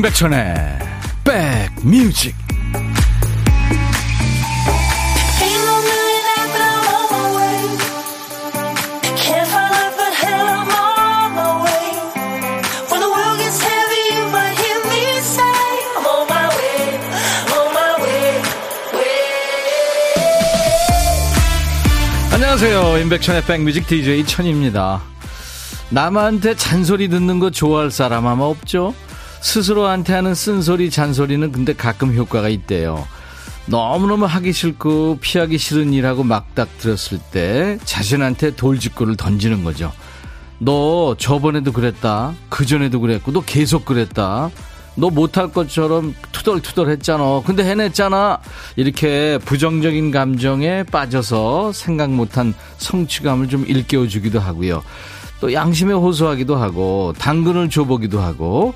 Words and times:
임백천의 0.00 0.78
백뮤직. 1.24 2.34
안녕하세요. 22.32 22.98
임백천의 23.00 23.44
백뮤직 23.44 23.86
DJ 23.86 24.24
천입니다. 24.24 25.02
남한테 25.90 26.56
잔소리 26.56 27.08
듣는 27.08 27.38
거 27.38 27.50
좋아할 27.50 27.90
사람 27.90 28.26
아마 28.26 28.44
없죠 28.44 28.94
스스로한테 29.40 30.12
하는 30.12 30.34
쓴소리, 30.34 30.90
잔소리는 30.90 31.50
근데 31.52 31.72
가끔 31.72 32.14
효과가 32.14 32.48
있대요. 32.48 33.06
너무너무 33.66 34.24
하기 34.24 34.52
싫고 34.52 35.18
피하기 35.20 35.58
싫은 35.58 35.92
일하고 35.92 36.24
막딱 36.24 36.78
들었을 36.78 37.18
때 37.30 37.78
자신한테 37.84 38.56
돌직구를 38.56 39.16
던지는 39.16 39.64
거죠. 39.64 39.92
너 40.58 41.14
저번에도 41.16 41.72
그랬다. 41.72 42.34
그전에도 42.48 43.00
그랬고, 43.00 43.32
너 43.32 43.40
계속 43.40 43.84
그랬다. 43.84 44.50
너 44.96 45.08
못할 45.08 45.50
것처럼 45.52 46.14
투덜투덜 46.32 46.90
했잖아. 46.90 47.42
근데 47.46 47.64
해냈잖아. 47.64 48.40
이렇게 48.76 49.38
부정적인 49.44 50.10
감정에 50.10 50.82
빠져서 50.82 51.72
생각 51.72 52.10
못한 52.10 52.52
성취감을 52.76 53.48
좀 53.48 53.64
일깨워주기도 53.66 54.40
하고요. 54.40 54.82
또 55.40 55.54
양심에 55.54 55.94
호소하기도 55.94 56.56
하고, 56.56 57.14
당근을 57.18 57.70
줘보기도 57.70 58.20
하고, 58.20 58.74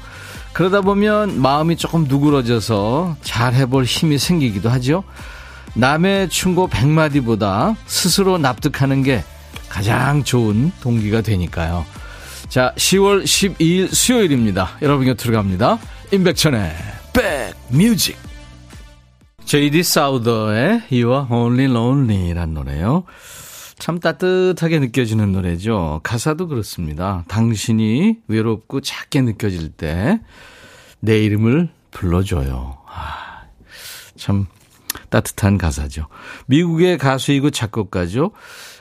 그러다 0.54 0.80
보면 0.82 1.42
마음이 1.42 1.76
조금 1.76 2.04
누그러져서 2.04 3.16
잘 3.22 3.54
해볼 3.54 3.84
힘이 3.84 4.18
생기기도 4.18 4.70
하죠. 4.70 5.02
남의 5.74 6.28
충고 6.28 6.68
백마디보다 6.68 7.74
스스로 7.86 8.38
납득하는 8.38 9.02
게 9.02 9.24
가장 9.68 10.22
좋은 10.22 10.70
동기가 10.80 11.20
되니까요. 11.22 11.84
자, 12.48 12.72
10월 12.76 13.24
12일 13.24 13.92
수요일입니다. 13.92 14.78
여러분 14.82 15.06
곁으로 15.06 15.34
갑니다. 15.34 15.78
임백천의 16.12 16.72
백뮤직. 17.12 18.16
제이디 19.44 19.82
사우더의 19.82 20.84
You 20.92 21.10
Are 21.10 21.26
Only 21.30 21.64
Lonely란 21.64 22.54
노래요. 22.54 23.02
참 23.84 24.00
따뜻하게 24.00 24.78
느껴지는 24.78 25.32
노래죠. 25.32 26.00
가사도 26.02 26.48
그렇습니다. 26.48 27.26
당신이 27.28 28.20
외롭고 28.28 28.80
작게 28.80 29.20
느껴질 29.20 29.72
때 29.72 30.20
내 31.04 31.22
이름을 31.22 31.68
불러줘요. 31.90 32.78
아, 32.86 33.42
참 34.16 34.46
따뜻한 35.10 35.58
가사죠. 35.58 36.06
미국의 36.46 36.96
가수이고 36.96 37.50
작곡가죠. 37.50 38.30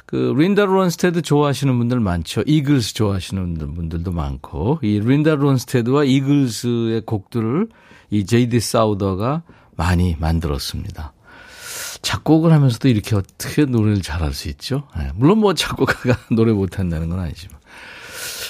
그 0.06 0.34
린다 0.38 0.64
론스테드 0.64 1.22
좋아하시는 1.22 1.78
분들 1.78 2.00
많죠. 2.00 2.44
이글스 2.46 2.94
좋아하시는 2.94 3.58
분들도 3.76 4.12
많고 4.12 4.80
이 4.84 5.02
린다 5.02 5.36
론스테드와 5.36 6.06
이글스의 6.06 7.02
곡들을 7.06 7.68
이 8.10 8.26
제이디 8.26 8.62
사우더가 8.62 9.44
많이 9.76 10.16
만들었습니다. 10.18 11.12
작곡을 12.04 12.52
하면서도 12.52 12.90
이렇게 12.90 13.16
어떻게 13.16 13.66
노래를 13.66 14.02
잘할 14.02 14.34
수 14.34 14.50
있죠? 14.50 14.84
네, 14.96 15.10
물론 15.16 15.40
뭐 15.40 15.54
작곡가가 15.56 16.20
노래 16.32 16.52
못한다는 16.52 17.10
건 17.10 17.20
아니지만. 17.20 17.58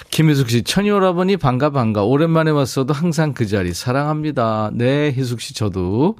김희숙 0.10 0.50
씨, 0.50 0.64
천이오라버니 0.64 1.38
반가 1.38 1.70
반가. 1.70 2.04
오랜만에 2.04 2.52
왔어도 2.52 2.94
항상 2.94 3.34
그 3.34 3.48
자리 3.48 3.74
사랑합니다. 3.74 4.72
네, 4.74 5.14
희숙 5.16 5.40
씨 5.40 5.54
저도 5.54 6.18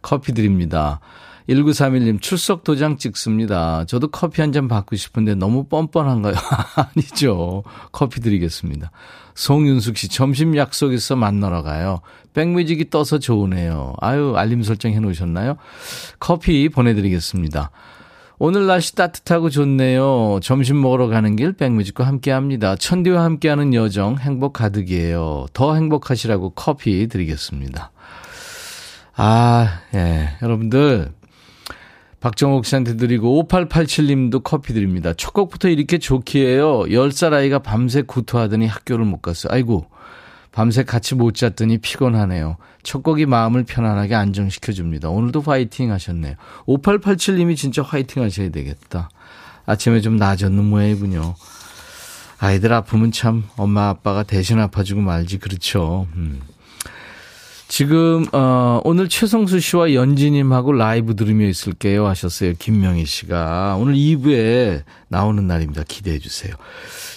커피 0.00 0.32
드립니다. 0.32 1.00
1931님, 1.48 2.20
출석 2.20 2.64
도장 2.64 2.96
찍습니다. 2.98 3.84
저도 3.84 4.08
커피 4.08 4.40
한 4.40 4.52
잔 4.52 4.68
받고 4.68 4.96
싶은데 4.96 5.34
너무 5.34 5.64
뻔뻔한가요? 5.64 6.34
아니죠. 6.94 7.62
커피 7.92 8.20
드리겠습니다. 8.20 8.90
송윤숙 9.34 9.96
씨, 9.98 10.08
점심 10.08 10.56
약속 10.56 10.92
있어 10.92 11.14
만나러 11.14 11.62
가요. 11.62 12.00
백뮤직이 12.32 12.90
떠서 12.90 13.18
좋으네요. 13.18 13.94
아유, 14.00 14.34
알림 14.36 14.62
설정 14.62 14.92
해 14.92 14.98
놓으셨나요? 15.00 15.56
커피 16.18 16.68
보내드리겠습니다. 16.68 17.70
오늘 18.38 18.66
날씨 18.66 18.94
따뜻하고 18.94 19.48
좋네요. 19.48 20.40
점심 20.42 20.80
먹으러 20.80 21.06
가는 21.08 21.36
길 21.36 21.52
백뮤직과 21.54 22.06
함께 22.06 22.30
합니다. 22.30 22.76
천디와 22.76 23.24
함께하는 23.24 23.72
여정 23.72 24.18
행복 24.18 24.52
가득이에요. 24.54 25.46
더 25.52 25.74
행복하시라고 25.74 26.50
커피 26.50 27.06
드리겠습니다. 27.08 27.92
아, 29.18 29.80
예. 29.94 30.36
여러분들, 30.42 31.12
박정옥 32.26 32.66
씨한테 32.66 32.96
드리고 32.96 33.46
5887님도 33.48 34.42
커피 34.42 34.74
드립니다. 34.74 35.12
첫 35.16 35.32
곡부터 35.32 35.68
이렇게 35.68 35.98
좋기에요. 35.98 36.80
10살 36.80 37.32
아이가 37.32 37.60
밤새 37.60 38.02
구토하더니 38.02 38.66
학교를 38.66 39.04
못 39.04 39.22
갔어요. 39.22 39.52
아이고 39.52 39.86
밤새 40.50 40.82
같이 40.82 41.14
못 41.14 41.36
잤더니 41.36 41.78
피곤하네요. 41.78 42.56
첫 42.82 43.04
곡이 43.04 43.26
마음을 43.26 43.62
편안하게 43.62 44.16
안정시켜 44.16 44.72
줍니다. 44.72 45.08
오늘도 45.08 45.42
화이팅 45.42 45.92
하셨네요. 45.92 46.34
5887님이 46.66 47.56
진짜 47.56 47.82
화이팅 47.82 48.24
하셔야 48.24 48.48
되겠다. 48.48 49.08
아침에 49.64 50.00
좀 50.00 50.16
나아졌는 50.16 50.64
모양이군요. 50.64 51.36
아이들 52.40 52.72
아프면 52.72 53.12
참 53.12 53.44
엄마 53.56 53.88
아빠가 53.88 54.24
대신 54.24 54.58
아파주고 54.58 55.00
말지 55.00 55.38
그렇죠. 55.38 56.08
음. 56.16 56.40
지금 57.68 58.26
어, 58.32 58.80
오늘 58.84 59.08
최성수 59.08 59.58
씨와 59.60 59.92
연지님하고 59.94 60.72
라이브 60.72 61.16
들으며 61.16 61.46
있을게요 61.46 62.06
하셨어요. 62.06 62.52
김명희 62.58 63.04
씨가 63.04 63.76
오늘 63.78 63.94
2부에 63.94 64.82
나오는 65.08 65.46
날입니다. 65.46 65.82
기대해 65.86 66.18
주세요. 66.18 66.54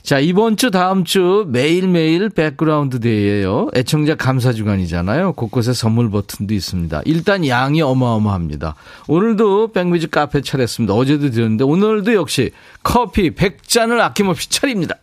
자 0.01 0.19
이번 0.19 0.57
주 0.57 0.71
다음 0.71 1.03
주 1.03 1.45
매일 1.47 1.87
매일 1.87 2.29
백그라운드 2.29 2.99
day예요. 2.99 3.69
애청자 3.75 4.15
감사 4.15 4.51
주간이잖아요. 4.51 5.33
곳곳에 5.33 5.73
선물 5.73 6.09
버튼도 6.09 6.53
있습니다. 6.53 7.03
일단 7.05 7.45
양이 7.45 7.81
어마어마합니다. 7.81 8.75
오늘도 9.07 9.71
백뮤직 9.71 10.09
카페 10.11 10.41
차렸습니다. 10.41 10.93
어제도 10.93 11.29
드렸는데 11.29 11.63
오늘도 11.63 12.13
역시 12.15 12.51
커피 12.81 13.31
100잔을 13.31 13.99
아낌없이 13.99 14.49
차립니다. 14.49 14.95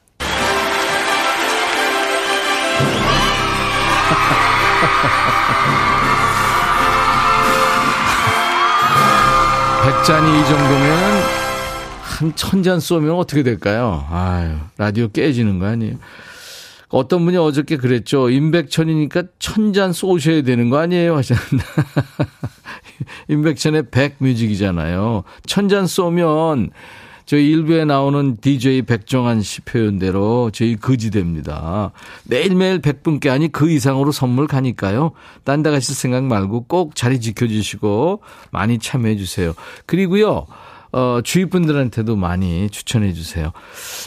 잔이 10.07 10.41
이 10.41 10.45
정도면 10.45 11.23
한 12.03 12.33
천 12.35 12.63
잔 12.63 12.81
쏘면 12.81 13.11
어떻게 13.17 13.43
될까요? 13.43 14.07
아유, 14.11 14.55
라디오 14.79 15.09
깨지는 15.09 15.59
거 15.59 15.67
아니에요? 15.67 15.97
어떤 16.89 17.25
분이 17.25 17.37
어저께 17.37 17.77
그랬죠. 17.77 18.31
임백천이니까 18.31 19.25
천 19.39 19.73
잔 19.73 19.93
쏘셔야 19.93 20.43
되는 20.43 20.71
거 20.71 20.79
아니에요? 20.79 21.17
하셨는데. 21.17 21.65
임백천의 23.29 23.91
백뮤직이잖아요. 23.91 25.25
천 25.47 25.69
잔 25.69 25.87
쏘면 25.87 26.71
저희 27.27 27.51
일부에 27.51 27.85
나오는 27.85 28.37
DJ 28.41 28.83
백종환 28.83 29.43
씨 29.43 29.61
표현대로 29.63 30.51
저희 30.53 30.77
거지됩니다. 30.77 31.91
매일매일 32.25 32.81
100분께 32.81 33.31
아니 33.31 33.51
그 33.51 33.69
이상으로 33.69 34.13
선물 34.13 34.47
가니까요. 34.47 35.11
딴 35.45 35.63
데 35.63 35.71
가실 35.71 35.95
생각 35.97 36.25
말고 36.25 36.67
꼭 36.69 36.95
자리 36.95 37.21
지켜주시고 37.21 38.23
많이 38.53 38.79
참여해 38.79 39.17
주세요. 39.17 39.55
그리고요. 39.87 40.47
어, 40.93 41.21
주위 41.25 41.47
분들한테도 41.47 42.15
많이 42.15 42.71
추천해 42.71 43.13
주세요. 43.13 43.53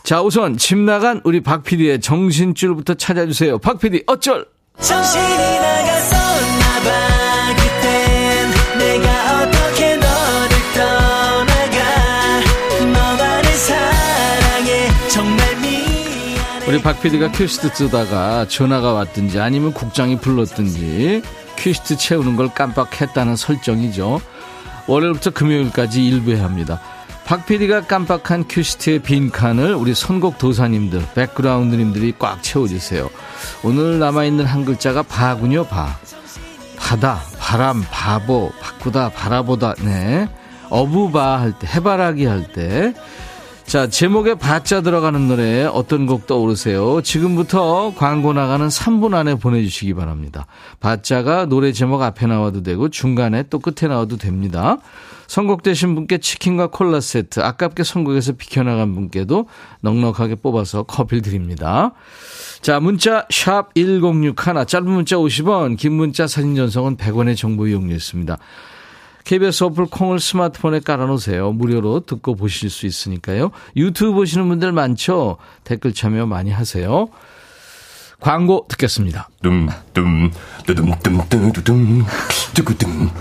자, 0.04 0.22
우선 0.22 0.58
집 0.58 0.78
나간 0.80 1.20
우리 1.26 1.42
박 1.42 1.64
PD의 1.64 2.00
정신줄부터 2.00 2.94
찾아주세요. 2.96 3.60
박 3.60 3.80
PD 3.80 4.04
어쩔? 4.08 4.46
정신이 4.80 5.24
나갔었나 5.60 6.80
봐. 6.84 7.29
우리 16.70 16.80
박 16.84 17.02
PD가 17.02 17.32
큐시트 17.32 17.68
쓰다가 17.70 18.48
전화가 18.48 18.94
왔든지 18.94 19.40
아니면 19.40 19.74
국장이 19.74 20.20
불렀든지 20.20 21.24
큐시트 21.56 21.98
채우는 21.98 22.36
걸 22.36 22.54
깜빡했다는 22.54 23.36
설정이죠. 23.36 24.22
월요일부터 24.86 25.32
금요일까지 25.32 26.06
일부에 26.06 26.40
합니다. 26.40 26.80
박 27.26 27.48
PD가 27.48 27.82
깜빡한 27.82 28.46
큐시트의 28.48 29.00
빈칸을 29.00 29.74
우리 29.74 29.96
선곡 29.96 30.38
도사님들, 30.38 31.08
백그라운드님들이 31.16 32.14
꽉 32.20 32.44
채워주세요. 32.44 33.10
오늘 33.64 33.98
남아있는 33.98 34.46
한 34.46 34.64
글자가 34.64 35.02
바군요, 35.02 35.64
바. 35.64 35.98
바다, 36.78 37.20
바람, 37.40 37.84
바보, 37.90 38.52
바꾸다, 38.62 39.10
바라보다, 39.10 39.74
네. 39.84 40.30
어부바 40.70 41.40
할 41.40 41.52
때, 41.58 41.66
해바라기 41.66 42.26
할 42.26 42.54
때. 42.54 42.94
자, 43.70 43.88
제목에 43.88 44.34
바자 44.34 44.82
들어가는 44.82 45.28
노래 45.28 45.64
어떤 45.64 46.08
곡 46.08 46.26
떠오르세요? 46.26 47.04
지금부터 47.04 47.94
광고 47.96 48.34
나가는 48.34 48.68
3분 48.68 49.14
안에 49.14 49.36
보내주시기 49.36 49.94
바랍니다. 49.94 50.48
바자가 50.80 51.46
노래 51.46 51.72
제목 51.72 52.02
앞에 52.02 52.26
나와도 52.26 52.64
되고 52.64 52.90
중간에 52.90 53.44
또 53.52 53.60
끝에 53.60 53.88
나와도 53.88 54.18
됩니다. 54.18 54.80
선곡되신 55.28 55.94
분께 55.94 56.18
치킨과 56.18 56.72
콜라 56.72 57.00
세트, 57.00 57.42
아깝게 57.42 57.84
선곡에서 57.84 58.32
비켜나간 58.32 58.96
분께도 58.96 59.46
넉넉하게 59.82 60.38
뽑아서 60.38 60.82
커피를 60.82 61.22
드립니다. 61.22 61.92
자, 62.62 62.80
문자 62.80 63.28
샵 63.30 63.76
1061, 63.76 64.66
짧은 64.66 64.90
문자 64.90 65.16
50원, 65.18 65.78
긴 65.78 65.94
문자 65.94 66.26
사진 66.26 66.56
전송은 66.56 66.98
100원의 66.98 67.38
정보 67.38 67.68
이용료였습니다. 67.68 68.40
KBS 69.30 69.64
어플 69.66 69.86
콩을 69.92 70.20
스마트폰에 70.20 70.80
깔아놓으세요. 70.80 71.52
무료로 71.52 72.00
듣고 72.08 72.34
보실 72.34 72.72
수 72.72 72.88
있으니까요. 72.88 73.52
유튜브 73.76 74.14
보시는 74.14 74.48
분들 74.48 74.72
많죠? 74.72 75.38
댓글 75.64 75.94
참여 75.94 76.26
많이 76.26 76.50
하세요. 76.50 77.10
광고 78.20 78.66
듣겠습니다. 78.70 79.30
둠둠 79.44 80.32
뚜둠 80.66 80.92
뚜두둠 81.04 82.06
뚜구둠 82.56 83.12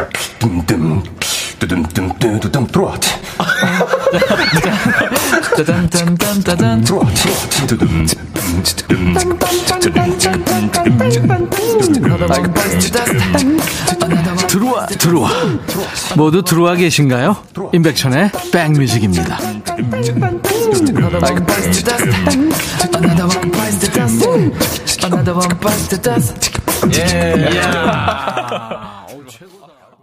뚜둠 2.40 2.66
들어와. 2.69 2.94
들어와 14.49 14.87
들어와 14.87 15.31
모두 16.16 16.43
들어와 16.43 16.75
계신가요? 16.75 17.37
임백천의 17.72 18.31
백뮤직입니다. 18.52 19.38
예. 26.94 27.34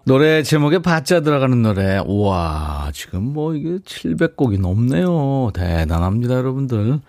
노래 0.08 0.44
제목에 0.44 0.80
바자 0.80 1.22
들어가는 1.22 1.64
노래. 1.64 1.98
우와, 2.06 2.92
지금 2.94 3.24
뭐 3.34 3.56
이게 3.56 3.80
700곡이 3.80 4.60
넘네요. 4.60 5.50
대단합니다, 5.56 6.36
여러분들. 6.36 7.00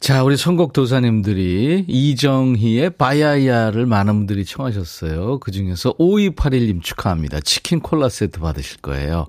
자, 0.00 0.22
우리 0.22 0.36
선곡 0.36 0.74
도사님들이 0.74 1.86
이정희의 1.88 2.90
바야야를 2.90 3.86
많은 3.86 4.16
분들이 4.18 4.44
청하셨어요. 4.44 5.38
그 5.38 5.50
중에서 5.50 5.94
5281님 5.94 6.82
축하합니다. 6.82 7.40
치킨 7.40 7.80
콜라 7.80 8.10
세트 8.10 8.38
받으실 8.40 8.82
거예요. 8.82 9.26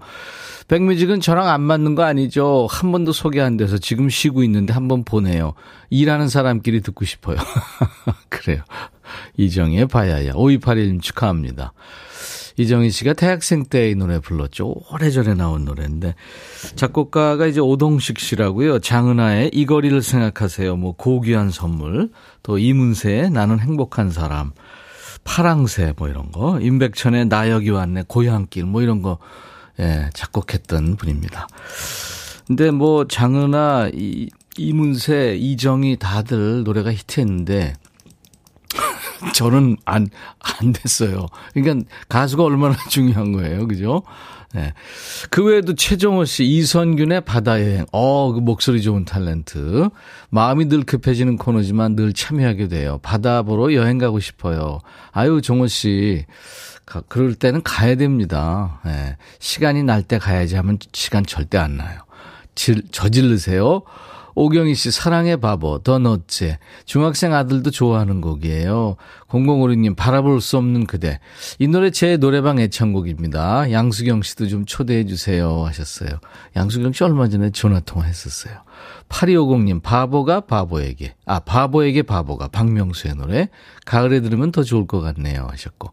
백뮤직은 0.68 1.22
저랑 1.22 1.48
안 1.48 1.62
맞는 1.62 1.96
거 1.96 2.04
아니죠? 2.04 2.68
한 2.70 2.92
번도 2.92 3.14
소개 3.14 3.40
안 3.42 3.56
돼서 3.58 3.78
지금 3.78 4.10
쉬고 4.10 4.44
있는데 4.44 4.74
한 4.74 4.90
번 4.90 5.06
보내요. 5.06 5.54
일하는 5.90 6.28
사람끼리 6.28 6.82
듣고 6.82 7.06
싶어요. 7.06 7.38
그래요. 8.28 8.64
이정희의 9.38 9.88
바야야. 9.88 10.34
5281님 10.34 11.02
축하합니다. 11.02 11.72
이정희 12.62 12.90
씨가 12.92 13.14
대학생 13.14 13.66
때 13.66 13.92
이 13.92 13.96
노래 13.96 14.20
불렀죠. 14.20 14.76
오래전에 14.92 15.34
나온 15.34 15.66
노래인데 15.66 16.16
작곡가가 16.76 17.46
이제 17.48 17.60
오동식 17.60 18.20
씨라고요. 18.20 18.80
장은아의 18.80 19.52
이 19.54 19.66
거리를 19.66 20.02
생각하세요. 20.02 20.76
뭐 20.76 20.94
고귀한 20.94 21.50
선물, 21.50 22.10
또 22.44 22.58
이문세의 22.58 23.32
나는 23.32 23.60
행복한 23.60 24.12
사람, 24.12 24.52
파랑새 25.24 25.94
뭐 25.98 26.08
이런 26.08 26.32
거, 26.32 26.60
임백천의 26.60 27.28
나 27.28 27.50
여기 27.50 27.70
왔네 27.70 28.04
고향길 28.08 28.66
뭐 28.66 28.82
이런 28.82 29.02
거 29.02 29.18
예, 29.80 30.10
작곡했던 30.14 30.96
분입니다. 30.96 31.48
근데 32.48 32.72
뭐 32.72 33.08
장은아, 33.08 33.92
이, 33.94 34.30
이문세, 34.58 35.38
이정희 35.40 35.98
다들 35.98 36.64
노래가 36.64 36.92
히트했는데 36.92 37.74
저는 39.34 39.78
안, 39.86 40.10
안 40.40 40.74
됐어요. 40.74 41.28
그러니까 41.54 41.86
가수가 42.10 42.44
얼마나 42.44 42.76
중요한 42.90 43.32
거예요. 43.32 43.68
그죠? 43.68 44.04
네. 44.54 44.74
그 45.30 45.46
외에도 45.46 45.76
최정호 45.76 46.26
씨, 46.26 46.44
이선균의 46.46 47.22
바다여행. 47.22 47.86
어, 47.94 48.34
그 48.34 48.40
목소리 48.40 48.82
좋은 48.82 49.06
탤런트. 49.06 49.90
마음이 50.30 50.66
늘 50.66 50.84
급해지는 50.84 51.38
코너지만 51.38 51.96
늘 51.96 52.12
참여하게 52.14 52.68
돼요. 52.68 53.00
바다 53.02 53.44
보러 53.44 53.74
여행 53.74 53.98
가고 53.98 54.20
싶어요. 54.20 54.80
아유, 55.12 55.42
정호 55.42 55.68
씨. 55.68 56.26
가, 56.86 57.02
그럴 57.08 57.36
때는 57.36 57.64
가야 57.64 57.96
됩니다. 57.96 58.82
네. 58.84 59.16
시간이 59.40 59.84
날 59.84 60.04
때 60.04 60.18
가야지 60.18 60.56
하면 60.58 60.80
시간 60.92 61.26
절대 61.26 61.58
안 61.58 61.78
나요. 61.78 62.00
질, 62.56 62.84
저질르세요. 62.92 63.84
오경희 64.36 64.76
씨 64.76 64.92
사랑의 64.92 65.38
바보 65.38 65.80
더 65.80 66.00
너째 66.00 66.60
중학생 66.86 67.34
아들도 67.34 67.72
좋아하는 67.72 68.22
곡이에요. 68.22 68.96
0056님 69.30 69.96
바라볼 69.96 70.42
수 70.42 70.58
없는 70.58 70.86
그대 70.86 71.20
이 71.60 71.68
노래 71.68 71.90
제 71.92 72.18
노래방 72.18 72.60
애창곡입니다. 72.60 73.72
양수경 73.72 74.22
씨도 74.22 74.48
좀 74.48 74.66
초대해 74.66 75.06
주세요 75.06 75.64
하셨어요. 75.66 76.20
양수경 76.56 76.94
씨 76.94 77.04
얼마 77.04 77.28
전에 77.28 77.50
전화 77.52 77.80
통화했었어요. 77.80 78.54
8250님 79.12 79.84
바보가 79.84 80.42
바보에게 80.42 81.16
아 81.26 81.40
바보에게 81.40 82.04
바보가 82.04 82.48
박명수의 82.48 83.16
노래 83.16 83.50
가을에 83.86 84.22
들으면 84.22 84.52
더 84.52 84.64
좋을 84.64 84.88
것 84.88 85.02
같네요 85.02 85.48
하셨고 85.52 85.92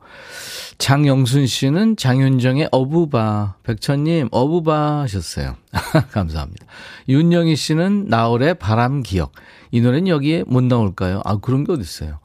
장영순 0.79 1.47
씨는 1.47 1.97
장윤정의 1.97 2.69
어부바 2.71 3.57
백천님 3.65 4.29
어부바 4.31 5.01
하셨어요. 5.01 5.57
감사합니다. 6.13 6.65
윤영희 7.09 7.57
씨는 7.57 8.07
나월의 8.07 8.55
바람 8.55 9.03
기억 9.03 9.33
이 9.73 9.81
노래는 9.81 10.07
여기에 10.07 10.45
못 10.47 10.63
나올까요? 10.63 11.21
아 11.25 11.37
그런 11.39 11.65
게 11.65 11.73
어딨어요. 11.73 12.21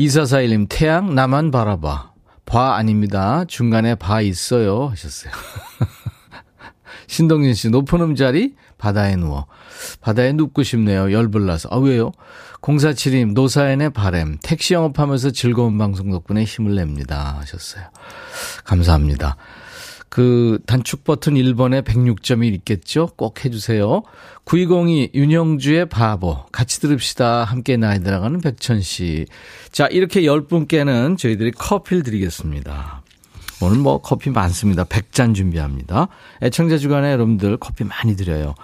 2441님 0.00 0.66
태양 0.68 1.14
나만 1.14 1.52
바라봐 1.52 2.10
봐 2.44 2.74
아닙니다. 2.74 3.44
중간에 3.46 3.94
봐 3.94 4.20
있어요 4.20 4.88
하셨어요. 4.88 5.32
신동진 7.06 7.54
씨 7.54 7.70
높은 7.70 8.00
음자리 8.00 8.54
바다에 8.78 9.16
누워 9.16 9.46
바다에 10.00 10.32
눕고 10.32 10.62
싶네요. 10.62 11.12
열불나서. 11.12 11.68
아, 11.72 11.76
왜요? 11.78 12.12
0472님, 12.60 13.32
노사연의 13.32 13.90
바램. 13.90 14.38
택시 14.42 14.74
영업하면서 14.74 15.30
즐거운 15.30 15.78
방송 15.78 16.10
덕분에 16.10 16.44
힘을 16.44 16.74
냅니다. 16.74 17.36
하셨어요. 17.40 17.84
감사합니다. 18.64 19.36
그 20.08 20.58
단축 20.66 21.04
버튼 21.04 21.34
1번에 21.34 21.84
106점이 21.84 22.52
있겠죠? 22.54 23.08
꼭 23.16 23.44
해주세요. 23.44 24.02
9202 24.44 25.10
윤영주의 25.14 25.88
바보 25.88 26.46
같이 26.52 26.80
들읍시다. 26.80 27.44
함께 27.44 27.76
나이 27.76 28.02
들어가는 28.02 28.40
백천 28.40 28.80
씨. 28.80 29.26
자 29.72 29.86
이렇게 29.88 30.22
10분께는 30.22 31.18
저희들이 31.18 31.50
커피를 31.50 32.02
드리겠습니다. 32.02 33.02
오늘 33.62 33.78
뭐 33.78 33.98
커피 34.00 34.30
많습니다. 34.30 34.84
100잔 34.84 35.34
준비합니다. 35.34 36.08
애청자 36.42 36.78
주간에 36.78 37.12
여러분들 37.12 37.56
커피 37.56 37.84
많이 37.84 38.16
드려요. 38.16 38.54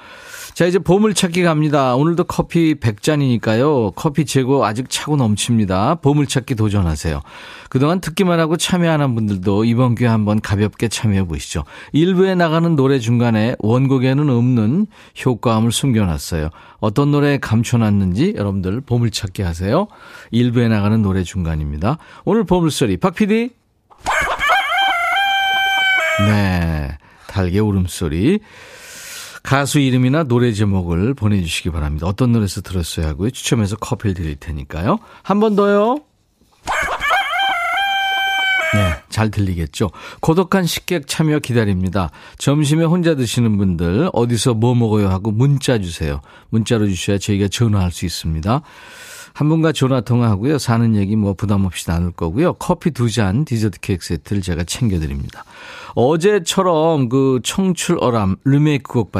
자, 0.55 0.67
이제 0.67 0.79
보물찾기 0.79 1.43
갑니다. 1.45 1.95
오늘도 1.97 2.25
커피 2.25 2.75
100잔이니까요. 2.75 3.95
커피 3.95 4.27
재고 4.27 4.67
아직 4.67 4.91
차고 4.91 5.17
넘칩니다. 5.17 5.95
보물찾기 5.97 6.57
도전하세요. 6.57 7.23
그동안 7.71 8.03
듣기만 8.03 8.39
하고 8.39 8.59
참여 8.59 8.91
안 8.91 9.01
한 9.01 9.15
분들도 9.15 9.65
이번 9.65 9.95
기회에 9.95 10.11
한번 10.11 10.43
가볍게 10.43 10.89
참여해 10.89 11.25
보시죠. 11.27 11.65
일부에 11.93 12.35
나가는 12.35 12.77
노래 12.77 12.99
중간에 12.99 13.57
원곡에는 13.61 14.29
없는 14.29 14.87
효과음을 15.25 15.73
숨겨놨어요. 15.73 16.51
어떤 16.81 17.11
노래에 17.11 17.39
감춰놨는지 17.39 18.35
여러분들 18.37 18.83
보물찾기 18.83 19.41
하세요. 19.41 19.89
일부에 20.31 20.69
나가는 20.69 21.01
노래 21.01 21.23
중간입니다. 21.23 21.97
오늘 22.27 22.45
보물소리 22.45 22.99
박 22.99 23.15
PD. 23.15 23.51
네. 26.26 26.97
달개 27.26 27.59
울음소리. 27.59 28.40
가수 29.42 29.81
이름이나 29.81 30.23
노래 30.25 30.52
제목을 30.52 31.14
보내주시기 31.14 31.71
바랍니다. 31.71 32.07
어떤 32.07 32.33
노래에서 32.33 32.61
들었어야 32.61 33.09
하고요. 33.09 33.31
추첨해서 33.31 33.76
커피를 33.76 34.14
드릴 34.14 34.37
테니까요. 34.37 34.99
한 35.23 35.40
번 35.40 35.57
더요. 35.57 35.99
네, 38.75 38.95
잘 39.11 39.31
들리겠죠? 39.31 39.90
고독한 40.21 40.64
식객 40.64 41.07
참여 41.07 41.40
기다립니다. 41.40 42.11
점심에 42.38 42.85
혼자 42.85 43.14
드시는 43.14 43.59
분들 43.59 44.09
어디서 44.14 44.54
뭐 44.54 44.75
먹어요 44.75 45.11
하고 45.11 45.31
문자 45.31 45.78
주세요. 45.78 46.23
문자로 46.49 46.87
주셔야 46.88 47.19
저희가 47.19 47.49
전화할 47.49 47.90
수 47.90 48.07
있습니다. 48.07 48.62
한 49.35 49.49
분과 49.49 49.73
전화 49.73 50.01
통화하고요. 50.01 50.59
사는 50.59 50.95
얘기 50.97 51.17
뭐 51.17 51.35
부담 51.35 51.65
없이 51.65 51.87
나눌 51.87 52.12
거고요. 52.12 52.55
커피 52.55 52.91
두 52.91 53.09
잔 53.09 53.45
디저트 53.45 53.81
케이크 53.81 54.05
세트를 54.05 54.43
제가 54.43 54.65
챙겨드립니다. 54.65 55.45
어제처럼 55.95 57.09
그 57.09 57.41
청출어람 57.43 58.37
리메이크 58.45 58.93
곡 58.93 59.12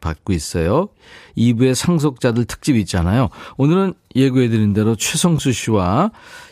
받고 0.00 0.32
있어요. 0.32 0.88
2부의 1.36 1.74
상속자들 1.74 2.46
특집 2.46 2.76
있잖아요. 2.76 3.28
오늘은 3.58 3.94
예고해드린 4.16 4.72
대로 4.72 4.96
최성수 4.96 5.52
씨와 5.52 6.10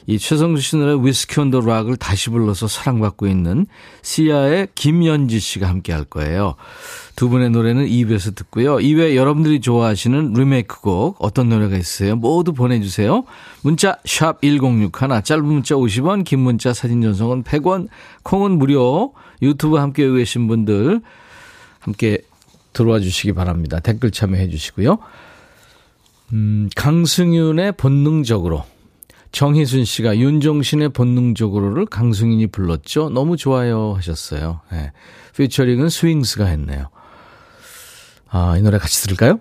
이 0.09 0.19
최성수 0.19 0.63
씨 0.63 0.77
노래 0.77 0.95
위스키 1.07 1.39
온 1.39 1.51
더 1.51 1.61
락을 1.61 1.99
다시 1.99 2.31
불러서 2.31 2.67
사랑받고 2.67 3.27
있는 3.27 3.67
시아의 4.01 4.69
김연지 4.75 5.39
씨가 5.39 5.69
함께 5.69 5.93
할 5.93 6.05
거예요. 6.05 6.55
두 7.15 7.29
분의 7.29 7.51
노래는 7.51 7.87
2부에서 7.87 8.35
듣고요. 8.35 8.81
이외에 8.81 9.17
여러분들이 9.17 9.61
좋아하시는 9.61 10.33
리메이크 10.33 10.81
곡 10.81 11.17
어떤 11.19 11.51
노래가 11.51 11.77
있어요? 11.77 12.17
모두 12.17 12.55
보내주세요. 12.55 13.25
문자 13.61 13.99
샵 14.07 14.41
1061, 14.41 14.91
짧은 15.23 15.45
문자 15.45 15.75
50원, 15.75 16.25
긴 16.25 16.41
문자 16.41 16.73
사진 16.73 17.03
전송은 17.03 17.45
100원, 17.45 17.89
콩은 18.23 18.53
무료. 18.53 19.13
유튜브 19.43 19.77
함께 19.77 20.11
계신 20.11 20.49
분들 20.49 21.03
함께 21.81 22.23
들어와 22.73 22.99
주시기 22.99 23.35
바랍니다. 23.35 23.79
댓글 23.79 24.11
참여해 24.11 24.49
주시고요. 24.49 24.99
음, 26.33 26.71
강승윤의 26.77 27.73
본능적으로 27.73 28.65
정희순 29.33 29.85
씨가 29.85 30.19
윤종신의 30.19 30.91
본능적으로를 30.91 31.87
강승윤이 31.87 32.49
불렀죠. 32.49 33.11
너무 33.11 33.37
좋아요 33.37 33.95
하셨어요. 33.97 34.61
네. 34.73 34.93
피처링은 35.37 35.89
스윙스가 35.89 36.47
했네요. 36.47 36.89
아, 38.31 38.57
이 38.59 38.63
노래 38.63 38.79
같이 38.79 39.03
들을까요? 39.03 39.41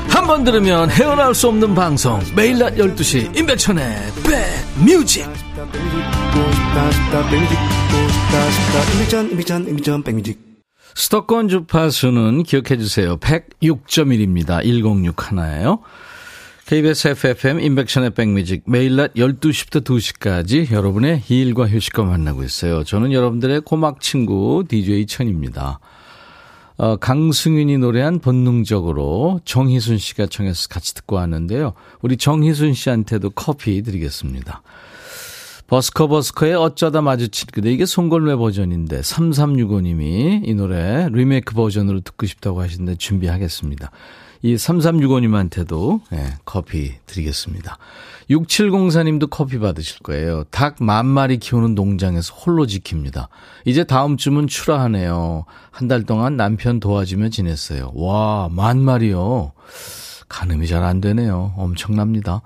한 0.11 0.27
번 0.27 0.43
들으면 0.43 0.89
헤어나올 0.89 1.33
수 1.33 1.47
없는 1.47 1.73
방송 1.73 2.19
매일 2.35 2.59
낮 2.59 2.75
12시 2.75 3.37
임백천의 3.37 3.83
백뮤직 10.03 10.39
수도권 10.93 11.47
주파수는 11.47 12.43
기억해 12.43 12.77
주세요. 12.77 13.17
106.1입니다. 13.17 14.61
106 14.61 15.31
하나예요. 15.31 15.79
KBS 16.65 17.07
FFM 17.09 17.59
인백션의 17.59 18.11
백뮤직 18.11 18.63
매일 18.65 18.95
낮 18.97 19.13
12시부터 19.13 19.83
2시까지 19.83 20.71
여러분의 20.71 21.23
일과 21.29 21.67
휴식과 21.67 22.03
만나고 22.03 22.43
있어요. 22.43 22.83
저는 22.83 23.11
여러분들의 23.13 23.61
고막 23.61 24.01
친구 24.01 24.63
DJ 24.67 25.07
천입니다. 25.07 25.79
어, 26.81 26.95
강승윤이 26.95 27.77
노래한 27.77 28.17
본능적으로 28.17 29.39
정희순 29.45 29.99
씨가 29.99 30.25
청해서 30.25 30.67
같이 30.67 30.95
듣고 30.95 31.15
왔는데요. 31.17 31.73
우리 32.01 32.17
정희순 32.17 32.73
씨한테도 32.73 33.29
커피 33.35 33.83
드리겠습니다. 33.83 34.63
버스커 35.67 36.07
버스커의 36.07 36.55
어쩌다 36.55 37.03
마주친 37.03 37.49
그대 37.53 37.71
이게 37.71 37.85
송골매 37.85 38.35
버전인데 38.35 39.01
3365님이 39.01 40.41
이 40.43 40.55
노래 40.55 41.07
리메이크 41.11 41.53
버전으로 41.53 42.01
듣고 42.01 42.25
싶다고 42.25 42.63
하시는데 42.63 42.95
준비하겠습니다. 42.95 43.91
이 44.43 44.55
3365님한테도 44.55 46.01
네, 46.11 46.33
커피 46.45 46.93
드리겠습니다. 47.05 47.77
6704님도 48.29 49.29
커피 49.29 49.59
받으실 49.59 49.99
거예요. 49.99 50.45
닭 50.51 50.77
만 50.81 51.05
마리 51.05 51.37
키우는 51.37 51.75
농장에서 51.75 52.33
홀로 52.33 52.65
지킵니다. 52.65 53.27
이제 53.65 53.83
다음 53.83 54.17
주면 54.17 54.47
출하하네요. 54.47 55.45
한 55.69 55.87
달 55.87 56.03
동안 56.03 56.37
남편 56.37 56.79
도와주며 56.79 57.29
지냈어요. 57.29 57.91
와, 57.95 58.47
만 58.51 58.79
마리요. 58.81 59.51
가늠이 60.29 60.67
잘 60.67 60.83
안 60.83 61.01
되네요. 61.01 61.53
엄청납니다. 61.57 62.41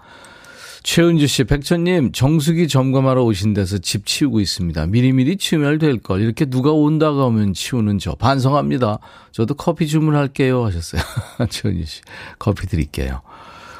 최은주 0.86 1.26
씨, 1.26 1.46
백천님, 1.46 2.12
정수기 2.12 2.68
점검하러 2.68 3.24
오신 3.24 3.56
데서 3.56 3.80
집 3.80 4.06
치우고 4.06 4.40
있습니다. 4.40 4.86
미리미리 4.86 5.38
치우면 5.38 5.80
될 5.80 5.98
걸. 5.98 6.22
이렇게 6.22 6.46
누가 6.46 6.72
온다고 6.74 7.24
하면 7.26 7.54
치우는 7.54 7.98
저. 7.98 8.14
반성합니다. 8.14 9.00
저도 9.32 9.56
커피 9.56 9.88
주문할게요. 9.88 10.64
하셨어요. 10.64 11.02
최은주 11.50 11.86
씨, 11.88 12.02
커피 12.38 12.68
드릴게요. 12.68 13.24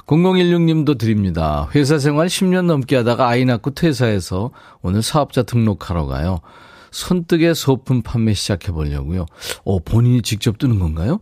0016님도 0.08 0.98
드립니다. 0.98 1.70
회사 1.76 2.00
생활 2.00 2.26
10년 2.26 2.66
넘게 2.66 2.96
하다가 2.96 3.28
아이 3.28 3.46
낳고 3.46 3.76
퇴사해서 3.76 4.50
오늘 4.82 5.04
사업자 5.04 5.44
등록하러 5.44 6.08
가요. 6.08 6.40
손뜨개 6.90 7.54
소품 7.54 8.02
판매 8.02 8.34
시작해 8.34 8.72
보려고요. 8.72 9.28
어, 9.64 9.78
본인이 9.78 10.24
직접 10.24 10.58
뜨는 10.58 10.80
건가요? 10.80 11.20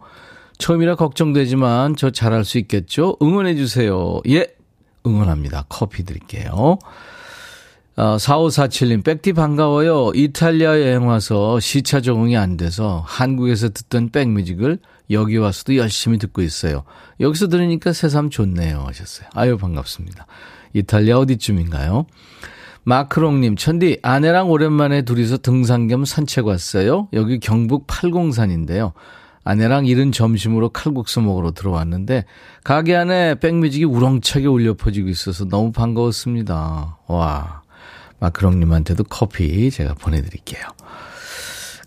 처음이라 0.59 0.95
걱정되지만 0.95 1.97
저 1.97 2.09
잘할 2.09 2.45
수 2.45 2.57
있겠죠? 2.57 3.17
응원해 3.21 3.55
주세요. 3.55 4.21
예, 4.29 4.47
응원합니다. 5.05 5.65
커피 5.69 6.03
드릴게요. 6.03 6.77
어, 7.95 8.17
4547님, 8.17 9.03
백디 9.03 9.33
반가워요. 9.33 10.12
이탈리아 10.15 10.79
여행 10.79 11.07
와서 11.07 11.60
시차 11.60 12.01
적응이 12.01 12.36
안 12.38 12.57
돼서 12.57 13.03
한국에서 13.05 13.69
듣던 13.69 14.10
백뮤직을 14.10 14.79
여기 15.12 15.38
와서도 15.38 15.75
열심히 15.75 16.17
듣고 16.17 16.41
있어요. 16.41 16.86
여기서 17.19 17.50
들으니까 17.50 17.93
새삼 17.93 18.31
좋네요. 18.31 18.83
하셨어요. 18.88 19.29
아유, 19.36 19.57
반갑습니다. 19.57 20.25
이탈리아 20.74 21.19
어디쯤인가요? 21.19 22.07
마크롱님, 22.86 23.55
천디, 23.55 24.00
아내랑 24.01 24.50
오랜만에 24.50 25.03
둘이서 25.03 25.38
등산 25.38 25.88
겸 25.88 26.03
산책 26.03 26.48
왔어요. 26.48 27.10
여기 27.13 27.39
경북 27.39 27.86
팔공산인데요. 27.88 28.93
아내랑 29.43 29.85
이른 29.85 30.12
점심으로 30.12 30.69
칼국수 30.69 31.21
먹으러 31.21 31.51
들어왔는데, 31.51 32.25
가게 32.63 32.95
안에 32.95 33.35
백뮤직이 33.35 33.85
우렁차게 33.85 34.47
울려 34.47 34.73
퍼지고 34.73 35.09
있어서 35.09 35.45
너무 35.45 35.71
반가웠습니다. 35.71 36.97
와, 37.07 37.62
마크롱님한테도 38.19 39.03
커피 39.05 39.69
제가 39.69 39.95
보내드릴게요. 39.95 40.62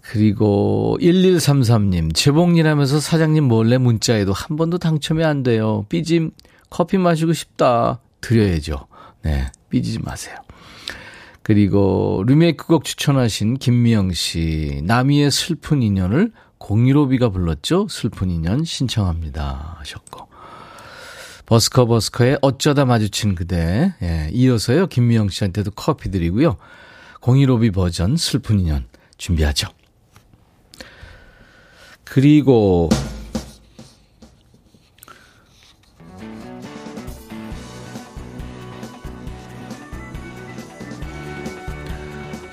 그리고 0.02 0.96
1133님, 1.00 2.14
재봉일하면서 2.14 3.00
사장님 3.00 3.44
몰래 3.44 3.78
문자에도 3.78 4.32
한 4.32 4.56
번도 4.56 4.78
당첨이 4.78 5.25
안 5.25 5.42
돼요. 5.42 5.84
삐짐, 5.88 6.30
커피 6.70 6.98
마시고 6.98 7.32
싶다. 7.32 8.00
드려야죠. 8.20 8.86
네, 9.22 9.46
삐지지 9.68 10.00
마세요. 10.00 10.36
그리고 11.42 12.25
리메이크 12.26 12.66
곡 12.66 12.84
추천하신 12.84 13.58
김미영 13.58 14.12
씨, 14.12 14.80
나미의 14.84 15.30
슬픈 15.30 15.82
인연을 15.82 16.32
공일오비가 16.58 17.28
불렀죠? 17.28 17.88
슬픈 17.88 18.30
인연 18.30 18.64
신청합니다. 18.64 19.76
하셨고. 19.78 20.26
버스커 21.46 21.86
버스커의 21.86 22.38
어쩌다 22.42 22.84
마주친 22.84 23.34
그대. 23.34 23.94
예, 24.02 24.28
이어서요, 24.32 24.88
김미영 24.88 25.28
씨한테도 25.28 25.70
커피 25.72 26.10
드리고요. 26.10 26.56
공일오비 27.20 27.70
버전 27.70 28.16
슬픈 28.16 28.58
인연 28.60 28.86
준비하죠. 29.16 29.68
그리고 32.04 32.88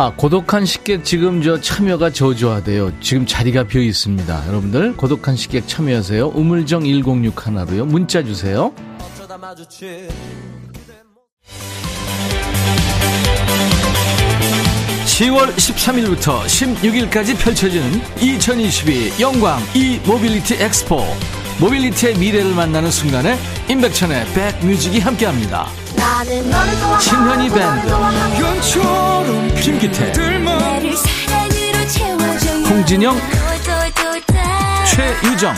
아, 0.03 0.11
고독한 0.17 0.65
식객 0.65 1.05
지금 1.05 1.41
저 1.41 1.61
참여가 1.61 2.09
저조하대요. 2.09 2.99
지금 2.99 3.25
자리가 3.25 3.63
비어 3.63 3.81
있습니다. 3.81 4.47
여러분들 4.49 4.97
고독한 4.97 5.37
식객 5.37 5.65
참여하세요. 5.65 6.27
우물정 6.27 6.83
106 6.83 7.47
하나로요. 7.47 7.85
문자 7.85 8.21
주세요. 8.21 8.73
10월 15.05 15.55
13일부터 15.55 16.43
16일까지 16.47 17.39
펼쳐지는 17.41 18.01
2022 18.21 19.21
영광 19.21 19.61
e-mobility 19.73 20.55
엑스포 20.55 21.01
mobility의 21.61 22.17
미래를 22.17 22.53
만나는 22.53 22.91
순간에 22.91 23.37
임백천의 23.69 24.25
백뮤직이 24.33 24.99
함께합니다. 24.99 25.82
신현희 26.99 27.49
밴드. 27.49 27.87
김기태. 29.61 30.13
홍진영. 32.69 33.17
최유정. 34.85 35.55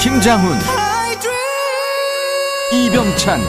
김장훈. 0.00 0.58
이병찬. 2.72 3.40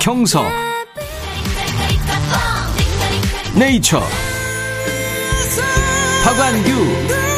경서 0.00 0.44
네이처. 3.54 4.02
박완규 6.24 7.35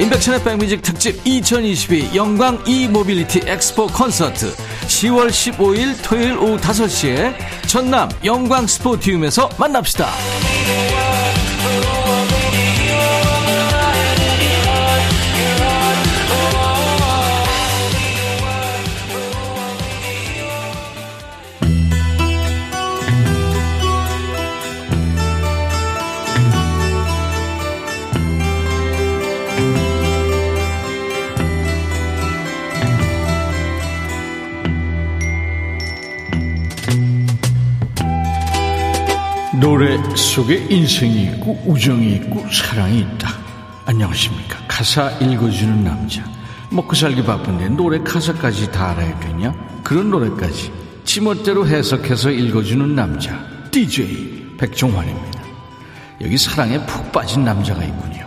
임백천의 0.00 0.42
백뮤직 0.42 0.80
특집 0.80 1.20
2022 1.26 2.16
영광 2.16 2.58
e-mobility 2.66 3.42
엑스포 3.44 3.86
콘서트 3.88 4.50
10월 4.86 5.28
15일 5.28 5.94
토요일 6.02 6.38
오후 6.38 6.56
5시에 6.56 7.34
전남 7.66 8.08
영광 8.24 8.66
스포디움에서 8.66 9.50
만납시다. 9.58 10.08
노래 39.60 39.98
속에 40.16 40.68
인생이 40.70 41.24
있고 41.24 41.62
우정이 41.66 42.14
있고 42.14 42.46
사랑이 42.50 43.00
있다. 43.00 43.28
안녕하십니까. 43.84 44.56
가사 44.66 45.10
읽어주는 45.20 45.84
남자. 45.84 46.24
먹고 46.70 46.94
살기 46.94 47.22
바쁜데 47.24 47.68
노래 47.68 47.98
가사까지 47.98 48.72
다 48.72 48.92
알아야 48.92 49.20
되냐? 49.20 49.52
그런 49.84 50.10
노래까지 50.10 50.72
지멋대로 51.04 51.66
해석해서 51.66 52.30
읽어주는 52.30 52.94
남자. 52.94 53.38
DJ 53.70 54.56
백종환입니다. 54.56 55.42
여기 56.22 56.38
사랑에 56.38 56.78
푹 56.86 57.12
빠진 57.12 57.44
남자가 57.44 57.84
있군요. 57.84 58.26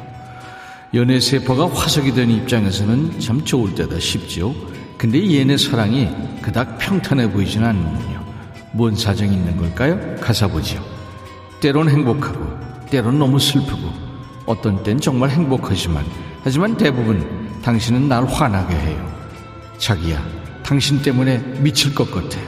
연애 0.94 1.20
세포가 1.20 1.74
화석이 1.74 2.14
된 2.14 2.30
입장에서는 2.30 3.20
참 3.20 3.44
좋을 3.44 3.74
때다 3.74 4.00
싶죠. 4.00 4.54
근데 5.00 5.20
얘네 5.34 5.58
사랑이 5.58 6.10
그닥 6.44 6.78
평탄해 6.78 7.32
보이진 7.32 7.64
않는군요. 7.64 8.24
뭔 8.72 8.96
사정이 8.96 9.34
있는 9.34 9.58
걸까요? 9.58 10.16
가사 10.22 10.48
보지요. 10.48 10.93
때론 11.64 11.88
행복하고 11.88 12.46
때론 12.90 13.18
너무 13.18 13.40
슬프고 13.40 13.90
어떤 14.46 14.84
땐 14.84 15.00
정말 15.00 15.30
행복하지만 15.30 16.04
하지만 16.44 16.76
대부분 16.76 17.26
당신은 17.62 18.10
날 18.10 18.26
화나게 18.26 18.76
해요. 18.76 19.14
자기야, 19.78 20.22
당신 20.62 21.02
때문에 21.02 21.38
미칠 21.60 21.96
것 21.96 22.12
같아요. 22.12 22.44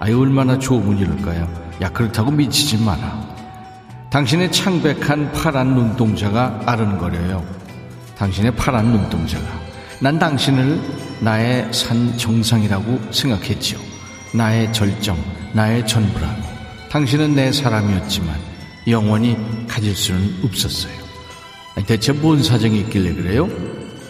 아유 0.00 0.20
얼마나 0.20 0.58
좋은 0.58 0.98
일일까요? 0.98 1.48
야 1.82 1.88
그렇다고 1.90 2.32
미치지 2.32 2.82
마라. 2.82 3.22
당신의 4.10 4.50
창백한 4.50 5.30
파란 5.30 5.76
눈동자가 5.76 6.60
아른거려요. 6.66 7.44
당신의 8.16 8.56
파란 8.56 8.86
눈동자가 8.86 9.44
난 10.00 10.18
당신을 10.18 10.80
나의 11.20 11.72
산 11.72 12.18
정상이라고 12.18 13.12
생각했지요. 13.12 13.78
나의 14.34 14.72
절정, 14.72 15.16
나의 15.52 15.86
전부라고. 15.86 16.42
당신은 16.90 17.36
내 17.36 17.52
사람이었지만 17.52 18.47
영원히 18.88 19.36
가질 19.66 19.94
수는 19.94 20.36
없었어요. 20.44 20.92
대체 21.86 22.12
뭔 22.12 22.42
사정이 22.42 22.80
있길래 22.80 23.14
그래요? 23.14 23.48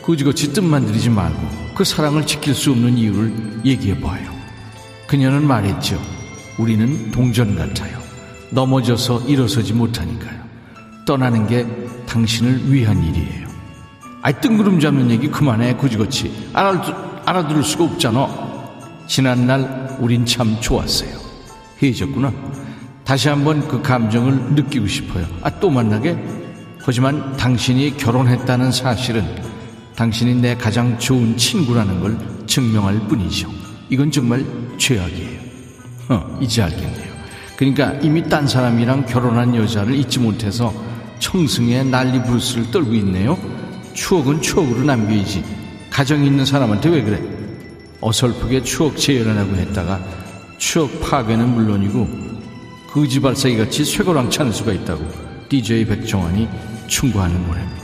그지고지 0.05 0.53
뜻 0.53 0.63
만 0.63 0.87
들이지 0.87 1.11
말고 1.11 1.39
그 1.75 1.85
사랑을 1.85 2.27
지킬 2.27 2.55
수 2.55 2.71
없는 2.71 2.97
이유를 2.97 3.61
얘기해봐요. 3.65 4.33
그녀는 5.07 5.47
말했죠. 5.47 6.01
우리는 6.59 7.11
동전 7.11 7.55
같아요. 7.57 7.99
넘어져서 8.51 9.27
일어서지 9.27 9.75
못하니까요. 9.75 10.39
떠나는 11.07 11.47
게 11.47 11.67
당신을 12.07 12.73
위한 12.73 13.03
일이에요. 13.05 13.49
아이 14.23 14.33
뜬구름 14.41 14.81
잡는 14.81 15.11
얘기 15.11 15.29
그만해 15.29 15.77
그지고치 15.77 16.51
알아, 16.53 17.23
알아들을 17.27 17.63
수가 17.63 17.85
없잖아. 17.85 18.29
지난날 19.07 19.97
우린 20.01 20.25
참 20.27 20.59
좋았어요. 20.61 21.17
헤어졌구나. 21.83 22.33
다시 23.09 23.31
한번 23.31 23.67
그 23.67 23.81
감정을 23.81 24.53
느끼고 24.55 24.87
싶어요. 24.87 25.27
아, 25.41 25.49
또 25.49 25.71
만나게? 25.71 26.15
하지만 26.79 27.35
당신이 27.39 27.97
결혼했다는 27.97 28.71
사실은 28.71 29.25
당신이 29.97 30.35
내 30.35 30.55
가장 30.55 30.99
좋은 30.99 31.35
친구라는 31.35 32.01
걸 32.01 32.19
증명할 32.47 32.99
뿐이죠. 33.09 33.51
이건 33.89 34.11
정말 34.11 34.45
죄악이에요. 34.77 35.41
어, 36.11 36.39
이제 36.43 36.61
알겠네요. 36.61 37.15
그러니까 37.57 37.93
이미 38.03 38.23
딴 38.29 38.47
사람이랑 38.47 39.07
결혼한 39.07 39.57
여자를 39.57 39.95
잊지 39.95 40.19
못해서 40.19 40.71
청승에 41.19 41.85
난리 41.85 42.23
부르스를 42.23 42.71
떨고 42.71 42.93
있네요. 42.93 43.39
추억은 43.95 44.43
추억으로 44.43 44.85
남겨야지. 44.85 45.43
가정 45.89 46.23
있는 46.23 46.45
사람한테 46.45 46.91
왜 46.91 47.03
그래? 47.03 47.23
어설프게 48.03 48.65
추억 48.65 48.99
재현하려고 48.99 49.57
했다가 49.57 49.99
추억 50.59 51.01
파괴는 51.01 51.49
물론이고 51.55 52.28
거지발싸개 52.89 53.57
같이 53.57 53.85
쇠고랑 53.85 54.41
찰 54.41 54.53
수가 54.53 54.73
있다고 54.73 55.07
DJ 55.49 55.85
백종환이 55.87 56.49
충고하는 56.87 57.47
노래입니다. 57.47 57.79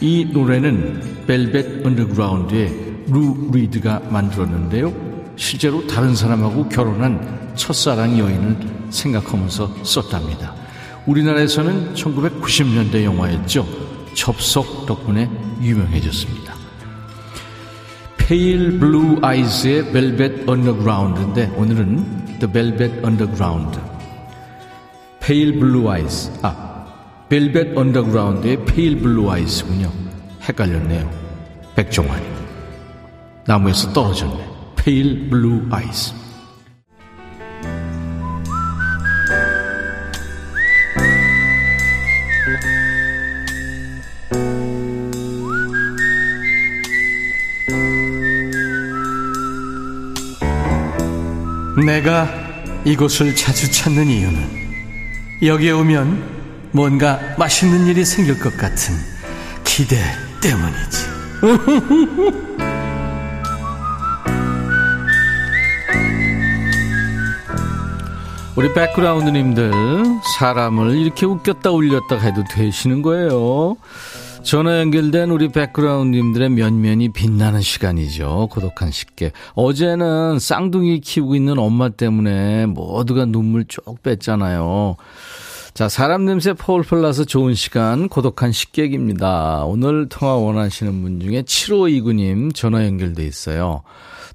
이 0.00 0.24
노래는 0.32 1.24
벨벳 1.26 1.86
언더그라운드의 1.86 2.90
루 3.08 3.50
리드가 3.52 4.00
만들었는데요. 4.10 4.92
실제로 5.36 5.86
다른 5.86 6.14
사람하고 6.14 6.68
결혼한 6.68 7.52
첫사랑 7.54 8.18
여인을 8.18 8.56
생각하면서 8.90 9.84
썼답니다. 9.84 10.54
우리나라에서는 11.06 11.94
1990년대 11.94 13.04
영화였죠. 13.04 13.66
접속 14.14 14.86
덕분에 14.86 15.30
유명해졌습니다. 15.62 16.54
Pale 18.16 18.78
Blue 18.78 19.18
Eyes의 19.22 19.92
벨벳 19.92 20.48
언더그라운드인데 20.48 21.52
오늘은 21.56 22.38
The 22.38 22.52
Velvet 22.52 23.00
Underground 23.04 23.89
Pale 25.30 25.60
Blue 25.60 25.88
Eyes. 25.88 26.28
아, 26.42 26.84
벨벳 27.28 27.78
언더그라운드의 27.78 28.64
Pale 28.64 28.98
Blue 28.98 29.30
Eyes군요. 29.30 29.88
헷갈렸네요. 30.42 31.08
백종환이. 31.76 32.26
나무에서 33.46 33.92
떨어졌네. 33.92 34.44
Pale 34.74 35.30
Blue 35.30 35.68
Eyes. 35.70 36.14
내가 51.86 52.28
이곳을 52.84 53.36
자주 53.36 53.70
찾는 53.70 54.08
이유는 54.08 54.69
여기에 55.42 55.70
오면 55.70 56.40
뭔가 56.72 57.18
맛있는 57.38 57.86
일이 57.86 58.04
생길 58.04 58.38
것 58.38 58.56
같은 58.56 58.94
기대 59.64 59.96
때문이지. 60.42 61.06
우리 68.56 68.72
백그라운드님들 68.74 69.72
사람을 70.38 70.96
이렇게 70.96 71.24
웃겼다 71.24 71.70
울렸다 71.70 72.18
해도 72.18 72.44
되시는 72.44 73.00
거예요. 73.00 73.76
전화 74.42 74.80
연결된 74.80 75.30
우리 75.30 75.48
백그라운드님들의 75.48 76.50
면면이 76.50 77.12
빛나는 77.12 77.60
시간이죠. 77.60 78.48
고독한 78.50 78.90
식객. 78.90 79.32
어제는 79.54 80.38
쌍둥이 80.38 81.00
키우고 81.00 81.34
있는 81.34 81.58
엄마 81.58 81.90
때문에 81.90 82.66
모두가 82.66 83.26
눈물 83.26 83.64
쭉 83.66 84.02
뺐잖아요. 84.02 84.96
자, 85.74 85.88
사람 85.88 86.24
냄새 86.24 86.52
폴폴 86.52 87.02
나서 87.02 87.24
좋은 87.24 87.54
시간, 87.54 88.08
고독한 88.08 88.50
식객입니다. 88.50 89.64
오늘 89.66 90.08
통화 90.08 90.34
원하시는 90.34 91.02
분 91.02 91.20
중에 91.20 91.42
7529님 91.42 92.54
전화 92.54 92.84
연결돼 92.86 93.24
있어요. 93.24 93.82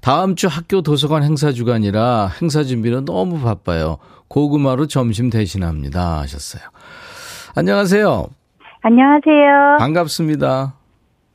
다음 0.00 0.36
주 0.36 0.46
학교 0.46 0.82
도서관 0.82 1.24
행사 1.24 1.52
주간이라 1.52 2.32
행사 2.40 2.62
준비는 2.64 3.04
너무 3.04 3.40
바빠요. 3.40 3.98
고구마로 4.28 4.86
점심 4.86 5.30
대신합니다. 5.30 6.20
하셨어요. 6.20 6.62
안녕하세요. 7.54 8.28
안녕하세요. 8.82 9.76
반갑습니다. 9.78 10.74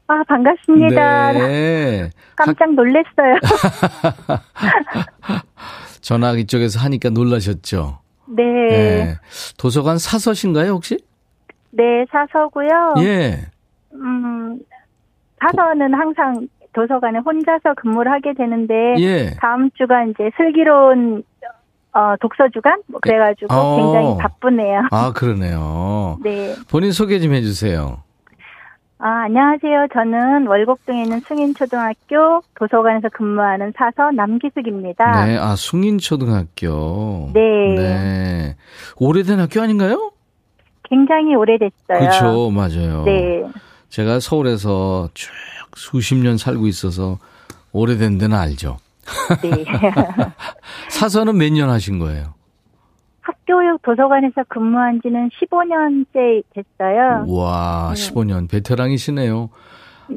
아, 0.07 0.23
반갑습니다. 0.27 1.33
네. 1.33 2.09
깜짝 2.35 2.73
놀랐어요. 2.73 3.35
전화 6.01 6.31
이쪽에서 6.33 6.79
하니까 6.79 7.09
놀라셨죠? 7.09 7.99
네. 8.27 8.43
네. 8.43 9.15
도서관 9.57 9.97
사서신가요, 9.97 10.71
혹시? 10.71 10.97
네, 11.71 12.05
사서고요. 12.11 12.95
예. 12.99 13.45
음, 13.93 14.59
사서는 15.39 15.93
항상 15.93 16.47
도서관에 16.73 17.19
혼자서 17.19 17.73
근무를 17.75 18.11
하게 18.11 18.33
되는데 18.33 18.73
예. 18.99 19.31
다음 19.39 19.69
주가 19.71 20.03
이제 20.05 20.31
슬기로운 20.37 21.23
어, 21.93 22.15
독서 22.21 22.47
주간 22.53 22.81
뭐 22.87 22.99
그래가지고 23.01 23.53
어. 23.53 23.75
굉장히 23.77 24.17
바쁘네요. 24.17 24.87
아, 24.91 25.11
그러네요. 25.13 26.19
네. 26.23 26.55
본인 26.69 26.91
소개 26.91 27.19
좀 27.19 27.33
해주세요. 27.33 28.03
아, 29.03 29.23
안녕하세요. 29.25 29.87
저는 29.93 30.45
월곡동에 30.45 31.01
있는 31.03 31.19
승인초등학교 31.21 32.41
도서관에서 32.55 33.09
근무하는 33.09 33.73
사서 33.75 34.11
남기숙입니다. 34.11 35.25
네, 35.25 35.37
아, 35.37 35.55
숭인초등학교. 35.55 37.31
네. 37.33 37.75
네. 37.75 38.55
오래된 38.97 39.39
학교 39.39 39.59
아닌가요? 39.61 40.11
굉장히 40.83 41.33
오래됐어요. 41.35 41.71
그렇죠, 41.99 42.51
맞아요. 42.51 43.03
네. 43.03 43.43
제가 43.89 44.19
서울에서 44.19 45.09
쭉 45.15 45.31
수십 45.75 46.15
년 46.15 46.37
살고 46.37 46.67
있어서 46.67 47.17
오래된 47.71 48.19
데는 48.19 48.37
알죠. 48.37 48.77
네. 49.41 49.65
사서는 50.89 51.37
몇 51.37 51.51
년 51.51 51.69
하신 51.69 51.99
거예요? 51.99 52.33
학교육 53.21 53.81
도서관에서 53.83 54.43
근무한 54.49 54.99
지는 55.03 55.29
15년째 55.29 56.43
됐어요. 56.53 57.25
와, 57.27 57.93
네. 57.95 58.01
15년 58.01 58.49
베테랑이시네요. 58.49 59.49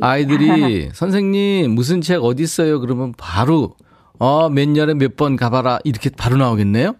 아이들이 0.00 0.90
선생님 0.94 1.70
무슨 1.72 2.00
책 2.00 2.24
어디 2.24 2.42
있어요? 2.42 2.80
그러면 2.80 3.12
바로 3.16 3.74
어, 4.18 4.48
몇 4.48 4.68
년에 4.68 4.94
몇 4.94 5.16
번 5.16 5.36
가봐라 5.36 5.78
이렇게 5.84 6.10
바로 6.10 6.36
나오겠네요. 6.36 6.94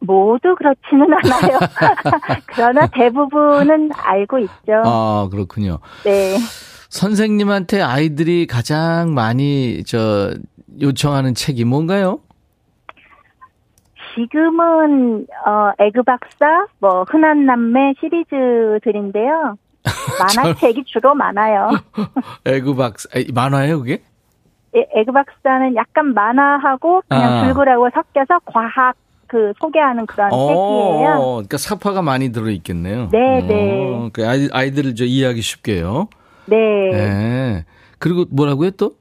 모두 0.00 0.54
그렇지는 0.56 1.06
않아요. 1.12 1.58
그러나 2.46 2.86
대부분은 2.86 3.90
알고 3.94 4.38
있죠. 4.40 4.82
아, 4.84 5.28
그렇군요. 5.30 5.78
네. 6.04 6.36
선생님한테 6.88 7.82
아이들이 7.82 8.46
가장 8.46 9.14
많이 9.14 9.82
저 9.84 10.32
요청하는 10.80 11.34
책이 11.34 11.64
뭔가요? 11.64 12.20
지금은 14.14 15.26
어 15.46 15.72
에그 15.78 16.02
박사, 16.02 16.66
뭐 16.80 17.04
흔한 17.04 17.46
남매 17.46 17.94
시리즈들인데요. 18.00 19.56
만화책이 20.18 20.84
주로 20.86 21.14
많아요. 21.14 21.70
에그 22.44 22.74
박사 22.74 23.08
에, 23.14 23.26
만화예요, 23.32 23.78
그게? 23.80 24.02
에- 24.74 24.88
에그 24.94 25.12
박사는 25.12 25.76
약간 25.76 26.14
만화하고 26.14 27.02
그냥 27.08 27.32
아. 27.32 27.44
줄글하고 27.44 27.90
섞여서 27.94 28.40
과학 28.46 28.94
그 29.26 29.52
소개하는 29.60 30.06
그런 30.06 30.30
책이에요. 30.30 31.16
어, 31.20 31.32
그러니까 31.36 31.58
삽화가 31.58 32.02
많이 32.02 32.32
들어 32.32 32.48
있겠네요. 32.50 33.08
네, 33.12 33.40
네. 33.46 33.92
어, 33.94 34.08
그 34.12 34.26
아이, 34.26 34.48
아이들을 34.50 34.94
저 34.94 35.04
이해하기 35.04 35.42
쉽게요. 35.42 36.08
네. 36.48 36.90
네. 36.90 37.64
그리고 37.98 38.24
뭐라고요 38.30 38.70
또? 38.72 38.96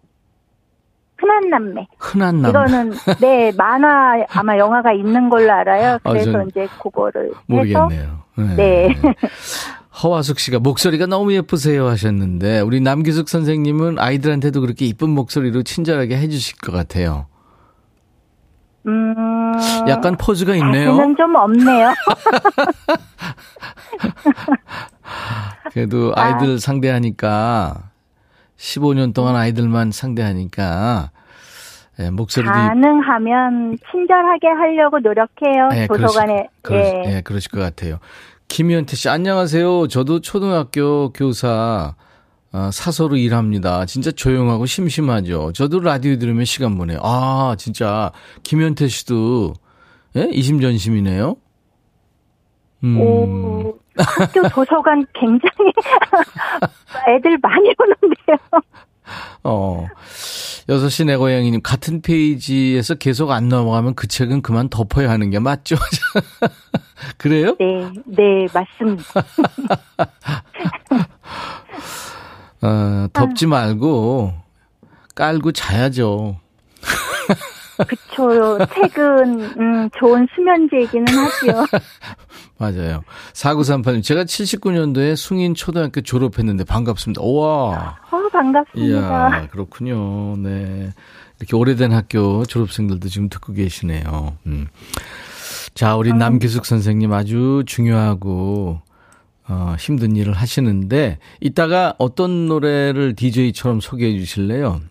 흔한 1.17 1.49
남매. 1.49 1.87
흔한 1.97 2.41
남. 2.41 2.51
이거는 2.51 2.93
네 3.19 3.51
만화 3.57 4.23
아마 4.29 4.57
영화가 4.57 4.93
있는 4.93 5.29
걸로 5.29 5.51
알아요. 5.51 5.97
아, 6.03 6.11
그래서 6.11 6.31
전 6.31 6.47
이제 6.49 6.67
그거를 6.81 7.27
해서 7.29 7.41
모르겠네요. 7.47 8.23
네. 8.37 8.55
네. 8.55 8.95
허화숙 10.03 10.39
씨가 10.39 10.59
목소리가 10.59 11.07
너무 11.07 11.33
예쁘세요 11.33 11.87
하셨는데 11.87 12.59
우리 12.59 12.81
남기숙 12.81 13.29
선생님은 13.29 13.97
아이들한테도 13.97 14.61
그렇게 14.61 14.85
이쁜 14.85 15.09
목소리로 15.09 15.63
친절하게 15.63 16.17
해주실 16.17 16.59
것 16.59 16.71
같아요. 16.71 17.25
음 18.87 19.53
약간 19.89 20.15
포즈가 20.17 20.55
있네요. 20.55 20.95
자신은 20.95 21.15
좀 21.17 21.35
없네요. 21.35 21.93
그래도 25.71 26.13
아이들 26.15 26.59
상대하니까 26.59 27.89
15년 28.57 29.13
동안 29.13 29.35
아이들만 29.35 29.91
상대하니까 29.91 31.11
예, 31.99 32.09
목소리도 32.11 32.51
이- 32.51 32.53
가능하면 32.53 33.77
친절하게 33.91 34.47
하려고 34.47 34.99
노력해요. 34.99 35.69
예, 35.73 35.87
도서관에. 35.87 36.47
그러시, 36.61 36.91
그러, 36.93 37.03
예. 37.09 37.15
예, 37.17 37.21
그러실 37.21 37.51
것 37.51 37.59
같아요. 37.59 37.97
김현태 38.47 38.95
씨, 38.95 39.09
안녕하세요. 39.09 39.87
저도 39.87 40.21
초등학교 40.21 41.11
교사, 41.11 41.95
어, 42.57 42.71
사서로 42.71 43.17
일합니다. 43.17 43.85
진짜 43.85 44.09
조용하고 44.11 44.65
심심하죠. 44.65 45.51
저도 45.53 45.79
라디오 45.79 46.17
들으면 46.17 46.43
시간 46.43 46.75
보내요. 46.75 46.99
아, 47.03 47.55
진짜, 47.59 48.11
김현태 48.41 48.87
씨도, 48.87 49.53
예? 50.15 50.27
이심전심이네요. 50.31 51.35
음, 52.83 52.99
오, 52.99 53.77
학교 53.95 54.41
도서관 54.49 55.05
굉장히 55.13 55.71
애들 57.09 57.37
많이 57.39 57.71
오는데요. 57.77 58.37
어. 59.43 59.85
여섯 60.69 60.89
시 60.89 61.05
내 61.05 61.15
고양이님, 61.15 61.61
같은 61.61 62.01
페이지에서 62.01 62.95
계속 62.95 63.29
안 63.31 63.47
넘어가면 63.49 63.93
그 63.93 64.07
책은 64.07 64.41
그만 64.41 64.67
덮어야 64.67 65.09
하는 65.11 65.29
게 65.29 65.37
맞죠? 65.39 65.75
그래요? 67.17 67.55
네, 67.59 67.89
네, 68.05 68.47
맞습니다. 68.51 69.03
어, 72.61 73.07
덮지 73.13 73.47
말고 73.47 74.33
깔고 75.15 75.51
자야죠. 75.51 76.37
그쵸. 77.87 78.57
책은, 78.73 79.41
음, 79.59 79.89
좋은 79.99 80.27
수면제이기는 80.33 81.05
하지요. 81.07 81.65
맞아요. 82.57 83.03
4938님, 83.33 84.03
제가 84.03 84.23
79년도에 84.23 85.15
숭인 85.15 85.53
초등학교 85.53 86.01
졸업했는데 86.01 86.63
반갑습니다. 86.63 87.21
우와. 87.21 87.97
어, 88.09 88.29
반갑습니다. 88.31 88.81
이야, 88.81 89.47
그렇군요. 89.49 90.37
네. 90.37 90.91
이렇게 91.39 91.55
오래된 91.55 91.91
학교 91.91 92.45
졸업생들도 92.45 93.07
지금 93.09 93.29
듣고 93.29 93.53
계시네요. 93.53 94.37
음. 94.47 94.67
자, 95.75 95.95
우리 95.95 96.11
남기숙 96.13 96.65
선생님 96.65 97.13
아주 97.13 97.63
중요하고, 97.67 98.81
어, 99.49 99.75
힘든 99.79 100.15
일을 100.15 100.33
하시는데, 100.33 101.19
이따가 101.39 101.93
어떤 101.97 102.47
노래를 102.47 103.15
DJ처럼 103.15 103.79
소개해 103.79 104.17
주실래요? 104.17 104.81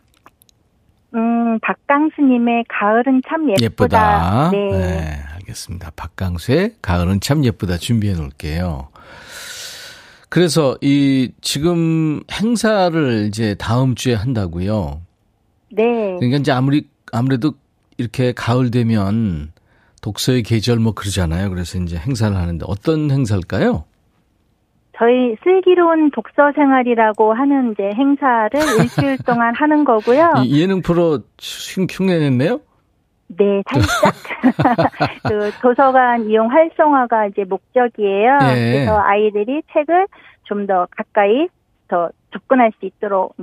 음, 1.14 1.58
박강수님의 1.60 2.64
가을은 2.68 3.22
참 3.28 3.48
예쁘다. 3.50 3.64
예쁘다. 3.64 4.50
네. 4.50 5.18
알겠습니다. 5.36 5.92
박강수의 5.96 6.74
가을은 6.82 7.20
참 7.20 7.44
예쁘다 7.44 7.78
준비해 7.78 8.14
놓을게요. 8.14 8.88
그래서 10.28 10.76
이 10.80 11.30
지금 11.40 12.22
행사를 12.30 13.26
이제 13.28 13.54
다음 13.54 13.94
주에 13.94 14.14
한다고요. 14.14 15.00
네. 15.70 16.16
그러니까 16.18 16.38
이제 16.38 16.52
아무리 16.52 16.88
아무래도 17.12 17.54
이렇게 17.96 18.32
가을 18.32 18.70
되면 18.70 19.52
독서의 20.02 20.42
계절 20.42 20.78
뭐 20.78 20.92
그러잖아요. 20.92 21.48
그래서 21.50 21.78
이제 21.78 21.96
행사를 21.96 22.36
하는데 22.36 22.64
어떤 22.68 23.10
행사일까요? 23.10 23.84
저희 24.98 25.36
슬기로운 25.44 26.10
독서 26.10 26.52
생활이라고 26.54 27.34
하는 27.34 27.72
이제 27.72 27.90
행사를 27.94 28.50
일주일 28.80 29.18
동안 29.18 29.54
하는 29.54 29.84
거고요. 29.84 30.32
이 30.44 30.60
예능 30.62 30.80
프로 30.82 31.20
흉- 31.38 31.86
흉내냈네요. 31.90 32.60
네, 33.28 33.62
살짝. 33.68 34.14
그 35.28 35.50
도서관 35.60 36.30
이용 36.30 36.50
활성화가 36.50 37.26
이제 37.26 37.44
목적이에요. 37.44 38.38
예. 38.54 38.72
그래서 38.72 38.98
아이들이 39.00 39.62
책을 39.72 40.06
좀 40.44 40.66
더 40.66 40.86
가까이 40.96 41.48
더 41.88 42.08
접근할 42.32 42.70
수 42.78 42.86
있도록 42.86 43.34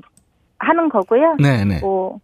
하는 0.57 0.87
거고요. 0.89 1.35
네 1.39 1.65
네. 1.65 1.79
뭐, 1.81 2.19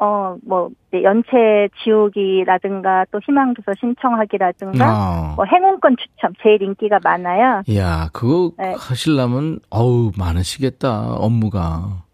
어, 0.00 0.36
뭐, 0.46 0.70
연체 0.92 1.68
지우기라든가 1.82 3.04
또 3.10 3.18
희망도서 3.24 3.72
신청하기라든가 3.80 4.92
어. 4.92 5.34
뭐 5.34 5.44
행운권 5.44 5.96
추첨 5.96 6.32
제일 6.42 6.62
인기가 6.62 7.00
많아요. 7.02 7.62
야, 7.74 8.08
그거 8.12 8.52
네. 8.58 8.74
하시려면 8.78 9.58
어우 9.70 10.12
많으시겠다 10.16 11.14
업무가. 11.14 12.04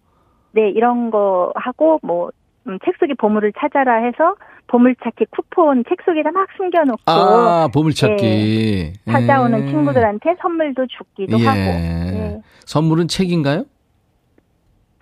네, 0.52 0.70
이런 0.70 1.10
거 1.10 1.52
하고 1.56 1.98
뭐 2.02 2.30
음, 2.66 2.78
책 2.84 2.94
속의 2.98 3.16
보물을 3.16 3.52
찾아라 3.58 4.02
해서 4.02 4.34
보물찾기 4.68 5.26
쿠폰 5.26 5.84
책 5.86 5.98
속에다 6.06 6.30
막 6.30 6.48
숨겨놓고 6.56 7.02
아, 7.04 7.68
보물찾기. 7.72 8.16
그, 8.16 8.98
네. 9.04 9.12
찾아오는 9.12 9.66
예. 9.66 9.70
친구들한테 9.70 10.36
선물도 10.40 10.86
주기도 10.86 11.38
예. 11.38 11.46
하고. 11.46 11.60
네. 11.60 12.40
선물은 12.64 13.08
책인가요? 13.08 13.64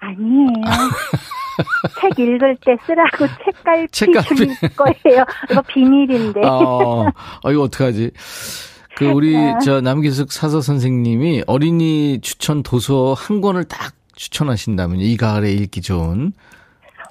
아니에요. 0.00 0.48
책 2.00 2.18
읽을 2.18 2.56
때 2.64 2.76
쓰라고 2.84 3.26
책갈피 3.44 3.88
책갈피. 3.90 4.36
줄 4.36 4.68
거예요. 4.76 5.24
이거 5.50 5.62
비밀인데. 5.62 6.40
어, 6.46 7.06
어, 7.44 7.52
이거 7.52 7.62
어떡하지? 7.62 8.10
그, 8.96 9.06
우리, 9.10 9.36
네. 9.36 9.54
저, 9.64 9.80
남기숙 9.80 10.32
사서 10.32 10.60
선생님이 10.60 11.44
어린이 11.46 12.20
추천 12.20 12.62
도서 12.62 13.14
한 13.14 13.40
권을 13.40 13.64
딱 13.64 13.94
추천하신다면, 14.14 14.98
이 14.98 15.16
가을에 15.16 15.50
읽기 15.52 15.80
좋은. 15.80 16.32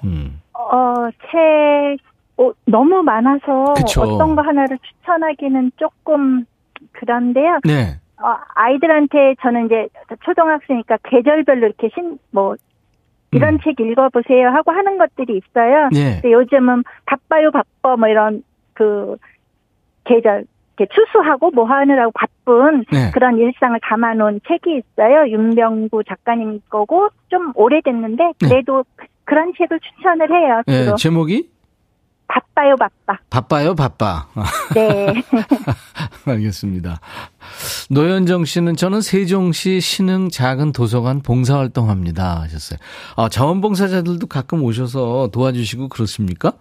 음. 0.04 0.40
어, 0.54 0.94
책 1.30 1.98
어, 2.38 2.52
너무 2.66 3.02
많아서 3.02 3.74
그쵸. 3.74 4.02
어떤 4.02 4.34
거 4.34 4.42
하나를 4.42 4.78
추천하기는 4.78 5.72
조금 5.76 6.44
그런데요. 6.92 7.60
네. 7.64 7.98
어, 8.22 8.36
아이들한테 8.54 9.34
저는 9.42 9.66
이제 9.66 9.88
초등학생이니까 10.24 10.98
계절별로 11.04 11.66
이렇게 11.66 11.90
신, 11.94 12.18
뭐, 12.30 12.54
이런 13.32 13.54
음. 13.54 13.58
책 13.64 13.80
읽어보세요 13.80 14.48
하고 14.48 14.70
하는 14.72 14.98
것들이 14.98 15.38
있어요. 15.38 15.88
네. 15.92 16.20
근데 16.20 16.32
요즘은 16.32 16.84
바빠요, 17.06 17.50
바빠, 17.50 17.96
뭐 17.96 18.08
이런 18.08 18.42
그 18.74 19.16
계절, 20.04 20.44
이렇게 20.76 20.92
추수하고 20.94 21.50
뭐 21.50 21.64
하느라고 21.64 22.12
바쁜 22.12 22.84
네. 22.92 23.10
그런 23.12 23.38
일상을 23.38 23.78
담아놓은 23.82 24.40
책이 24.46 24.78
있어요. 24.78 25.28
윤병구 25.28 26.04
작가님 26.04 26.60
거고 26.68 27.08
좀 27.28 27.52
오래됐는데 27.54 28.32
그래도 28.40 28.84
그런 29.24 29.52
책을 29.56 29.80
추천을 29.80 30.30
해요. 30.30 30.62
예, 30.68 30.84
주로 30.84 30.96
제목이 30.96 31.48
바빠요 32.32 32.76
바빠. 32.76 33.18
바빠요, 33.28 33.74
바빠. 33.74 34.26
네. 34.74 35.12
알겠습니다. 36.26 36.98
노현정 37.90 38.46
씨는 38.46 38.76
저는 38.76 39.02
세종시 39.02 39.80
신흥 39.80 40.30
작은 40.30 40.72
도서관 40.72 41.20
봉사활동 41.20 41.90
합니다. 41.90 42.40
하셨어요. 42.40 42.78
아, 43.16 43.28
자원봉사자들도 43.28 44.26
가끔 44.28 44.62
오셔서 44.62 45.28
도와주시고 45.32 45.88
그렇습니까? 45.88 46.52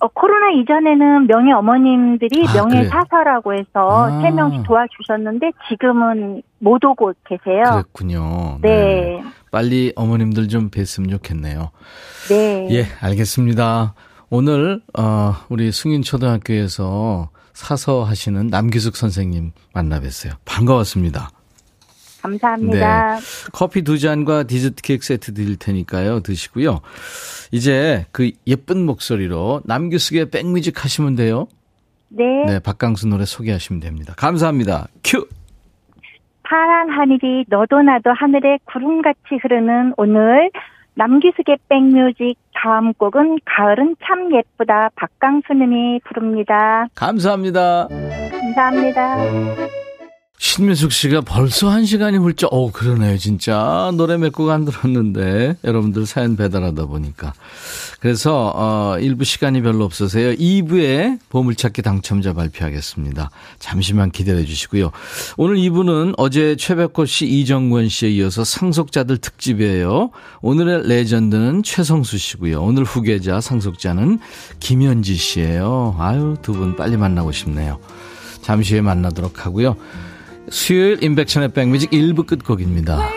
어, 0.00 0.08
코로나 0.08 0.50
이전에는 0.50 1.26
명예 1.26 1.52
어머님들이 1.52 2.46
아, 2.48 2.52
명예 2.52 2.76
그래요? 2.80 2.90
사서라고 2.90 3.54
해서 3.54 4.10
아. 4.10 4.20
세 4.20 4.30
명씩 4.30 4.64
도와주셨는데 4.64 5.52
지금은 5.70 6.42
못 6.58 6.84
오고 6.84 7.14
계세요. 7.26 7.62
그랬군요. 7.72 8.58
네. 8.60 9.22
빨리 9.50 9.94
어머님들 9.96 10.48
좀 10.48 10.68
뵀으면 10.68 11.10
좋겠네요. 11.10 11.70
네. 12.28 12.68
예, 12.70 12.84
알겠습니다. 13.00 13.94
오늘 14.36 14.82
어, 14.92 15.32
우리 15.48 15.72
승인초등학교에서 15.72 17.30
사서 17.54 18.04
하시는 18.04 18.48
남기숙 18.48 18.94
선생님 18.94 19.52
만나 19.72 19.98
뵀어요. 19.98 20.34
반가웠습니다. 20.44 21.30
감사합니다. 22.20 23.16
커피 23.54 23.80
두 23.80 23.98
잔과 23.98 24.42
디저트 24.42 24.82
케이크 24.82 25.06
세트 25.06 25.32
드릴 25.32 25.56
테니까요. 25.56 26.20
드시고요. 26.20 26.80
이제 27.50 28.04
그 28.12 28.30
예쁜 28.46 28.84
목소리로 28.84 29.62
남규숙의 29.64 30.28
백뮤직 30.28 30.84
하시면 30.84 31.14
돼요. 31.14 31.48
네. 32.08 32.24
네, 32.44 32.58
박강수 32.58 33.08
노래 33.08 33.24
소개하시면 33.24 33.80
됩니다. 33.80 34.12
감사합니다. 34.18 34.88
큐! 35.02 35.26
파란 36.42 36.90
하늘이 36.90 37.46
너도 37.48 37.80
나도 37.80 38.10
하늘에 38.12 38.58
구름같이 38.66 39.38
흐르는 39.40 39.94
오늘 39.96 40.50
남기숙의 40.96 41.58
백뮤직 41.68 42.36
다음 42.54 42.92
곡은 42.94 43.38
가을은 43.44 43.96
참 44.04 44.34
예쁘다 44.34 44.90
박강수님이 44.96 46.00
부릅니다. 46.04 46.88
감사합니다. 46.94 47.88
감사합니다. 48.30 49.16
신민숙 50.38 50.92
씨가 50.92 51.22
벌써 51.22 51.70
한 51.70 51.86
시간이 51.86 52.18
훌쩍, 52.18 52.52
어 52.52 52.70
그러네요, 52.70 53.16
진짜. 53.16 53.90
노래 53.96 54.18
몇 54.18 54.32
곡 54.32 54.50
안 54.50 54.66
들었는데, 54.66 55.56
여러분들 55.64 56.04
사연 56.04 56.36
배달하다 56.36 56.84
보니까. 56.86 57.32
그래서, 58.00 58.52
어, 58.54 58.96
1부 59.00 59.24
시간이 59.24 59.62
별로 59.62 59.84
없어서요. 59.86 60.34
2부에 60.34 61.18
보물찾기 61.30 61.80
당첨자 61.80 62.34
발표하겠습니다. 62.34 63.30
잠시만 63.58 64.10
기다려 64.10 64.44
주시고요. 64.44 64.90
오늘 65.38 65.56
2부는 65.56 66.14
어제 66.18 66.54
최백호 66.56 67.06
씨, 67.06 67.26
이정권 67.26 67.88
씨에 67.88 68.10
이어서 68.10 68.44
상속자들 68.44 69.16
특집이에요. 69.16 70.10
오늘의 70.42 70.86
레전드는 70.86 71.62
최성수 71.62 72.18
씨고요. 72.18 72.62
오늘 72.62 72.84
후계자 72.84 73.40
상속자는 73.40 74.20
김연지 74.60 75.16
씨예요. 75.16 75.96
아유, 75.98 76.36
두 76.42 76.52
분 76.52 76.76
빨리 76.76 76.98
만나고 76.98 77.32
싶네요. 77.32 77.78
잠시 78.42 78.74
후에 78.74 78.82
만나도록 78.82 79.44
하고요. 79.46 79.76
수요일 80.50 81.02
임백천의 81.02 81.52
백뮤직 81.52 81.90
1부 81.90 82.26
끝곡입니다. 82.26 83.10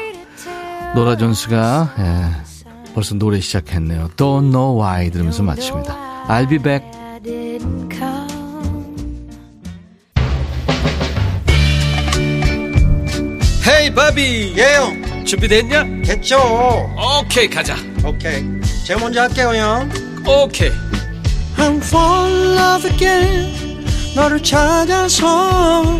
노라 0.96 1.18
존스가 1.18 1.96
예, 2.00 2.94
벌써 2.94 3.16
노래 3.16 3.40
시작했네요. 3.40 4.10
Don't 4.16 4.52
know 4.52 4.82
why 4.82 5.10
들으면서 5.12 5.44
마칩니다. 5.44 6.26
I'll 6.28 6.50
be 6.50 6.58
back. 6.58 6.86
헤이 13.68 13.94
바비 13.94 14.56
예영 14.58 15.26
준비됐냐? 15.26 15.84
됐죠 16.04 16.38
오케이 17.22 17.48
가자 17.48 17.76
오케이 18.04 18.44
제가 18.86 19.00
먼저 19.00 19.22
할게요 19.22 19.54
형 19.54 19.90
오케이 20.26 20.72
I'm 21.58 21.78
fall 21.78 22.34
in 22.34 22.58
love 22.58 22.92
again 22.92 23.86
너를 24.16 24.42
찾아서 24.42 26.00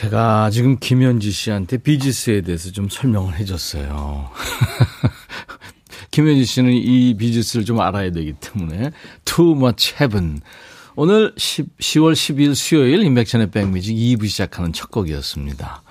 제가 0.00 0.48
지금 0.48 0.78
김현지 0.78 1.30
씨한테 1.30 1.76
비지스에 1.76 2.40
대해서 2.40 2.72
좀 2.72 2.88
설명을 2.88 3.36
해줬어요. 3.38 4.30
김현지 6.10 6.46
씨는 6.46 6.72
이 6.72 7.14
비지스를 7.18 7.66
좀 7.66 7.82
알아야 7.82 8.10
되기 8.10 8.32
때문에 8.32 8.92
Too 9.26 9.52
Much 9.58 9.96
Heaven. 10.00 10.40
오늘 10.96 11.34
10, 11.36 11.76
10월 11.76 12.14
12일 12.14 12.54
수요일 12.54 13.02
인백션의 13.02 13.50
백뮤직 13.50 13.94
2부 13.94 14.26
시작하는 14.26 14.72
첫 14.72 14.90
곡이었습니다. 14.90 15.82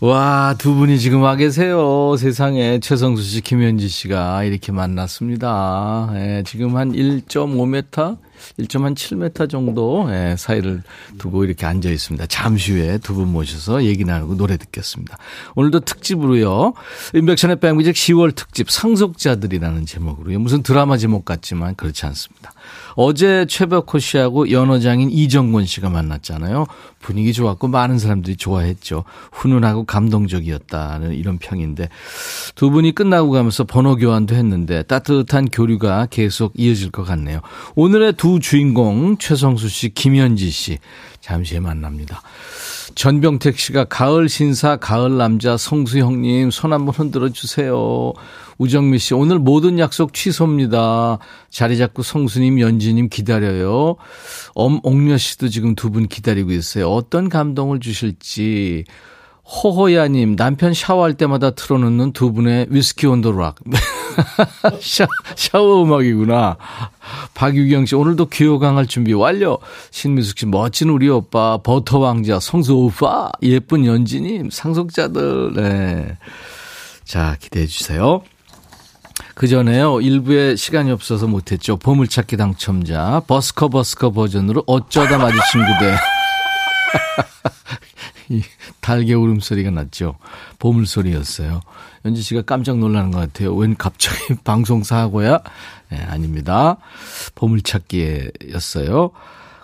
와, 0.00 0.56
두 0.58 0.74
분이 0.74 0.98
지금 0.98 1.22
와 1.22 1.36
계세요. 1.36 2.16
세상에 2.18 2.80
최성수 2.80 3.22
씨, 3.22 3.40
김현지 3.40 3.86
씨가 3.86 4.42
이렇게 4.42 4.72
만났습니다. 4.72 6.10
예, 6.16 6.42
지금 6.44 6.76
한 6.76 6.90
1.5m, 6.90 8.18
1.7m 8.58 9.50
정도 9.50 10.06
예, 10.10 10.34
사이를 10.38 10.82
두고 11.18 11.44
이렇게 11.44 11.66
앉아 11.66 11.90
있습니다. 11.90 12.26
잠시 12.26 12.72
후에 12.72 12.98
두 12.98 13.16
분 13.16 13.32
모셔서 13.32 13.84
얘기 13.84 14.04
나누고 14.04 14.36
노래 14.36 14.56
듣겠습니다. 14.58 15.16
오늘도 15.54 15.80
특집으로요. 15.80 16.74
인백션의 17.14 17.60
백뮤직 17.60 17.94
10월 17.94 18.34
특집 18.34 18.70
상속자들이라는 18.70 19.86
제목으로요. 19.86 20.38
무슨 20.38 20.62
드라마 20.62 20.98
제목 20.98 21.24
같지만 21.24 21.74
그렇지 21.76 22.04
않습니다. 22.06 22.52
어제 22.96 23.46
최백호 23.46 23.98
씨하고 23.98 24.50
연어장인 24.50 25.10
이정권 25.10 25.66
씨가 25.66 25.90
만났잖아요. 25.90 26.66
분위기 26.98 27.32
좋았고 27.32 27.68
많은 27.68 27.98
사람들이 27.98 28.36
좋아했죠. 28.36 29.04
훈훈하고 29.32 29.84
감동적이었다는 29.84 31.14
이런 31.14 31.38
평인데 31.38 31.88
두 32.54 32.70
분이 32.70 32.92
끝나고 32.92 33.30
가면서 33.30 33.64
번호 33.64 33.96
교환도 33.96 34.34
했는데 34.34 34.82
따뜻한 34.82 35.48
교류가 35.50 36.08
계속 36.10 36.52
이어질 36.56 36.90
것 36.90 37.04
같네요. 37.04 37.40
오늘의 37.74 38.14
두 38.14 38.40
주인공 38.40 39.18
최성수 39.18 39.68
씨, 39.68 39.90
김현지 39.90 40.50
씨 40.50 40.78
잠시 41.26 41.54
후에 41.54 41.60
만납니다. 41.60 42.22
전병택 42.94 43.58
씨가 43.58 43.86
가을 43.86 44.28
신사, 44.28 44.76
가을 44.76 45.16
남자 45.16 45.56
성수 45.56 45.98
형님 45.98 46.52
손 46.52 46.72
한번 46.72 46.94
흔들어 46.94 47.30
주세요. 47.30 48.12
우정미 48.58 49.00
씨, 49.00 49.12
오늘 49.12 49.40
모든 49.40 49.80
약속 49.80 50.14
취소입니다. 50.14 51.18
자리 51.50 51.78
잡고 51.78 52.04
성수님, 52.04 52.60
연지님 52.60 53.08
기다려요. 53.08 53.96
엄옥녀 54.54 55.18
씨도 55.18 55.48
지금 55.48 55.74
두 55.74 55.90
분 55.90 56.06
기다리고 56.06 56.52
있어요. 56.52 56.88
어떤 56.90 57.28
감동을 57.28 57.80
주실지. 57.80 58.84
호호야님, 59.44 60.36
남편 60.36 60.74
샤워할 60.74 61.14
때마다 61.14 61.50
틀어놓는 61.50 62.12
두 62.12 62.32
분의 62.32 62.68
위스키 62.70 63.08
온도락. 63.08 63.56
샤, 64.80 65.06
샤워 65.34 65.84
음악이구나. 65.84 66.56
박유경 67.34 67.86
씨, 67.86 67.94
오늘도 67.94 68.26
귀호강할 68.26 68.86
준비 68.86 69.12
완료. 69.12 69.58
신미숙 69.90 70.38
씨, 70.38 70.46
멋진 70.46 70.88
우리 70.90 71.08
오빠, 71.08 71.58
버터 71.58 71.98
왕자, 71.98 72.40
성수 72.40 72.74
오빠, 72.74 73.30
예쁜 73.42 73.84
연지님, 73.84 74.50
상속자들, 74.50 75.52
네. 75.54 76.18
자, 77.04 77.36
기대해 77.40 77.66
주세요. 77.66 78.22
그 79.34 79.46
전에요, 79.46 80.00
일부에 80.00 80.56
시간이 80.56 80.90
없어서 80.90 81.26
못했죠. 81.26 81.76
보물찾기 81.76 82.36
당첨자, 82.36 83.22
버스커 83.26 83.68
버스커 83.68 84.10
버전으로 84.10 84.64
어쩌다 84.66 85.18
마주친 85.18 85.60
그대. 85.60 85.96
이 88.28 88.42
달개 88.80 89.14
울음소리가 89.14 89.70
났죠. 89.70 90.16
보물소리였어요. 90.58 91.60
연지 92.06 92.22
씨가 92.22 92.42
깜짝 92.42 92.78
놀라는 92.78 93.10
것 93.10 93.18
같아요. 93.18 93.54
웬 93.54 93.76
갑자기 93.76 94.34
방송사고야? 94.44 95.40
네, 95.90 95.98
아닙니다. 95.98 96.76
보물찾기였어요. 97.34 99.10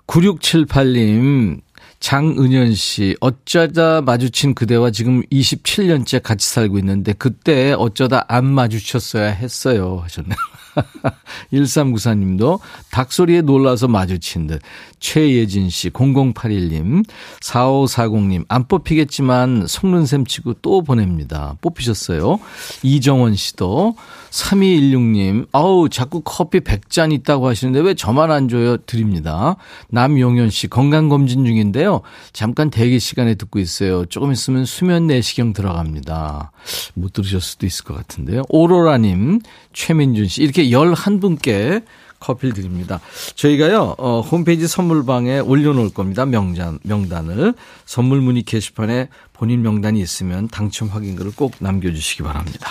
9678님, 0.09 1.61
장은현 2.01 2.75
씨, 2.75 3.17
어쩌다 3.21 4.01
마주친 4.03 4.55
그대와 4.55 4.91
지금 4.91 5.23
27년째 5.31 6.21
같이 6.21 6.49
살고 6.49 6.79
있는데 6.79 7.13
그때 7.13 7.73
어쩌다 7.79 8.25
안 8.29 8.45
마주쳤어야 8.45 9.31
했어요. 9.31 10.01
하셨네요. 10.03 10.37
1394님도 11.53 12.61
닭소리에 12.91 13.43
놀라서 13.43 13.89
마주친 13.89 14.47
듯. 14.47 14.61
최예진 15.01 15.69
씨, 15.69 15.91
0081님, 15.91 17.05
4540님, 17.41 18.45
안 18.49 18.69
뽑히겠지만 18.69 19.67
셈 20.07 20.25
치고 20.25 20.55
또 20.63 20.83
보냅니다. 20.83 21.57
뽑히셨어요. 21.61 22.39
이정원 22.83 23.35
씨도, 23.35 23.97
3216님, 24.31 25.49
아우, 25.53 25.89
자꾸 25.89 26.23
커피 26.25 26.61
100잔 26.61 27.13
있다고 27.13 27.49
하시는데 27.49 27.81
왜 27.81 27.95
저만 27.95 28.31
안 28.31 28.49
줘요? 28.49 28.77
드립니다. 28.79 29.57
남용현 29.89 30.51
씨, 30.51 30.69
건강검진 30.69 31.45
중인데요. 31.45 32.03
잠깐 32.33 32.71
대기 32.71 33.01
시간에 33.01 33.35
듣고 33.35 33.59
있어요. 33.59 34.07
조금 34.07 34.33
있으면 34.33 34.65
수면 34.65 35.09
내시경 35.09 35.53
들어갑니다. 35.53 36.53
못 36.95 37.13
들으셨을 37.13 37.41
수도 37.41 37.67
있을 37.67 37.85
것 37.85 37.97
같은데요. 37.97 38.43
오로라님, 38.49 39.41
최민준 39.73 40.29
씨, 40.29 40.43
이렇게 40.43 40.67
11분께 40.67 41.85
커피를 42.23 42.55
드립니다. 42.55 43.01
저희가요, 43.35 43.97
어, 43.99 44.21
홈페이지 44.21 44.69
선물방에 44.69 45.41
올려놓을 45.41 45.91
겁니다. 45.91 46.25
명단, 46.25 46.79
명단을. 46.85 47.55
선물 47.85 48.21
문의 48.21 48.45
게시판에 48.45 49.09
본인 49.33 49.63
명단이 49.63 50.01
있으면 50.01 50.49
당첨 50.49 50.89
확인글을 50.89 51.33
꼭 51.35 51.55
남겨주시기 51.59 52.23
바랍니다. 52.23 52.69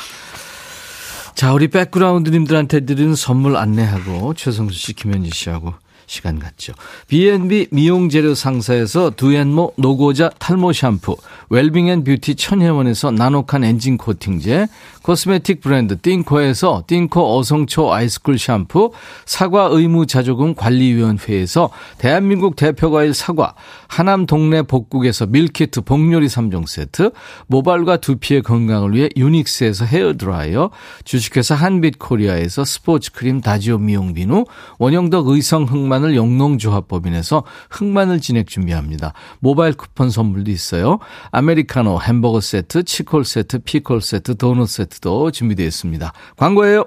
자, 1.36 1.54
우리 1.54 1.68
백그라운드님들한테 1.68 2.82
드리는 2.82 3.16
선물 3.16 3.58
안내하고 3.58 4.34
최성수 4.36 4.78
씨, 4.78 4.94
김현지 4.94 5.32
씨하고 5.34 5.74
시간 6.12 6.40
갖죠. 6.40 6.74
B&B 7.08 7.68
미용재료 7.72 8.36
상사에서 8.36 9.12
두앤모 9.12 9.76
노고자 9.78 10.30
탈모 10.40 10.74
샴푸, 10.74 11.16
웰빙 11.50 11.88
and 11.88 12.04
beauty 12.04 12.36
천혜원에서 12.36 13.12
나노칸 13.12 13.64
엔진 13.64 13.98
코팅제, 13.98 14.68
cosmetic 15.04 15.62
브랜드 15.62 16.00
띵코에서 16.00 16.84
띵코 16.86 17.38
어성초 17.38 17.92
ice 17.91 18.11
cool 18.11 18.38
샴푸, 18.38 18.92
사과 19.26 19.68
의무 19.72 20.06
자조금 20.06 20.54
관리위원회에서 20.54 21.72
대한민국 21.98 22.56
대표 22.56 22.92
과일 22.92 23.16
사과, 23.16 23.56
하남 23.88 24.28
동네 24.28 24.62
복국에서 24.62 25.26
밀키트 25.26 25.82
복요리 25.82 26.28
3종 26.28 26.68
세트, 26.68 27.12
모발과 27.48 27.98
두피의 27.98 28.44
건강을 28.44 28.94
위해 28.94 29.10
유닉스에서 29.18 29.86
헤어 29.86 30.14
드라이어, 30.14 30.70
주식회사 31.04 31.56
한빛 31.56 31.98
코리아에서 31.98 32.64
스포츠 32.64 33.12
크림 33.12 33.42
다지오 33.42 33.80
미용 33.80 34.14
비누, 34.14 34.46
원형덕 34.78 35.30
의성 35.30 35.64
흑마늘 35.64 36.16
영농조합법인에서 36.16 37.44
흑마늘 37.72 38.22
진액 38.22 38.48
준비합니다. 38.48 39.14
모바일 39.40 39.74
쿠폰 39.74 40.12
선물도 40.12 40.52
있어요. 40.52 41.00
아메리카노 41.32 42.02
햄버거 42.02 42.40
세트, 42.40 42.84
치콜 42.84 43.26
세트, 43.26 43.60
피콜 43.60 44.02
세트, 44.02 44.38
도넛 44.38 44.68
세트 44.68 44.90
도 44.99 45.32
준비되어 45.32 45.65
있습니다. 45.67 46.12
광고예요. 46.36 46.86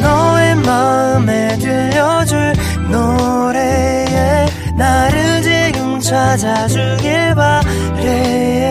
너의 0.00 0.54
마음에 0.56 1.58
들려줄 1.58 2.52
노래에 2.90 4.46
나를 4.76 5.42
지금 5.42 5.98
찾아주길 6.00 7.34
바래 7.34 8.70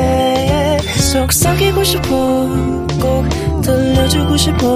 속삭이고 1.12 1.84
싶어 1.84 2.08
꼭 3.02 3.28
들려주고 3.62 4.38
싶어 4.38 4.68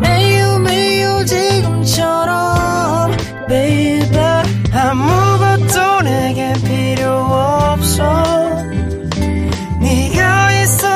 매우 0.00 0.58
매우 0.60 1.24
지금처럼 1.24 3.10
baby 3.48 4.42
아무것도 4.72 6.00
내게 6.02 6.52
필요 6.64 7.10
없어 7.10 8.04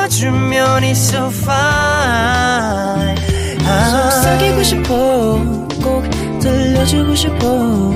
있어주면 0.09 0.81
it's 0.81 1.13
so 1.13 1.27
fine. 1.27 3.15
속삭이고 3.61 4.63
싶어 4.63 5.67
꼭 5.83 6.03
들려주고 6.39 7.15
싶어. 7.15 7.91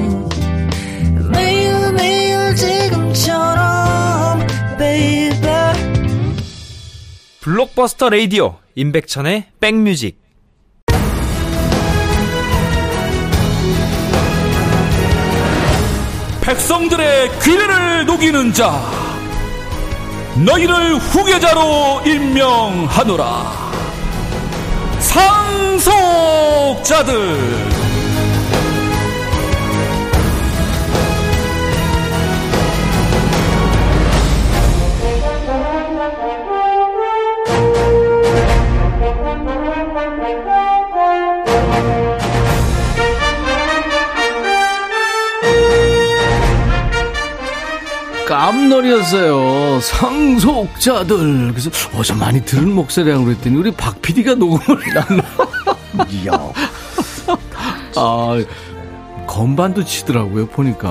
매일 1.31 1.91
매일 1.93 2.55
지금처럼 2.55 4.45
baby. 4.77 5.73
블록버스터 7.41 8.09
레이디오 8.09 8.57
임백천의 8.75 9.47
백뮤직. 9.59 10.21
백성들의 16.41 17.31
귀를 17.41 18.05
녹이는 18.05 18.53
자 18.53 19.02
너희를 20.35 20.95
후계자로 20.97 22.01
임명하노라. 22.05 23.63
상속자들 24.99 26.53
깜놀이었어요. 48.43 49.79
상속자들. 49.79 51.53
그래서 51.53 51.69
어서 51.95 52.13
많이 52.13 52.43
들은 52.43 52.75
목소리라고 52.75 53.23
그랬더니 53.23 53.55
우리 53.55 53.71
박 53.71 54.01
PD가 54.01 54.35
녹음을 54.35 54.81
나눠. 54.93 55.23
아, 57.95 58.43
건반도 59.27 59.85
치더라고요, 59.85 60.47
보니까. 60.47 60.89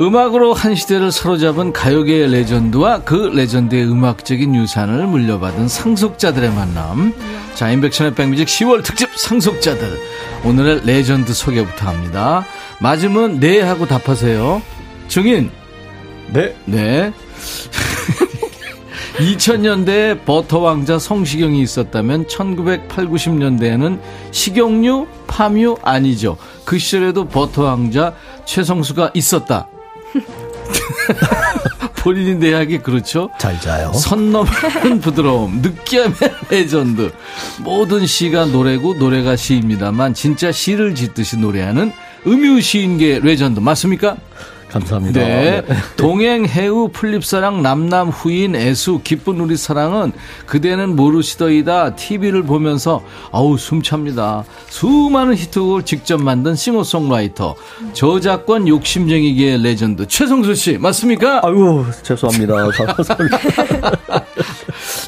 음악으로 0.00 0.52
한 0.52 0.74
시대를 0.74 1.12
사로잡은 1.12 1.72
가요계의 1.72 2.32
레전드와 2.32 3.02
그 3.02 3.30
레전드의 3.34 3.84
음악적인 3.84 4.52
유산을 4.52 5.06
물려받은 5.06 5.68
상속자들의 5.68 6.50
만남. 6.50 7.14
자, 7.54 7.70
임백천의 7.70 8.14
백뮤직 8.16 8.48
10월 8.48 8.82
특집 8.82 9.16
상속자들. 9.16 10.00
오늘의 10.44 10.80
레전드 10.84 11.32
소개부터 11.34 11.86
합니다. 11.86 12.44
맞으면 12.80 13.38
네 13.38 13.60
하고 13.60 13.86
답하세요. 13.86 14.60
증인. 15.08 15.50
네. 16.32 16.54
네. 16.66 17.12
2000년대에 19.18 20.24
버터 20.24 20.60
왕자 20.60 20.98
성시경이 20.98 21.60
있었다면 21.62 22.28
1980, 22.28 23.10
90년대에는 23.10 24.00
식용유, 24.30 25.08
팜유 25.26 25.76
아니죠. 25.82 26.36
그 26.64 26.78
시절에도 26.78 27.26
버터 27.26 27.64
왕자 27.64 28.14
최성수가 28.44 29.10
있었다. 29.14 29.68
본인이 31.96 32.36
내하기 32.36 32.78
그렇죠? 32.78 33.28
잘 33.38 33.60
자요. 33.60 33.92
선 33.92 34.30
넘는 34.30 35.00
부드러움, 35.00 35.62
느끼함의 35.62 36.16
레전드. 36.48 37.10
모든 37.58 38.06
시가 38.06 38.46
노래고 38.46 38.94
노래가 38.94 39.34
시입니다만 39.34 40.14
진짜 40.14 40.52
시를 40.52 40.94
짓듯이 40.94 41.38
노래하는 41.38 41.92
음유시인계 42.26 43.20
레전드 43.22 43.58
맞습니까? 43.58 44.16
감사합니다. 44.70 45.20
네. 45.20 45.62
동행, 45.96 46.46
해후, 46.46 46.88
풀잎사랑, 46.92 47.62
남남, 47.62 48.08
후인, 48.08 48.54
애수, 48.54 49.00
기쁜 49.02 49.40
우리 49.40 49.56
사랑은 49.56 50.12
그대는 50.46 50.94
모르시더이다. 50.96 51.96
TV를 51.96 52.42
보면서 52.42 53.02
아우 53.32 53.56
숨찹니다. 53.56 54.44
수많은 54.68 55.36
히트곡을 55.36 55.82
직접 55.84 56.20
만든 56.20 56.54
싱어송라이터, 56.54 57.54
저작권 57.92 58.68
욕심쟁이계의 58.68 59.62
레전드 59.62 60.06
최성수 60.06 60.54
씨 60.54 60.78
맞습니까? 60.78 61.40
아유, 61.44 61.84
죄송합니다. 62.02 62.54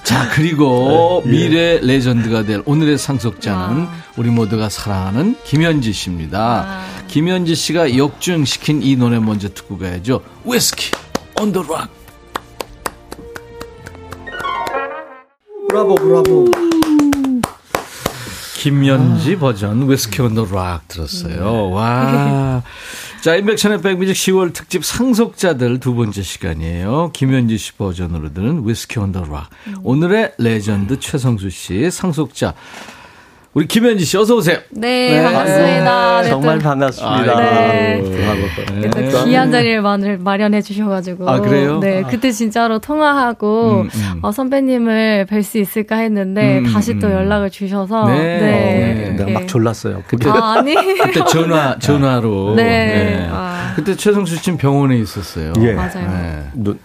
자, 0.05 0.29
그리고 0.35 1.23
네, 1.25 1.31
미래 1.31 1.79
레전드가 1.81 2.45
될 2.45 2.63
오늘의 2.65 2.99
상속자는 2.99 3.87
우리 4.17 4.31
모두가 4.31 4.69
사랑하는 4.69 5.37
김연지 5.45 5.93
씨입니다. 5.93 6.81
김연지 7.09 7.55
씨가 7.55 7.97
역주행시킨 7.97 8.83
이 8.83 8.97
노래 8.97 9.19
먼저 9.19 9.49
듣고 9.49 9.79
가야죠. 9.79 10.23
위스키 10.45 10.91
on 11.41 11.53
the 11.53 11.67
rock. 11.67 11.89
브라보, 15.69 15.95
브라보. 15.95 16.80
김연지 18.61 19.39
버전 19.39 19.91
위스키 19.91 20.21
on 20.21 20.35
the 20.35 20.47
rock 20.47 20.87
들었어요. 20.87 21.71
와. 21.71 22.63
자, 23.25 23.35
임백천의 23.37 23.81
백뮤직 23.81 24.13
10월 24.13 24.53
특집 24.53 24.85
상속자들 24.85 25.81
두 25.81 25.95
번째 25.95 26.21
시간이에요. 26.21 27.11
김연지 27.15 27.57
씨 27.57 27.73
버전으로 27.73 28.35
들은 28.35 28.69
위스키 28.69 29.01
the 29.13 29.27
rock. 29.27 29.49
오늘의 29.83 30.35
레전드 30.37 31.01
최성수 31.01 31.49
씨 31.49 31.91
상속자. 31.91 32.53
우리 33.53 33.67
김현지 33.67 34.05
씨 34.05 34.17
어서 34.17 34.37
오세요. 34.37 34.59
네, 34.71 35.21
반갑습니다. 35.25 36.23
네, 36.23 36.29
정말 36.29 36.59
또- 36.59 36.65
반갑습니다. 36.65 37.41
네. 37.41 38.01
네. 38.01 38.91
네, 38.95 39.11
또 39.11 39.25
귀한 39.25 39.51
자리를 39.51 39.83
마련해 40.19 40.63
주셔가지고. 40.63 41.29
아, 41.29 41.41
그래요? 41.41 41.81
네, 41.81 42.05
아. 42.05 42.07
그때 42.07 42.31
진짜로 42.31 42.79
통화하고, 42.79 43.81
음, 43.83 43.89
음. 43.93 44.19
어, 44.23 44.31
선배님을 44.31 45.27
뵐 45.29 45.43
수 45.43 45.59
있을까 45.59 45.97
했는데, 45.97 46.59
음, 46.59 46.73
다시 46.73 46.97
또 47.01 47.09
음. 47.09 47.13
연락을 47.13 47.51
주셔서. 47.51 48.07
네. 48.07 48.19
네. 48.19 48.39
네. 48.39 49.05
이렇게. 49.09 49.25
내가 49.25 49.41
막 49.41 49.49
졸랐어요. 49.49 50.05
그때 50.07 50.29
아, 50.31 50.53
아니. 50.59 50.73
그때 50.77 51.21
전화 51.29 51.77
전화로. 51.81 52.55
네. 52.55 53.27
아. 53.33 53.60
그때 53.77 53.97
최성수 53.97 54.37
씨는 54.37 54.59
병원에 54.59 54.99
있었어요. 54.99 55.53
예. 55.61 55.73
맞아요. 55.73 56.09
네. 56.11 56.51
눈, 56.55 56.79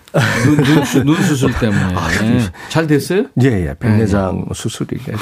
눈, 0.45 0.63
눈, 0.63 0.85
수- 0.85 1.03
눈 1.03 1.21
수술 1.23 1.53
때문에. 1.53 1.95
아, 1.95 2.07
네. 2.21 2.39
잘 2.69 2.87
됐어요? 2.87 3.25
예, 3.41 3.47
예. 3.67 3.75
백내장 3.79 4.45
수술이. 4.53 4.87
이렇게. 5.05 5.13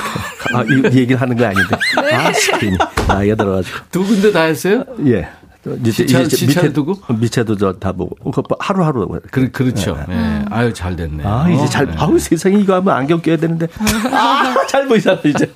아, 0.54 0.64
이, 0.64 0.94
이 0.96 1.00
얘기를 1.00 1.20
하는 1.22 1.36
거 1.38 1.46
아닌데. 1.46 1.76
아, 2.14 2.32
스크린이 2.34 2.78
나이가 3.08 3.36
들어가지고. 3.36 3.78
두 3.92 4.04
군데 4.06 4.32
다 4.32 4.42
했어요? 4.44 4.84
예. 5.06 5.28
또 5.64 5.78
이제 5.78 5.92
시차- 6.04 6.20
이제 6.22 6.46
밑에, 6.46 6.74
두고? 6.74 7.00
밑에도 7.16 7.56
저 7.56 7.72
다 7.80 7.94
보고. 7.94 8.32
그거 8.32 8.56
하루하루. 8.60 9.08
그, 9.32 9.50
그렇죠. 9.50 9.98
예. 10.10 10.44
아유, 10.52 10.74
잘 10.74 10.96
됐네. 10.98 11.24
아, 11.26 11.48
이제 11.50 11.66
잘, 11.70 11.86
네. 11.86 11.94
아우, 11.98 12.20
세상에 12.20 12.58
이거 12.58 12.76
하면 12.76 12.94
안경 12.94 13.22
껴야 13.22 13.38
되는데. 13.38 13.68
아, 14.12 14.54
잘 14.68 14.86
보이잖아, 14.90 15.20
이제. 15.24 15.50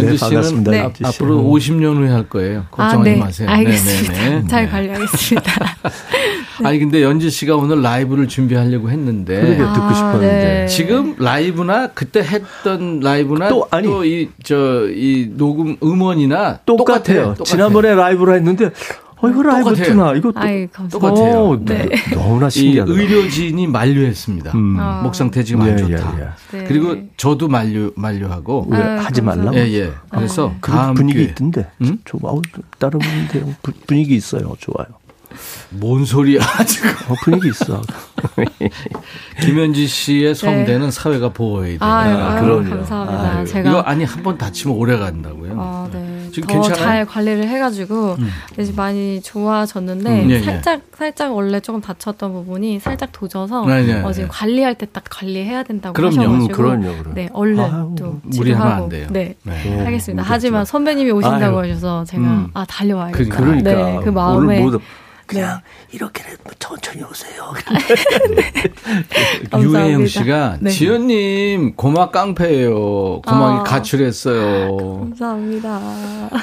연주 0.00 0.10
네, 0.12 0.16
씨는 0.16 0.30
반갑습니다, 0.34 0.70
네. 0.70 0.92
씨. 0.96 1.04
앞으로 1.04 1.42
50년 1.42 1.96
후에 1.96 2.08
할 2.08 2.28
거예요. 2.28 2.60
아, 2.72 2.76
걱정하지 2.76 3.10
네. 3.10 3.16
마세요. 3.16 3.48
알겠습니다. 3.50 4.12
네네네. 4.12 4.46
잘 4.48 4.64
네. 4.64 4.70
관리하겠습니다. 4.70 5.52
아니 6.64 6.78
근데 6.78 7.02
연주 7.02 7.30
씨가 7.30 7.56
오늘 7.56 7.80
라이브를 7.80 8.28
준비하려고 8.28 8.90
했는데 8.90 9.34
그러게 9.40 9.56
듣고 9.56 9.70
아, 9.82 9.94
싶었는데. 9.94 10.26
네. 10.28 10.66
지금 10.66 11.14
라이브나 11.18 11.88
그때 11.88 12.20
했던 12.20 13.00
라이브나 13.00 13.48
또, 13.48 13.66
아니. 13.70 13.86
또 13.86 14.04
이 14.04 14.28
저이 14.42 15.30
녹음 15.36 15.76
음원이나 15.82 16.60
똑같아요. 16.66 17.22
똑같아. 17.34 17.44
지난번에 17.44 17.94
라이브로 17.94 18.34
했는데, 18.34 18.70
어, 19.22 19.28
이거 19.28 19.42
라이브구나. 19.42 20.14
이거 20.14 20.32
또. 20.32 20.40
아이, 20.40 20.66
감사합니다. 20.68 20.98
똑같아요. 20.98 21.44
어, 21.50 21.60
네. 21.64 21.88
너무나 22.14 22.46
이 22.46 22.50
신기하다. 22.50 22.90
의료진이 22.92 23.66
만류했습니다. 23.66 24.52
음. 24.54 24.76
아. 24.80 25.02
목 25.02 25.14
상태 25.14 25.42
지금 25.44 25.62
안 25.62 25.72
예, 25.72 25.76
좋다. 25.76 26.14
예, 26.18 26.22
예. 26.22 26.58
네. 26.58 26.64
그리고 26.64 26.96
저도 27.16 27.48
만류 27.48 27.92
만류하고 27.96 28.66
왜 28.70 28.78
아유, 28.78 29.00
하지 29.00 29.20
말라고? 29.22 29.56
예 29.56 29.60
예. 29.72 29.92
그래서 30.10 30.52
그 30.60 30.70
다음 30.70 30.94
분위기 30.94 31.22
있던데. 31.22 31.70
음? 31.82 31.98
좀, 32.04 32.20
아우, 32.24 32.40
다른 32.78 32.98
분인데 32.98 33.56
분위기 33.86 34.14
있어요. 34.16 34.54
좋아요. 34.58 34.86
뭔 35.70 36.04
소리야 36.04 36.40
지금 36.66 36.90
어, 37.08 37.14
분위기 37.22 37.48
있어. 37.50 37.80
김현지 39.42 39.86
씨의 39.86 40.34
성대는 40.34 40.90
사회가 40.90 41.28
보호해야. 41.32 41.72
네. 41.74 41.78
아유, 41.80 42.16
아, 42.16 42.32
아유, 42.32 42.42
그럼요. 42.44 42.70
감사합니다. 42.70 43.30
아유. 43.38 43.46
제가. 43.46 43.70
이거 43.70 43.80
아니 43.80 44.04
한 44.04 44.22
번 44.22 44.36
다치면 44.36 44.76
오래 44.76 44.98
간다고요. 44.98 45.54
아, 45.56 45.88
네. 45.92 46.09
더? 46.30 46.62
잘 46.74 47.04
관리를 47.06 47.46
해가지고 47.48 48.16
음. 48.18 48.28
이제 48.58 48.72
많이 48.76 49.20
좋아졌는데 49.22 50.24
음, 50.24 50.30
예, 50.30 50.34
예. 50.36 50.42
살짝 50.42 50.80
살짝 50.96 51.34
원래 51.34 51.60
조금 51.60 51.80
다쳤던 51.80 52.32
부분이 52.32 52.78
살짝 52.80 53.10
도져서 53.12 53.64
네, 53.66 53.82
네, 53.84 54.02
어, 54.02 54.12
지금 54.12 54.28
네. 54.28 54.32
관리할 54.32 54.74
때 54.74 54.86
딱 54.92 55.04
관리해야 55.08 55.62
된다고 55.62 55.92
그럼요. 55.94 56.16
하셔가지고 56.20 56.44
음, 56.44 56.48
그럼요, 56.48 56.82
그럼요. 56.98 57.14
네 57.14 57.28
얼른 57.32 57.60
아유, 57.60 57.94
또 57.96 58.20
무리하면 58.22 58.32
치료하고 58.32 58.82
안 58.84 58.88
돼요. 58.88 59.06
네. 59.10 59.34
네. 59.44 59.84
하겠습니다. 59.84 60.22
음, 60.22 60.26
하지만. 60.28 60.64
선배님이 60.64 61.10
오신다고 61.12 61.60
아유. 61.60 61.70
하셔서 61.70 62.04
제가 62.04 62.22
음. 62.22 62.48
아 62.54 62.64
달려와야겠다. 62.68 63.36
그러니까. 63.36 63.70
네, 63.70 63.94
그 63.96 64.00
오늘 64.00 64.12
마음에 64.12 64.60
모두 64.60 64.80
그냥 65.30 65.60
이렇게 65.92 66.24
천천히 66.58 67.04
오세요. 67.04 67.52
감사합니다. 69.48 69.60
유혜영 69.60 70.06
씨가 70.08 70.58
네. 70.60 70.70
지연님 70.70 71.74
고막 71.76 72.10
깡패예요. 72.10 73.22
고막이 73.22 73.60
아. 73.60 73.62
가출했어요. 73.62 74.76
감사합니다. 74.76 75.80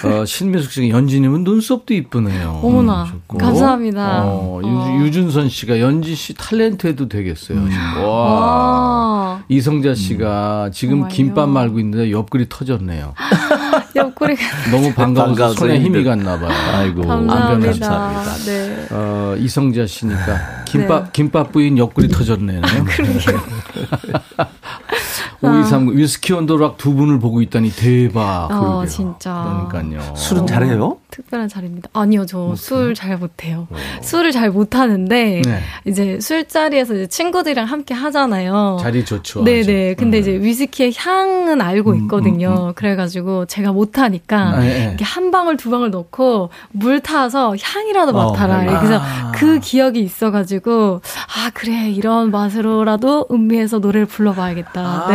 어, 0.06 0.26
신미숙 0.26 0.72
씨가 0.72 0.98
연지님은 0.98 1.44
눈썹도 1.44 1.94
이쁘네요. 1.96 2.62
어머나, 2.64 3.02
하셨고. 3.02 3.38
감사합니다. 3.38 4.24
어, 4.24 4.62
어. 4.64 5.00
유, 5.04 5.12
준선 5.12 5.50
씨가 5.50 5.82
연지 5.82 6.16
씨 6.16 6.34
탤런트 6.34 6.88
해도 6.88 7.10
되겠어요. 7.10 7.60
하시고. 7.60 8.08
와. 8.08 8.32
와 8.32 9.44
이성자 9.50 9.96
씨가 9.96 10.70
지금 10.74 11.00
정말요? 11.00 11.14
김밥 11.14 11.50
말고 11.50 11.80
있는데 11.80 12.10
옆구리 12.12 12.48
터졌네요. 12.48 13.14
옆구리가 13.96 14.42
너무 14.72 14.94
반가워서 14.94 15.26
반가워서 15.26 15.60
손에 15.60 15.80
힘이 15.80 16.04
갔나 16.04 16.40
봐요. 16.40 16.52
아이고. 16.74 17.02
감사합니다. 17.02 17.90
감사합니다. 17.90 18.34
네. 18.46 18.77
어, 18.92 19.36
이성자 19.38 19.86
씨니까 19.88 20.64
김밥 20.66 21.04
네. 21.06 21.10
김밥 21.14 21.52
부인 21.52 21.78
옆구리 21.78 22.08
터졌네요. 22.10 22.62
아, 22.64 24.48
5239 25.42 25.92
위스키 25.98 26.34
온도락 26.34 26.78
두 26.78 26.94
분을 26.94 27.20
보고 27.20 27.42
있다니 27.42 27.72
대박. 27.72 28.48
어, 28.52 28.60
그러게요. 28.60 28.86
진짜. 28.88 29.68
그러니까요. 29.72 30.16
술은 30.16 30.48
잘해요? 30.48 30.98
특별한 31.18 31.50
자리입니다. 31.50 31.90
아니요, 31.94 32.26
저 32.28 32.52
술 32.54 32.94
잘 32.94 33.18
못해요. 33.18 33.68
술을 34.02 34.32
잘 34.32 34.52
못하는데 34.52 35.42
네. 35.44 35.60
이제 35.86 36.20
술자리에서 36.20 36.94
이제 36.94 37.08
친구들이랑 37.08 37.66
함께 37.66 37.94
하잖아요. 37.96 38.78
자리 38.80 39.04
좋죠. 39.04 39.44
네네. 39.44 39.96
근데 39.96 40.18
음. 40.18 40.22
이제 40.22 40.32
위스키의 40.34 40.94
향은 40.96 41.60
알고 41.62 41.96
있거든요. 41.96 42.74
그래가지고 42.76 43.46
제가 43.48 43.72
못하니까 43.72 44.38
아, 44.58 44.66
예. 44.66 44.84
이렇게 44.90 45.04
한 45.04 45.32
방울 45.32 45.58
두 45.58 45.70
방울 45.72 45.90
넣고 45.92 46.50
물 46.72 47.00
타서 47.00 47.56
향이라도 47.62 48.12
어, 48.18 48.32
맡아라. 48.32 48.62
네. 48.62 48.68
그래서 48.78 49.00
아. 49.02 49.32
그 49.34 49.60
기억이 49.60 50.00
있어가지고 50.02 51.02
아 51.04 51.52
그래 51.54 51.90
이런 51.90 52.30
맛으로라도 52.32 53.28
음미해서 53.32 53.80
노래를 53.80 54.06
불러봐야겠다. 54.06 54.82
아. 54.82 55.08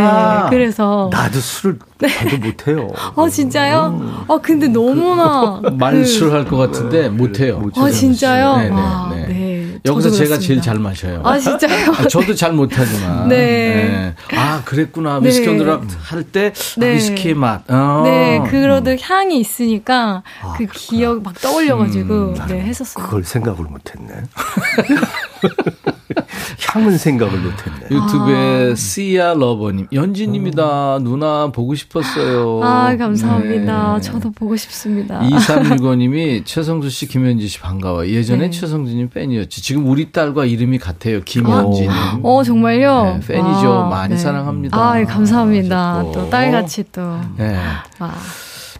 네. 0.44 0.50
그래서 0.50 1.08
나도 1.12 1.38
술을 1.38 1.78
나도 2.08 2.38
못해요. 2.38 2.88
어 3.14 3.28
진짜요? 3.30 4.24
아 4.28 4.38
근데 4.42 4.68
너무나 4.68 5.60
그- 5.64 5.68
말술할 5.70 6.44
것 6.44 6.56
같은데 6.56 7.08
못해요. 7.08 7.58
못아 7.58 7.90
진짜요? 7.90 8.56
네네, 8.56 8.70
와, 8.70 9.12
네. 9.14 9.26
네. 9.26 9.78
여기서 9.84 10.10
저도 10.10 10.24
제가. 10.24 10.38
제일 10.38 10.60
잘 10.60 10.78
마셔요. 10.78 11.22
아 11.24 11.38
진짜요? 11.38 11.92
아, 11.92 12.06
저도 12.08 12.34
잘 12.34 12.52
못하지만. 12.52 13.28
네. 13.28 14.14
네. 14.30 14.36
아, 14.38 14.62
그랬구나. 14.64 15.18
네. 15.20 15.28
위스키 15.28 15.48
온도락 15.48 15.84
할때 16.02 16.52
네. 16.76 16.94
위스키의 16.94 17.34
맛. 17.34 17.62
어. 17.68 18.02
네, 18.04 18.42
그러듯 18.48 19.00
향이 19.02 19.38
있으니까 19.40 20.22
아, 20.42 20.54
그 20.56 20.66
기억 20.72 21.22
막 21.22 21.34
떠올려가지고 21.40 22.14
음, 22.14 22.34
네 22.48 22.60
했었어요. 22.60 23.04
그걸 23.04 23.24
생각을 23.24 23.64
못했네. 23.64 24.12
향은 26.72 26.96
생각을 26.96 27.38
못했네. 27.38 27.78
유튜브에 27.90 28.72
아. 28.72 28.74
씨야 28.74 29.34
러버님, 29.34 29.88
연진입니다. 29.92 31.00
누나 31.02 31.48
보고 31.48 31.74
싶었어요. 31.74 32.60
아 32.62 32.96
감사합니다. 32.96 33.94
네. 33.94 34.00
저도 34.00 34.30
보고 34.30 34.56
싶습니다. 34.56 35.20
2365님이 35.20 36.44
최성수 36.46 36.90
씨, 36.90 37.06
김현지 37.06 37.48
씨 37.48 37.60
반가워. 37.60 38.06
예전에 38.06 38.44
네. 38.44 38.50
최성수님 38.50 39.10
팬이었지. 39.10 39.62
지금 39.62 39.86
우리 39.88 40.12
딸과 40.12 40.44
이름이 40.44 40.78
같아요. 40.78 41.20
김현진. 41.22 41.90
어 42.22 42.42
정말요? 42.42 43.18
네, 43.20 43.26
팬이죠. 43.26 43.70
와, 43.70 43.88
많이 43.88 44.14
네. 44.14 44.20
사랑합니다. 44.20 44.76
아 44.76 45.04
감사합니다. 45.04 45.94
하셨고. 45.98 46.12
또 46.12 46.30
딸같이 46.30 46.84
또. 46.92 47.18
네. 47.36 47.56
와. 47.98 48.12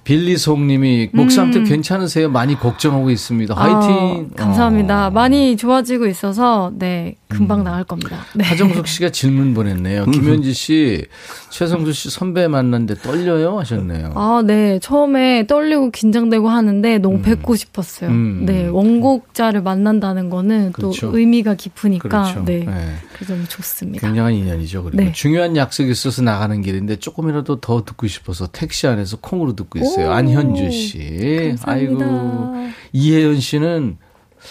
빌리송님이 0.05 1.11
목 1.13 1.31
상태 1.31 1.61
음. 1.61 1.65
괜찮으세요? 1.65 2.29
많이 2.31 2.59
걱정하고 2.59 3.11
있습니다. 3.11 3.55
화이팅. 3.55 3.91
어, 3.91 4.27
감사합니다. 4.37 5.09
어. 5.09 5.11
많이 5.11 5.57
좋아지고 5.57 6.07
있어서 6.07 6.73
네 6.77 7.17
금방 7.33 7.61
음. 7.61 7.65
나을 7.65 7.85
겁니다. 7.85 8.25
네. 8.35 8.45
하정숙 8.45 8.87
씨가 8.87 9.11
질문 9.11 9.55
보냈네요. 9.55 10.07
김현지 10.07 10.53
씨, 10.53 11.05
최성수 11.51 11.93
씨 11.93 12.11
선배 12.11 12.49
만났는데 12.49 12.95
떨려요? 12.97 13.59
하셨네요. 13.59 14.13
아, 14.15 14.43
네. 14.47 14.79
처음에 14.81 15.47
떨리고 15.47 15.91
긴장되고 15.91 16.49
하는데 16.49 16.99
너무 16.99 17.17
음. 17.17 17.23
뵙고 17.23 17.57
싶었어요. 17.57 18.11
음. 18.11 18.45
네. 18.47 18.67
원곡자를 18.69 19.63
만난다는 19.63 20.31
거는 20.31 20.73
그렇죠. 20.73 21.11
또 21.11 21.19
의미가 21.19 21.55
깊으니까. 21.55 22.09
그렇죠. 22.09 22.45
네. 22.45 22.65
네. 22.65 22.95
그래서 23.15 23.35
너무 23.35 23.47
좋습니다. 23.49 24.07
굉장한 24.07 24.35
인연이죠. 24.35 24.85
그리고 24.85 25.03
네. 25.03 25.13
중요한 25.13 25.57
약속이 25.57 25.91
있어서 25.91 26.23
나가는 26.23 26.61
길인데 26.63 26.97
조금이라도 26.97 27.61
더 27.61 27.85
듣고 27.85 28.07
싶어서 28.07 28.47
택시 28.47 28.87
안에서 28.87 29.19
콩으로 29.21 29.55
듣고 29.55 29.79
있어요. 29.79 30.09
오, 30.09 30.11
안현주 30.13 30.71
씨. 30.71 31.57
감사합니다. 31.57 32.05
아이고. 32.05 32.73
이혜연 32.93 33.41
씨는 33.41 33.97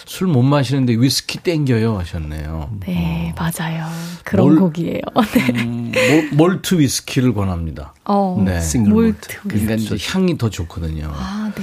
술 0.06 0.26
못 0.26 0.42
마시는데 0.42 0.94
위스키 0.94 1.38
땡겨요 1.38 1.98
하셨네요. 1.98 2.70
네, 2.80 3.34
맞아요. 3.36 3.86
그런 4.24 4.46
뭘- 4.46 4.56
곡이에요. 4.60 5.00
네. 5.34 5.62
음, 5.62 5.92
몰- 6.36 6.52
몰트 6.54 6.78
위스키를 6.78 7.34
권합니다. 7.34 7.94
어, 8.04 8.42
네. 8.44 8.60
싱글 8.60 8.92
몰트. 8.92 9.40
그러니까 9.48 9.74
이제 9.74 9.96
향이 10.10 10.38
더 10.38 10.48
좋거든요. 10.50 11.12
아, 11.14 11.50
네. 11.54 11.62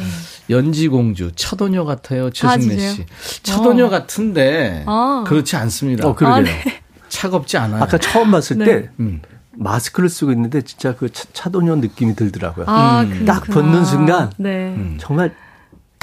연지공주 0.49 1.31
차도녀 1.35 1.85
같아요 1.85 2.29
최승래 2.29 2.59
진짜요? 2.59 2.91
씨. 2.91 3.05
차도녀 3.43 3.85
어. 3.87 3.89
같은데 3.89 4.83
아. 4.87 5.23
그렇지 5.27 5.55
않습니다. 5.55 6.07
어, 6.07 6.15
그러게요. 6.15 6.35
아, 6.35 6.41
네. 6.41 6.81
차갑지 7.09 7.57
않아요. 7.57 7.81
아까 7.83 7.97
처음 7.97 8.31
봤을 8.31 8.57
네. 8.59 8.65
때 8.65 8.89
음. 8.99 9.21
마스크를 9.53 10.07
쓰고 10.09 10.31
있는데 10.31 10.61
진짜 10.61 10.95
그 10.95 11.09
차, 11.11 11.25
차도녀 11.33 11.75
느낌이 11.77 12.15
들더라고요. 12.15 12.65
아, 12.67 13.01
음. 13.01 13.25
딱 13.25 13.45
벗는 13.45 13.83
순간 13.83 14.31
네. 14.37 14.49
음. 14.75 14.97
정말 14.99 15.33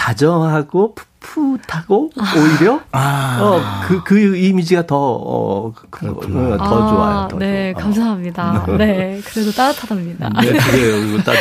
다정하고 0.07 0.95
풋풋하고 1.19 2.13
오히려 2.39 2.81
아. 2.93 3.39
어, 3.41 3.61
그, 3.89 4.05
그 4.05 4.37
이미지가 4.37 4.87
더, 4.87 4.97
어, 4.97 5.73
그, 5.91 6.07
어, 6.07 6.57
더 6.57 6.63
아, 6.63 6.89
좋아요. 6.89 7.29
더 7.29 7.39
네, 7.39 7.73
좋아. 7.73 7.83
감사합니다. 7.83 8.67
네, 8.79 9.21
그래도 9.25 9.51
따뜻하답니다. 9.51 10.29
네, 10.41 10.53
그래요. 10.53 10.97
이거 10.99 11.23
따, 11.25 11.33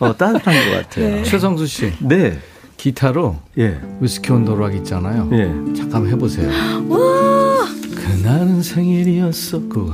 어, 0.00 0.14
따뜻한 0.14 0.54
것 0.54 0.76
같아요. 0.76 1.08
네. 1.08 1.22
최성수 1.22 1.66
씨. 1.66 1.92
네. 2.00 2.38
기타로 2.76 3.36
예. 3.58 3.80
위스키 4.00 4.30
온 4.30 4.44
도락 4.44 4.74
있잖아요. 4.74 5.30
예. 5.32 5.74
잠깐 5.74 6.06
해보세요. 6.06 6.50
와, 6.88 7.66
그날은 7.94 8.60
생일이었었고 8.60 9.92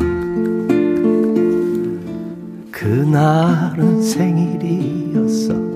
그날은 2.72 4.02
생일이었어. 4.02 5.67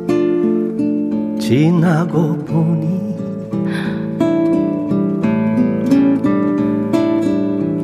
지나고 1.43 2.37
보니 2.45 3.17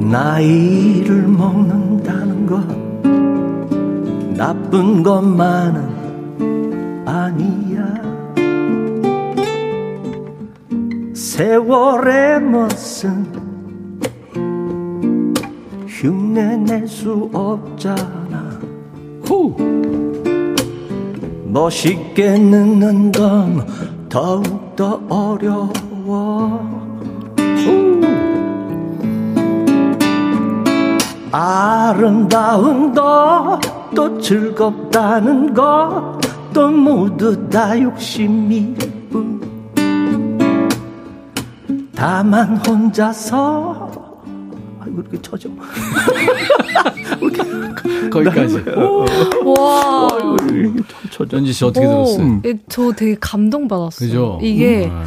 나이를 0.08 1.26
먹는다는 1.26 2.46
것 2.46 2.64
나쁜 4.36 5.02
것만은 5.02 5.98
아니야. 7.04 7.94
세월의 11.12 12.40
멋은 12.40 13.26
흉내 15.88 16.56
낼 16.58 16.86
수 16.86 17.28
없잖아. 17.32 18.60
후 19.24 19.56
멋있게 21.58 22.38
늙는 22.38 23.10
건 23.10 23.66
더욱더 24.08 25.00
어려워 25.08 26.62
후. 27.36 28.00
아름다운 31.32 32.94
것또 32.94 34.20
즐겁다는 34.20 35.52
것또 35.52 36.70
모두 36.70 37.48
다 37.48 37.76
욕심일 37.80 38.76
뿐 39.10 39.40
다만 41.92 42.56
혼자서 42.58 43.74
아 43.74 43.87
이렇게 45.00 45.20
쳐져 45.22 45.48
거기까지. 48.10 48.62
와. 49.44 50.08
연지 51.32 51.52
씨 51.52 51.64
어떻게 51.64 51.86
오, 51.86 51.90
들었어요? 52.04 52.40
예, 52.44 52.54
저 52.68 52.92
되게 52.92 53.16
감동받았어요. 53.20 54.08
그죠? 54.08 54.38
이게 54.42 54.86
음. 54.86 55.04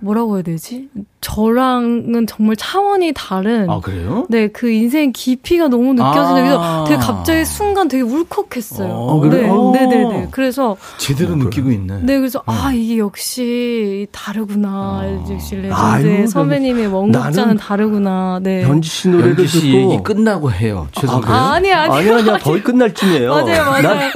뭐라고 0.00 0.36
해야 0.36 0.42
되지? 0.42 0.88
저랑은 1.24 2.26
정말 2.26 2.54
차원이 2.54 3.12
다른. 3.14 3.70
아 3.70 3.80
그래요? 3.80 4.26
네, 4.28 4.48
그 4.48 4.68
인생 4.68 5.10
깊이가 5.10 5.68
너무 5.68 5.94
느껴지는 5.94 6.34
그래서 6.42 6.62
아. 6.62 6.84
되게 6.86 7.00
갑자기 7.00 7.44
순간 7.46 7.88
되게 7.88 8.02
울컥했어요. 8.02 8.92
어, 8.92 9.20
그래요? 9.20 9.70
네, 9.72 9.86
네, 9.86 9.96
네, 9.96 10.04
네. 10.04 10.28
그래서 10.30 10.76
제대로 10.98 11.34
느끼고 11.36 11.70
있네. 11.70 12.00
네, 12.02 12.18
그래서 12.18 12.42
아 12.44 12.72
이게 12.74 12.98
역시 12.98 14.06
다르구나. 14.12 15.02
역시 15.30 15.56
레전드의 15.56 15.72
아이고, 15.72 16.26
선배님의 16.26 16.88
원곡자는 16.88 17.56
다르구나. 17.56 18.40
네. 18.42 18.62
연지 18.62 18.90
씨 18.90 19.08
노래를 19.08 19.48
씨 19.48 19.60
듣고 19.62 19.92
얘기 19.92 20.02
끝나고 20.02 20.52
해요. 20.52 20.88
최성수. 20.92 21.26
아, 21.32 21.54
아니 21.54 21.72
아니 21.72 21.90
아니 21.90 22.10
아니야 22.10 22.36
거의 22.36 22.62
끝날 22.62 22.92
쯤이에요. 22.92 23.30
맞아요, 23.30 23.64
맞아요. 23.64 23.82
난, 23.82 24.10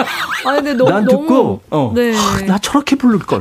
아 0.45 0.55
근데 0.57 0.75
너무 0.75 0.91
난 0.91 1.05
너무 1.07 1.23
듣고 1.23 1.61
어, 1.71 1.93
네. 1.95 2.13
아, 2.15 2.45
나 2.47 2.59
저렇게 2.59 2.97
부를 2.97 3.19
걸. 3.19 3.41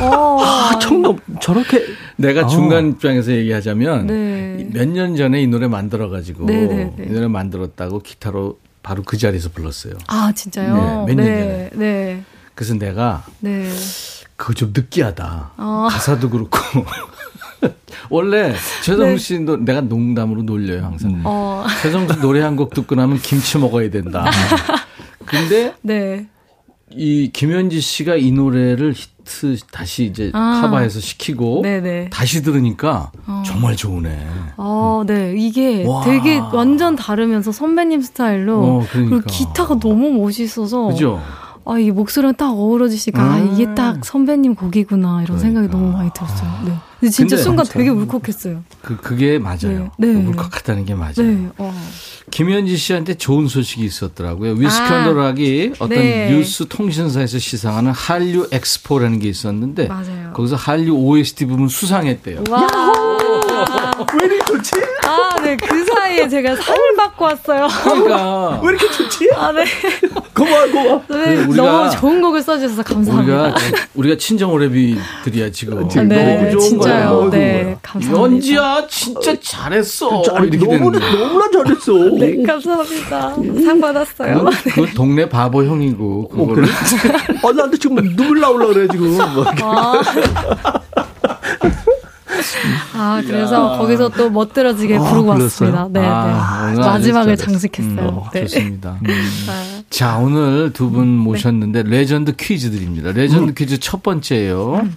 어, 0.00 0.38
아, 0.42 0.78
청도 0.80 1.16
저렇게 1.40 1.80
내가 2.16 2.42
어. 2.42 2.46
중간 2.46 2.98
입장에서 3.04 3.32
얘기하자면 3.32 4.06
네. 4.06 4.68
몇년 4.72 5.14
전에 5.16 5.42
이 5.42 5.46
노래 5.46 5.68
만들어 5.68 6.08
가지고 6.08 6.46
네, 6.46 6.66
네, 6.66 6.92
네. 6.96 7.04
이 7.04 7.12
노래 7.12 7.28
만들었다고 7.28 8.00
기타로 8.00 8.58
바로 8.82 9.02
그 9.02 9.18
자리에서 9.18 9.50
불렀어요. 9.50 9.94
아 10.06 10.32
진짜요? 10.34 11.04
네, 11.06 11.14
몇년 11.14 11.16
네, 11.16 11.70
네, 11.74 12.22
그래서 12.54 12.74
내가 12.74 13.24
네. 13.40 13.68
그거 14.36 14.54
좀 14.54 14.72
느끼하다. 14.74 15.52
아. 15.56 15.88
가사도 15.90 16.30
그렇고. 16.30 16.58
원래 18.10 18.54
최성수 18.82 19.04
네. 19.12 19.16
씨 19.18 19.38
노, 19.40 19.56
내가 19.56 19.80
농담으로 19.82 20.42
놀려요 20.42 20.84
항상. 20.84 21.20
어, 21.24 21.64
최성수 21.82 22.20
노래 22.20 22.40
한 22.40 22.56
곡 22.56 22.72
듣고 22.74 22.94
나면 22.94 23.18
김치 23.18 23.58
먹어야 23.58 23.90
된다. 23.90 24.24
근데 25.26 25.74
네. 25.82 26.26
이 26.90 27.30
김연지 27.32 27.80
씨가 27.80 28.16
이 28.16 28.30
노래를 28.32 28.92
히트 28.92 29.56
다시 29.70 30.04
이제 30.04 30.30
아. 30.34 30.60
카바해서 30.62 31.00
시키고 31.00 31.62
네네. 31.62 32.10
다시 32.10 32.42
들으니까 32.42 33.10
정말 33.44 33.76
좋으네. 33.76 34.26
어, 34.56 35.02
네. 35.06 35.34
이게 35.36 35.84
와. 35.86 36.02
되게 36.04 36.38
완전 36.38 36.96
다르면서 36.96 37.52
선배님 37.52 38.02
스타일로. 38.02 38.62
어, 38.62 38.86
그러니까. 38.90 39.16
리고 39.16 39.26
기타가 39.26 39.78
너무 39.78 40.10
멋있어서. 40.10 40.88
그죠? 40.88 41.20
아, 41.66 41.78
이 41.78 41.90
목소리랑 41.90 42.34
딱 42.34 42.50
어우러지시니까, 42.50 43.22
아, 43.22 43.38
음. 43.38 43.52
이게 43.54 43.74
딱 43.74 44.04
선배님 44.04 44.54
곡이구나, 44.54 45.22
이런 45.22 45.38
생각이 45.38 45.68
너무 45.68 45.92
많이 45.92 46.10
들었어요. 46.12 46.50
네. 46.66 46.72
근데 47.04 47.10
진짜 47.10 47.36
근데 47.36 47.42
순간 47.42 47.66
되게 47.66 47.90
울컥했어요. 47.90 48.64
그 48.80 48.96
그게 48.96 49.38
맞아요. 49.38 49.90
네. 49.98 50.06
네. 50.06 50.26
울컥하다는 50.26 50.86
게 50.86 50.94
맞아요. 50.94 51.14
네. 51.18 51.48
어. 51.58 51.74
김현지 52.30 52.78
씨한테 52.78 53.14
좋은 53.14 53.46
소식이 53.46 53.84
있었더라고요. 53.84 54.52
위스키 54.52 54.82
아. 54.82 55.02
어떤 55.74 55.88
네. 55.88 56.30
뉴스 56.30 56.66
통신사에서 56.66 57.38
시상하는 57.38 57.92
한류 57.92 58.48
엑스포라는 58.50 59.18
게 59.18 59.28
있었는데 59.28 59.88
맞아요. 59.88 60.32
거기서 60.32 60.56
한류 60.56 60.94
OST 60.94 61.44
부분 61.44 61.68
수상했대요. 61.68 62.44
와. 62.48 62.66
왜 64.18 64.26
이렇게 64.26 64.44
좋지? 64.46 64.70
아, 65.06 65.42
네. 65.42 65.56
그 65.56 65.84
사이에 65.84 66.26
제가 66.26 66.56
상을 66.56 66.93
받고 67.24 67.52
왔어요. 67.52 67.68
그러니까 67.84 68.60
왜 68.62 68.68
이렇게 68.70 68.90
좋지? 68.90 69.28
아, 69.36 69.52
네. 69.52 69.64
고마워 70.34 70.66
고마워. 70.70 71.02
네, 71.08 71.46
우리가- 71.46 71.56
너무 71.56 71.90
좋은 71.90 72.20
곡을 72.20 72.42
써주셔서 72.42 72.82
감사합니다. 72.82 73.42
우리가 73.44 73.54
우리가 73.94 74.16
친정 74.18 74.52
오래비들이야 74.52 75.50
지금. 75.50 75.78
아, 75.84 76.02
네, 76.02 76.36
너무 76.36 76.50
좋은 76.50 76.60
진짜요. 76.60 77.16
거야. 77.16 77.30
네, 77.30 77.76
감사합니다. 77.82 78.22
연지야 78.22 78.86
진짜 78.88 79.34
잘했어. 79.40 80.22
잘, 80.22 80.44
이렇게 80.46 80.58
너무 80.58 80.92
되는데. 80.92 81.18
너무나 81.18 81.50
잘했어. 81.50 81.92
네, 82.18 82.42
감사합니다. 82.42 83.34
상 83.64 83.80
받았어요. 83.80 84.34
그건, 84.38 84.52
그건 84.52 84.86
동네 84.94 85.28
바보 85.28 85.64
형이고 85.64 86.30
어, 86.32 86.36
그거를 86.36 86.64
그래? 86.64 87.16
아, 87.42 87.52
나한테 87.52 87.78
지금 87.78 87.96
눈물 88.16 88.40
나올라 88.40 88.66
그래, 88.66 88.86
지금. 88.90 89.18
아. 89.20 90.00
아, 92.94 93.22
그래서 93.26 93.78
거기서 93.78 94.08
또 94.10 94.30
멋들어지게 94.30 94.96
아, 94.96 95.00
부르고 95.00 95.34
불렀어요? 95.34 95.70
왔습니다. 95.70 95.88
네, 95.90 96.00
네. 96.00 96.06
아, 96.06 96.68
오늘 96.72 96.80
마지막을 96.80 97.36
장식했어요. 97.36 98.08
음, 98.08 98.30
네. 98.32 98.40
좋습니다. 98.46 98.98
아, 99.48 99.82
자, 99.90 100.18
오늘 100.18 100.72
두 100.72 100.90
분 100.90 101.08
모셨는데 101.08 101.84
레전드 101.84 102.34
퀴즈 102.36 102.70
드립니다. 102.70 103.10
레전드 103.12 103.54
퀴즈 103.54 103.78
첫 103.78 104.02
번째예요. 104.02 104.88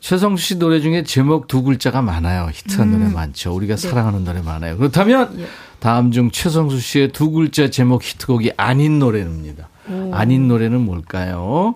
최성수 0.00 0.42
씨 0.44 0.58
노래 0.58 0.80
중에 0.80 1.02
제목 1.02 1.48
두 1.48 1.62
글자가 1.62 2.02
많아요. 2.02 2.48
히트한 2.52 2.92
노래 2.92 3.08
많죠. 3.12 3.52
우리가 3.54 3.76
사랑하는 3.76 4.24
노래 4.24 4.40
많아요. 4.42 4.76
그렇다면 4.76 5.46
다음 5.80 6.12
중 6.12 6.30
최성수 6.30 6.78
씨의 6.78 7.08
두 7.08 7.30
글자 7.30 7.70
제목 7.70 8.02
히트곡이 8.04 8.52
아닌 8.56 8.98
노래입니다. 8.98 9.68
아닌 10.12 10.48
노래는 10.48 10.84
뭘까요? 10.84 11.74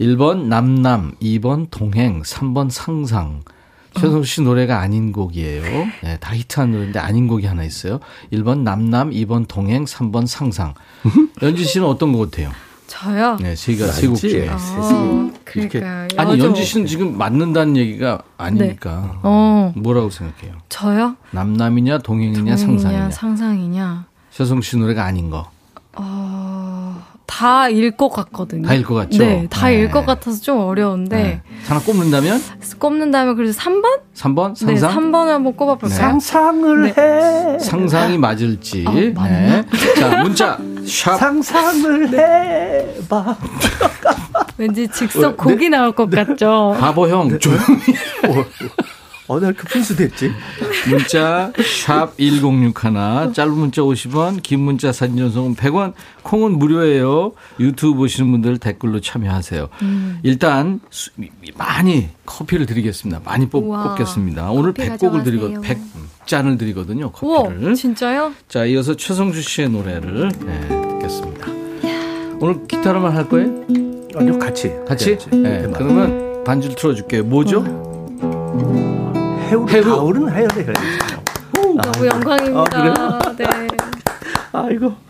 1번 0.00 0.44
남남, 0.44 1.14
2번 1.20 1.66
동행, 1.70 2.22
3번 2.22 2.70
상상. 2.70 3.40
최성수 3.94 4.24
씨 4.28 4.40
노래가 4.42 4.80
아닌 4.80 5.12
곡이에요. 5.12 5.62
네, 6.02 6.18
다 6.18 6.34
히트한 6.34 6.72
노래인데 6.72 6.98
아닌 6.98 7.26
곡이 7.28 7.46
하나 7.46 7.64
있어요. 7.64 8.00
1번 8.32 8.58
남남, 8.60 9.10
2번 9.10 9.46
동행, 9.48 9.84
3번 9.84 10.26
상상. 10.26 10.74
연지 11.42 11.64
씨는 11.64 11.86
어떤 11.86 12.12
것 12.12 12.30
같아요? 12.30 12.50
저요? 12.86 13.36
네, 13.40 13.54
세가 13.54 13.86
세곡 13.88 14.16
중에. 14.16 14.48
어, 14.48 15.30
그러니까 15.44 16.08
아니 16.16 16.38
연지 16.38 16.64
씨는 16.64 16.86
지금 16.86 17.18
맞는다는 17.18 17.76
얘기가 17.76 18.22
아니니까 18.38 19.20
어, 19.22 19.72
뭐라고 19.76 20.08
생각해요? 20.08 20.54
저요? 20.70 21.16
남남이냐 21.32 21.98
동행이냐 21.98 22.56
상상이냐? 22.56 22.82
동행이냐 22.82 23.10
상상이냐? 23.10 24.06
최성 24.30 24.62
씨 24.62 24.78
노래가 24.78 25.04
아닌 25.04 25.28
거. 25.28 25.50
어, 25.96 26.47
다 27.28 27.68
일 27.68 27.94
것 27.94 28.08
같거든요. 28.08 28.66
다 28.66 28.74
일 28.74 28.82
것 28.82 28.94
같죠? 28.94 29.18
네, 29.18 29.46
다일 29.50 29.84
네. 29.84 29.90
것 29.90 30.06
같아서 30.06 30.40
좀 30.40 30.60
어려운데 30.60 31.16
네. 31.16 31.42
하나 31.66 31.78
꼽는다면 31.78 32.40
꼽는다면 32.78 33.36
그래도 33.36 33.52
3번? 33.52 33.84
3번 34.16 34.66
네, 34.66 34.76
상상. 34.76 35.12
3번을 35.12 35.26
한번 35.28 35.54
꼽아볼까요? 35.54 35.98
상상을 35.98 36.82
네. 36.82 36.94
해. 36.96 37.58
상상이 37.58 38.16
맞을지. 38.16 38.84
아, 38.88 38.90
맞나? 39.14 39.60
네. 39.62 39.64
자, 40.00 40.22
문자 40.22 40.58
샵 40.86 41.16
상상을 41.18 42.08
해봐. 42.98 43.36
왠지 44.56 44.88
즉석 44.88 45.36
곡이 45.36 45.68
나올 45.68 45.92
것 45.92 46.10
같죠? 46.10 46.76
바보 46.80 47.08
형 47.08 47.38
조용히. 47.38 47.60
어, 49.28 49.38
나 49.40 49.48
이렇게 49.48 49.62
분수 49.68 49.94
됐지? 49.94 50.32
문자 50.88 51.52
샵 51.84 52.16
1061, 52.16 53.32
짧은 53.34 53.52
문자 53.52 53.82
50원, 53.82 54.42
긴 54.42 54.60
문자 54.60 54.90
사진 54.90 55.18
전송은 55.18 55.54
100원, 55.54 55.92
콩은 56.22 56.58
무료예요. 56.58 57.32
유튜브 57.60 57.94
보시는 57.98 58.30
분들 58.30 58.56
댓글로 58.58 59.00
참여하세요. 59.00 59.68
음. 59.82 60.18
일단 60.22 60.80
수- 60.90 61.10
많이 61.56 62.08
커피를 62.24 62.64
드리겠습니다. 62.64 63.20
많이 63.24 63.48
뽑, 63.50 63.64
우와. 63.66 63.88
뽑겠습니다. 63.90 64.50
오늘 64.50 64.72
커피 64.72 64.88
100곡을 64.88 65.24
드리고 65.24 65.48
가져가세요. 65.52 65.78
100잔을 66.26 66.58
드리거든요. 66.58 67.10
커피를. 67.12 67.74
진짜요? 67.74 68.32
자, 68.48 68.64
이어서 68.64 68.96
최성주 68.96 69.42
씨의 69.42 69.68
노래를 69.68 70.30
네, 70.46 70.68
듣겠습니다. 71.00 71.46
오늘 72.40 72.66
기타로만 72.66 73.14
할 73.14 73.28
거예요? 73.28 73.64
아니요, 74.16 74.38
같이. 74.38 74.72
같이? 74.86 75.18
네, 75.32 75.64
음악. 75.64 75.78
그러면 75.78 76.44
반주를 76.44 76.76
틀어줄게요. 76.76 77.24
뭐죠? 77.24 77.64
해우, 79.48 79.66
해우. 79.68 79.82
가을은 79.82 80.32
해야 80.32 80.48
돼. 80.48 80.66
너무 81.52 82.06
영광입니다. 82.06 82.80
아, 82.82 83.18
네. 83.36 83.46
아이고. 84.52 85.07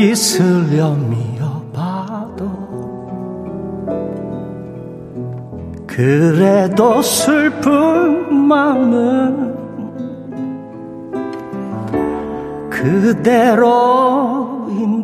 옷깃을 0.00 0.78
여미어 0.78 1.62
봐도 1.74 2.48
그래도 5.86 7.02
슬픈 7.02 8.32
마음은 8.32 9.50
그대로인 12.70 13.84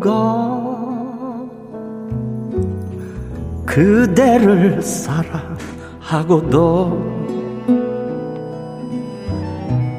것. 0.00 0.64
그대를 3.66 4.80
사랑하고도 4.80 6.16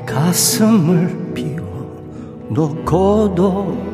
가슴을 0.08 1.34
비워 1.36 1.68
놓고도 2.50 3.87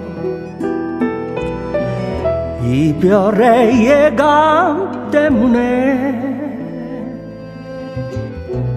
이별의 2.63 3.85
예감 3.85 5.09
때문에 5.11 6.33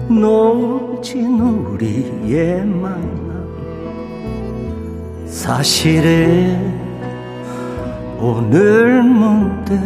놓친 0.09 1.39
우리의 1.39 2.65
만남. 2.65 3.47
사실은 5.25 6.75
오늘 8.19 9.03
문득 9.03 9.79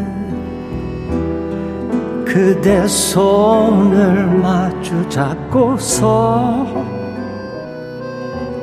그대 2.26 2.88
손을 2.88 4.26
마주 4.42 5.10
잡고서 5.10 6.66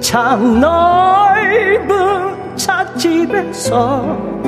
참 0.01 0.59
넓은 0.59 2.57
찻집에서 2.57 4.48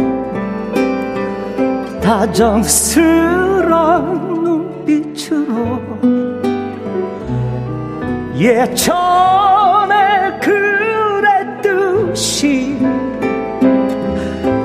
다정스런 2.11 3.63
눈빛으로 4.43 5.79
예전에 8.37 9.97
그랬듯이 11.63 12.77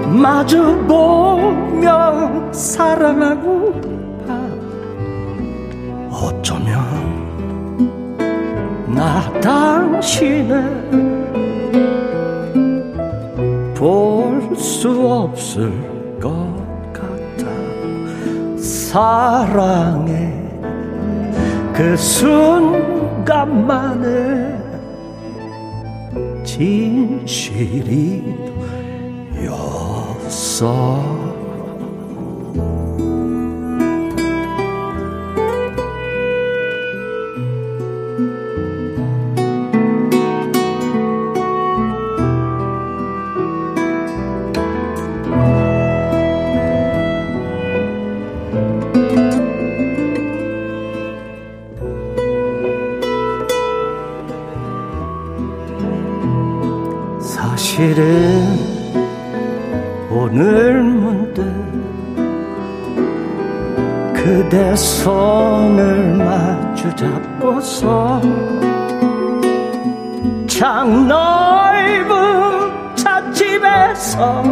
마주보며 0.10 1.32
사랑하고 2.52 3.80
어쩌면 6.12 6.82
나 8.88 9.32
당신을 9.40 10.84
볼 13.76 14.26
수 14.56 14.90
없을 15.08 15.95
사랑의 18.96 20.32
그 21.74 21.98
순간만에 21.98 23.36
진실이었어 26.46 27.16
사실은 57.76 58.58
오늘 60.10 60.82
문득 60.82 61.44
그대 64.14 64.74
손을 64.78 66.14
마주 66.16 66.96
잡고서 66.96 68.22
창 70.48 71.06
넓은 71.06 72.96
찻집에서 72.96 74.44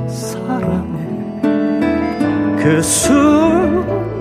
사랑해. 0.08 0.98
그 2.60 2.82
순간만에 2.82 4.18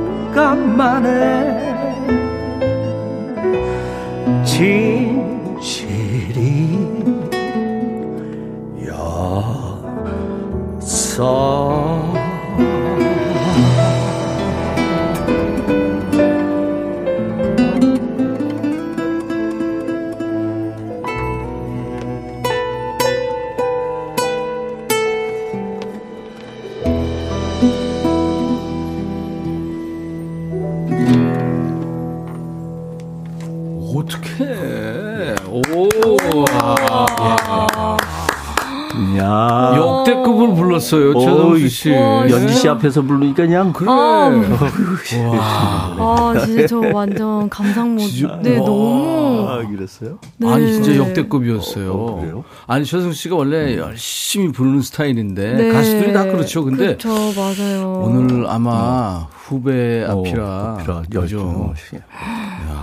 연지 42.30 42.54
씨. 42.54 42.68
앞에서 42.70 43.02
부르니까 43.02 43.36
그냥 43.44 43.74
그래. 43.74 43.88
아, 43.90 44.30
와. 45.98 46.34
아, 46.34 46.46
진짜 46.46 46.68
저 46.68 46.80
완전 46.94 47.50
감상. 47.50 47.98
진짜? 47.98 48.40
네, 48.42 48.58
와. 48.60 48.66
너무. 48.66 49.46
아, 49.50 49.68
그랬어요? 49.68 50.18
네. 50.38 50.50
아니 50.52 50.74
진짜 50.74 50.96
역대급이었어요. 50.98 51.92
어, 51.92 51.96
어, 52.12 52.20
그래요? 52.22 52.44
아니 52.68 52.86
최성 52.86 53.12
씨가 53.14 53.36
원래 53.36 53.78
열심히 53.78 54.52
부르는 54.52 54.82
스타일인데 54.82 55.54
네. 55.54 55.72
가수들이 55.72 56.14
다 56.14 56.26
그렇죠. 56.26 56.64
근데 56.64 56.98
그렇죠, 56.98 57.10
맞아요. 57.40 58.04
오늘 58.06 58.46
아마 58.48 59.28
후배 59.32 60.04
앞이라 60.04 60.44
어, 60.44 60.78
앞이라 60.80 61.22
그죠. 61.22 61.74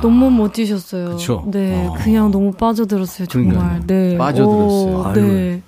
너무 0.00 0.30
멋지셨어요. 0.30 1.10
그쵸? 1.10 1.44
네, 1.46 1.86
어. 1.86 1.94
그냥 2.02 2.30
너무 2.30 2.52
빠져들었어요, 2.52 3.26
정말. 3.28 3.54
그러니까요. 3.54 3.82
네. 3.86 4.16
빠져들었어요. 4.18 4.96
오. 4.96 5.12
네. 5.14 5.62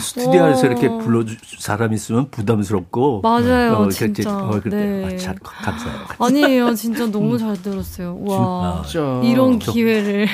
스튜디오에서 0.00 0.60
와. 0.60 0.66
이렇게 0.66 0.88
불러줄 0.88 1.38
사람 1.58 1.92
있으면 1.92 2.30
부담스럽고. 2.30 3.20
맞아요, 3.22 3.72
어, 3.74 3.88
진짜. 3.88 4.36
어. 4.36 4.60
네. 4.64 5.04
아, 5.14 5.16
잘, 5.16 5.34
감사해요. 5.42 6.00
아니에요, 6.18 6.74
진짜 6.76 7.06
너무 7.10 7.38
잘 7.38 7.60
들었어요. 7.60 8.18
와, 8.24 8.82
진짜. 8.86 9.20
이런 9.24 9.58
저- 9.60 9.72
기회를. 9.72 10.26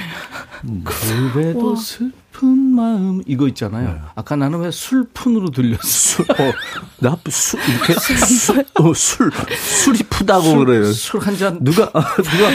그래도 1.32 1.70
와. 1.72 1.76
슬픈 2.32 2.74
마음 2.74 3.22
이거 3.26 3.46
있잖아요. 3.48 4.00
아까 4.14 4.36
나는 4.36 4.60
왜 4.60 4.70
술푼으로 4.70 5.50
들렸어? 5.50 6.22
어, 6.22 6.52
나 6.98 7.16
술, 7.28 7.60
이렇게 7.60 7.92
술, 8.00 8.64
어, 8.80 8.94
술, 8.94 9.30
술이 9.54 9.98
푸다고 10.08 10.56
그래요. 10.64 10.84
술 10.92 11.20
한 11.20 11.36
잔 11.36 11.58
누가, 11.62 11.90
아, 11.92 12.00
누가, 12.16 12.48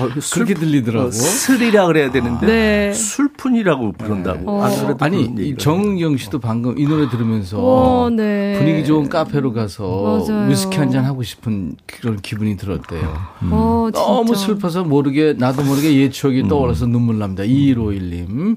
어, 0.00 0.08
술, 0.20 0.44
그렇게 0.44 0.54
들리더라고. 0.54 1.08
어, 1.08 1.10
술이라 1.10 1.86
그래야 1.86 2.10
되는데. 2.10 2.46
네. 2.46 2.92
술푼이라고 2.94 3.92
부른다고. 3.92 4.62
안 4.64 4.74
그래도 4.76 4.96
아니 5.04 5.18
그런 5.22 5.36
이 5.36 5.40
얘기를 5.40 5.58
정은경 5.58 6.16
씨도 6.16 6.38
방금 6.40 6.78
이 6.78 6.86
노래 6.86 7.08
들으면서 7.08 7.60
와, 7.62 8.10
네. 8.10 8.54
분위기 8.58 8.84
좋은 8.86 9.08
카페로 9.08 9.52
가서 9.52 10.24
맞아요. 10.26 10.48
위스키 10.48 10.76
한 10.78 10.88
잔 10.88 11.04
하고 11.04 11.22
싶은 11.22 11.76
그런 11.86 12.16
기분이 12.18 12.56
들었대요. 12.56 13.14
어, 13.50 13.88
진짜. 13.92 14.00
너무 14.06 14.34
슬퍼서 14.34 14.84
모르게 14.84 15.34
나도 15.36 15.62
모르게 15.64 15.94
옛 15.98 16.10
추억이 16.10 16.48
떠올라서 16.48 16.86
눈물 16.86 17.18
납니다. 17.18 17.42
2151님. 17.42 18.56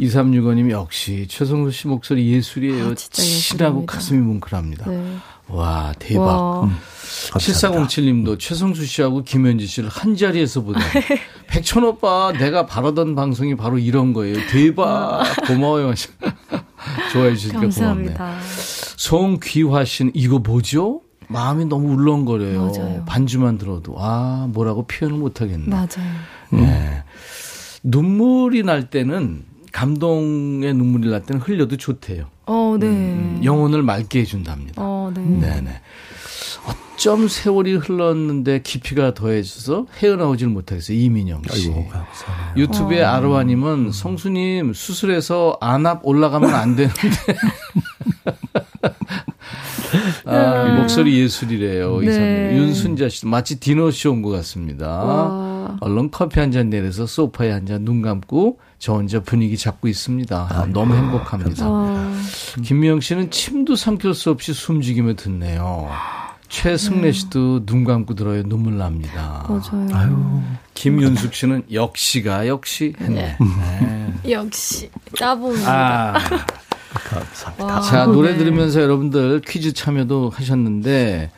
2365님 0.00 0.70
역시 0.70 1.26
최성수 1.28 1.70
씨 1.70 1.88
목소리 1.88 2.30
예술이에요. 2.32 2.88
아, 2.88 2.94
진짜 2.94 3.22
치라고. 3.22 3.86
가슴이 3.86 4.18
뭉클합니다. 4.20 4.90
네. 4.90 5.16
와 5.48 5.92
대박. 5.98 6.22
와. 6.24 6.62
음. 6.64 6.76
7407님도 7.32 8.38
최성수 8.38 8.86
씨하고 8.86 9.22
김현지 9.24 9.66
씨를 9.66 9.88
한 9.88 10.16
자리에서 10.16 10.62
보다. 10.62 10.80
백천 11.48 11.84
오빠 11.84 12.32
내가 12.32 12.66
바라던 12.66 13.14
방송이 13.14 13.56
바로 13.56 13.78
이런 13.78 14.12
거예요. 14.12 14.36
대박. 14.50 15.22
고마워요. 15.46 15.92
좋아해 17.12 17.34
주시니까 17.34 17.68
고맙네요. 17.68 18.14
송귀화 18.96 19.84
씨는 19.84 20.12
이거 20.14 20.38
뭐죠? 20.38 21.02
마음이 21.28 21.64
너무 21.66 21.92
울렁거려요. 21.94 22.72
맞아요. 22.72 23.04
반주만 23.06 23.58
들어도 23.58 23.96
아 23.98 24.46
뭐라고 24.50 24.86
표현을 24.86 25.18
못 25.18 25.40
하겠네. 25.40 25.66
맞아요. 25.66 25.88
네. 26.50 27.02
눈물이 27.82 28.62
날 28.62 28.90
때는 28.90 29.44
감동의 29.72 30.74
눈물이 30.74 31.10
날 31.10 31.22
때는 31.22 31.40
흘려도 31.42 31.76
좋대요. 31.76 32.26
어, 32.46 32.76
네. 32.78 32.86
음, 32.86 33.40
영혼을 33.44 33.82
맑게 33.82 34.20
해준답니다. 34.20 34.74
어, 34.82 35.12
네. 35.14 35.20
네네. 35.22 35.80
어쩜 36.94 37.28
세월이 37.28 37.76
흘렀는데 37.76 38.60
깊이가 38.62 39.14
더해져서 39.14 39.86
헤어나오질 40.02 40.48
못하겠어요. 40.48 40.96
이민영 40.98 41.42
씨. 41.50 41.68
아이고. 41.70 41.86
유튜브에 42.56 43.02
아로아님은 43.02 43.92
성수님 43.92 44.74
수술해서 44.74 45.56
안압 45.60 46.00
올라가면 46.04 46.52
안 46.54 46.76
되는데. 46.76 47.00
아, 50.26 50.76
목소리 50.78 51.18
예술이래요. 51.20 52.00
네. 52.00 52.06
이사님. 52.06 52.56
윤순자 52.58 53.08
씨 53.08 53.26
마치 53.26 53.58
디너쇼 53.58 54.12
온 54.12 54.22
것 54.22 54.30
같습니다. 54.30 54.86
와. 54.88 55.76
얼른 55.80 56.10
커피 56.10 56.38
한 56.40 56.50
잔 56.52 56.68
내려서 56.70 57.06
소파에 57.06 57.50
한 57.50 57.66
잔 57.66 57.84
눈 57.84 58.02
감고 58.02 58.58
저 58.80 58.94
혼자 58.94 59.20
분위기 59.20 59.58
잡고 59.58 59.88
있습니다. 59.88 60.48
아, 60.50 60.66
너무 60.72 60.96
행복합니다. 60.96 61.68
와. 61.68 62.12
김미영 62.64 63.00
씨는 63.00 63.30
침도 63.30 63.76
삼킬 63.76 64.14
수 64.14 64.30
없이 64.30 64.54
숨죽이며 64.54 65.14
듣네요. 65.16 65.90
최승래 66.48 67.12
씨도 67.12 67.66
눈 67.66 67.84
감고 67.84 68.14
들어요. 68.14 68.42
눈물 68.42 68.78
납니다. 68.78 69.46
맞아요. 69.46 70.42
김윤숙 70.72 71.34
씨는 71.34 71.64
역시가 71.70 72.48
역시 72.48 72.94
했네. 72.98 73.36
네. 73.38 74.30
역시. 74.30 74.90
짜봅니다. 75.14 76.16
아. 76.16 76.18
와, 77.58 77.80
자, 77.82 78.06
노래 78.06 78.32
네. 78.32 78.38
들으면서 78.38 78.80
여러분들 78.80 79.42
퀴즈 79.46 79.74
참여도 79.74 80.30
하셨는데, 80.34 81.30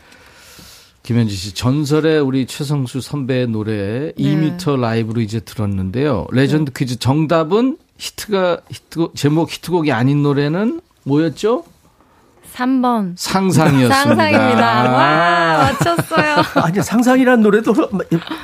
김연지 1.02 1.34
씨, 1.34 1.52
전설의 1.52 2.20
우리 2.20 2.46
최성수 2.46 3.00
선배의 3.00 3.48
노래 3.48 4.12
2m 4.12 4.78
라이브로 4.78 5.20
이제 5.20 5.40
들었는데요. 5.40 6.26
레전드 6.30 6.72
퀴즈 6.72 6.98
정답은 6.98 7.76
히트가, 7.98 8.60
히트, 8.70 9.08
제목 9.14 9.50
히트곡이 9.52 9.90
아닌 9.90 10.22
노래는 10.22 10.80
뭐였죠? 11.04 11.64
3번. 12.54 13.14
상상이었습니다. 13.16 13.94
상상입니다. 13.94 14.92
와, 14.92 15.72
맞췄어요. 15.72 16.36
아니, 16.62 16.82
상상이라는 16.82 17.42
노래도 17.42 17.74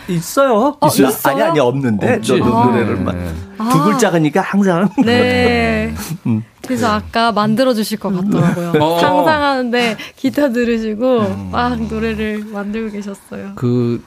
있어요. 0.08 0.76
어, 0.80 0.86
있어요? 0.86 1.10
아니, 1.24 1.42
아니, 1.42 1.60
없는데. 1.60 2.14
없지. 2.16 2.38
너, 2.38 2.46
너 2.46 2.60
아. 2.60 2.64
노래를 2.66 2.96
막. 2.96 3.14
네. 3.14 3.32
두 3.70 3.82
글자가니까 3.84 4.40
항상. 4.40 4.88
네. 5.04 5.92
그래서 6.66 6.88
아까 6.92 7.32
만들어주실 7.32 7.98
것 7.98 8.14
같더라고요. 8.14 8.72
어. 8.82 8.98
상상하는데 9.00 9.96
기타 10.16 10.50
들으시고 10.50 11.20
음. 11.20 11.48
막 11.50 11.80
노래를 11.80 12.44
만들고 12.44 12.92
계셨어요. 12.92 13.52
그, 13.56 14.02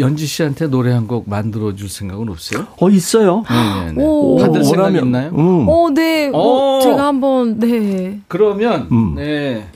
연지 0.00 0.26
씨한테 0.26 0.66
노래 0.68 0.92
한 0.92 1.06
곡 1.06 1.28
만들어 1.28 1.74
줄 1.74 1.88
생각은 1.88 2.28
없어요? 2.28 2.66
어, 2.80 2.88
있어요. 2.90 3.42
네, 3.48 3.92
네. 3.92 4.02
오. 4.02 4.36
받을 4.36 4.62
생각. 4.64 4.94
있나요? 4.94 5.30
음. 5.30 5.66
어, 5.68 5.90
네. 5.90 6.28
뭐 6.30 6.78
오. 6.78 6.82
제가 6.82 7.06
한번, 7.06 7.58
네. 7.58 8.20
그러면, 8.28 8.86
음. 8.92 9.14
네. 9.16 9.66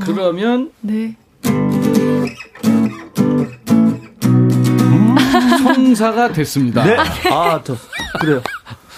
그러면 0.00 0.70
네. 0.80 1.14
성사가 5.62 6.32
됐습니다. 6.32 6.84
네. 6.84 6.96
아, 7.30 7.60
저, 7.64 7.76
그래요. 8.20 8.40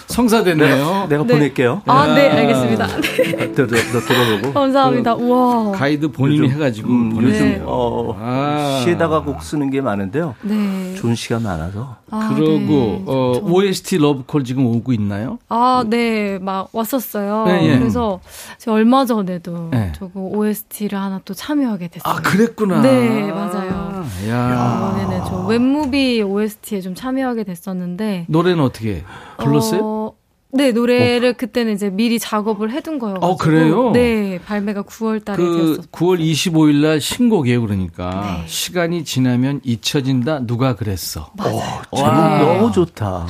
성사됐네요. 0.09 1.06
내가 1.09 1.22
네. 1.24 1.32
보낼게요. 1.34 1.82
아, 1.86 2.14
네, 2.14 2.28
야. 2.28 2.36
알겠습니다. 2.36 2.86
너, 2.86 3.66
너, 3.66 3.66
너 3.66 4.00
들어보고. 4.00 4.52
감사합니다. 4.54 5.14
우와. 5.14 5.72
가이드 5.72 6.09
본인이 6.09 6.44
요즘, 6.44 6.54
해가지고 6.54 6.88
음, 6.88 7.14
보내주세요. 7.14 7.59
네. 7.59 7.62
어, 7.64 8.16
아. 8.18 8.80
시에다가 8.84 9.22
곡 9.22 9.42
쓰는 9.42 9.70
게 9.70 9.80
많은데요. 9.80 10.34
네. 10.42 10.94
좋은 10.96 11.14
시가 11.14 11.40
많아서. 11.40 11.96
아, 12.11 12.32
그러고 12.34 12.48
네. 12.59 13.02
어, 13.06 13.32
저- 13.36 13.40
OST 13.44 13.98
러브콜 13.98 14.44
지금 14.44 14.66
오고 14.66 14.92
있나요? 14.94 15.38
아, 15.50 15.84
네, 15.86 16.38
막 16.38 16.68
왔었어요. 16.72 17.44
네, 17.46 17.68
예. 17.74 17.78
그래서 17.78 18.20
제가 18.59 18.74
얼마 18.76 19.04
전에도 19.04 19.68
네. 19.70 19.92
저거 19.94 20.20
OST를 20.20 20.98
하나 20.98 21.20
또 21.24 21.34
참여하게 21.34 21.88
됐어요. 21.88 22.14
아 22.14 22.20
그랬구나. 22.22 22.80
네, 22.80 23.30
맞아요. 23.30 23.88
야. 24.28 24.94
이번에는 24.96 25.24
저 25.26 25.46
웹무비 25.46 26.22
OST에 26.22 26.80
좀 26.80 26.94
참여하게 26.94 27.44
됐었는데 27.44 28.26
노래는 28.28 28.62
어떻게 28.62 29.05
불렀어요? 29.38 29.80
어, 29.82 30.12
네, 30.51 30.72
노래를 30.72 31.34
그때는 31.34 31.74
이제 31.74 31.90
미리 31.90 32.18
작업을 32.18 32.70
해둔 32.70 32.99
거여가지고. 32.99 33.26
어, 33.26 33.36
그래요? 33.36 33.90
네, 33.92 34.40
발매가 34.46 34.82
9월 34.82 35.22
달에 35.22 35.36
그 35.36 35.44
되었었어요. 35.57 35.86
9월 35.92 36.20
25일 36.20 36.76
날 36.76 37.01
신곡이에요, 37.01 37.61
그러니까. 37.61 38.38
네. 38.40 38.46
시간이 38.46 39.05
지나면 39.05 39.61
잊혀진다. 39.62 40.46
누가 40.46 40.74
그랬어? 40.74 41.30
제목 41.36 41.61
와. 42.03 42.38
너무 42.38 42.72
좋다. 42.72 43.26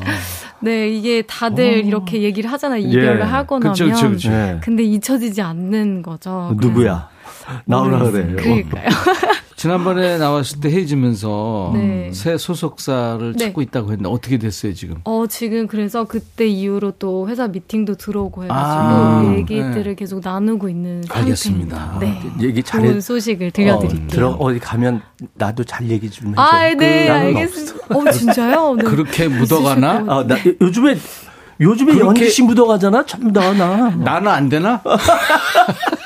네, 0.61 0.89
이게 0.89 1.23
다들 1.23 1.85
이렇게 1.87 2.23
얘기를 2.23 2.51
하잖아요. 2.53 2.81
이별을 2.87 3.21
예. 3.21 3.25
하고 3.25 3.59
그쵸, 3.59 3.85
나면. 3.87 3.95
그쵸, 3.97 4.11
그쵸. 4.11 4.31
네. 4.31 4.61
근데 4.63 4.85
잊혀지지 4.85 5.43
않는 5.43 6.03
거죠. 6.03 6.55
누구야? 6.57 7.09
나오라 7.65 8.11
그래요. 8.11 8.37
그러니까요. 8.37 8.89
지난번에 9.59 10.19
나왔을 10.19 10.61
때 10.61 10.71
헤어지면서 10.71 11.73
네. 11.75 12.11
새 12.13 12.39
소속사를 12.39 13.33
네. 13.33 13.47
찾고 13.47 13.61
있다고 13.63 13.91
했는데 13.91 14.09
어떻게 14.09 14.39
됐어요, 14.39 14.73
지금? 14.73 14.99
어, 15.03 15.25
지금 15.29 15.67
그래서 15.67 16.05
그때 16.05 16.47
이후로 16.47 16.93
또 17.01 17.29
회사 17.29 17.49
미팅도 17.49 17.97
들어오고 17.97 18.45
해가지고 18.45 18.63
아, 18.63 19.35
얘기들을 19.37 19.83
네. 19.83 19.95
계속 19.97 20.21
나누고 20.23 20.69
있는 20.69 21.03
알겠습니다. 21.11 21.77
상태입니다. 21.77 22.37
네. 22.39 22.47
얘기 22.47 22.63
잘해. 22.63 22.87
좋은 22.87 23.01
소식을 23.01 23.51
들려드릴게요. 23.51 24.05
어, 24.05 24.09
들어 24.09 24.29
어디 24.39 24.61
가면 24.61 25.03
나도 25.35 25.65
잘 25.65 25.91
얘기 25.91 26.09
좀 26.09 26.29
해줘. 26.31 26.41
아, 26.41 26.69
네, 26.75 27.09
나는 27.09 27.27
알겠습니다. 27.37 27.97
어, 27.99 28.11
진짜요? 28.13 28.75
네. 28.77 28.85
그렇게 28.85 29.27
묻어가나? 29.27 30.05
아, 30.07 30.25
나 30.25 30.37
요- 30.37 30.55
요즘에 30.61 30.97
요즘에 31.61 31.99
연지 31.99 32.31
씨 32.31 32.43
묻어가잖아. 32.43 33.05
참 33.07 33.33
나, 33.33 33.53
나. 33.53 33.91
나는 33.91 34.29
안 34.29 34.49
되나? 34.49 34.81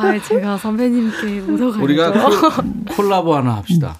아, 0.00 0.18
제가 0.22 0.56
선배님께 0.58 1.40
묻어가야죠. 1.40 1.82
우리가 1.82 2.12
콜- 2.40 2.96
콜라보 2.96 3.34
하나 3.34 3.56
합시다. 3.56 3.96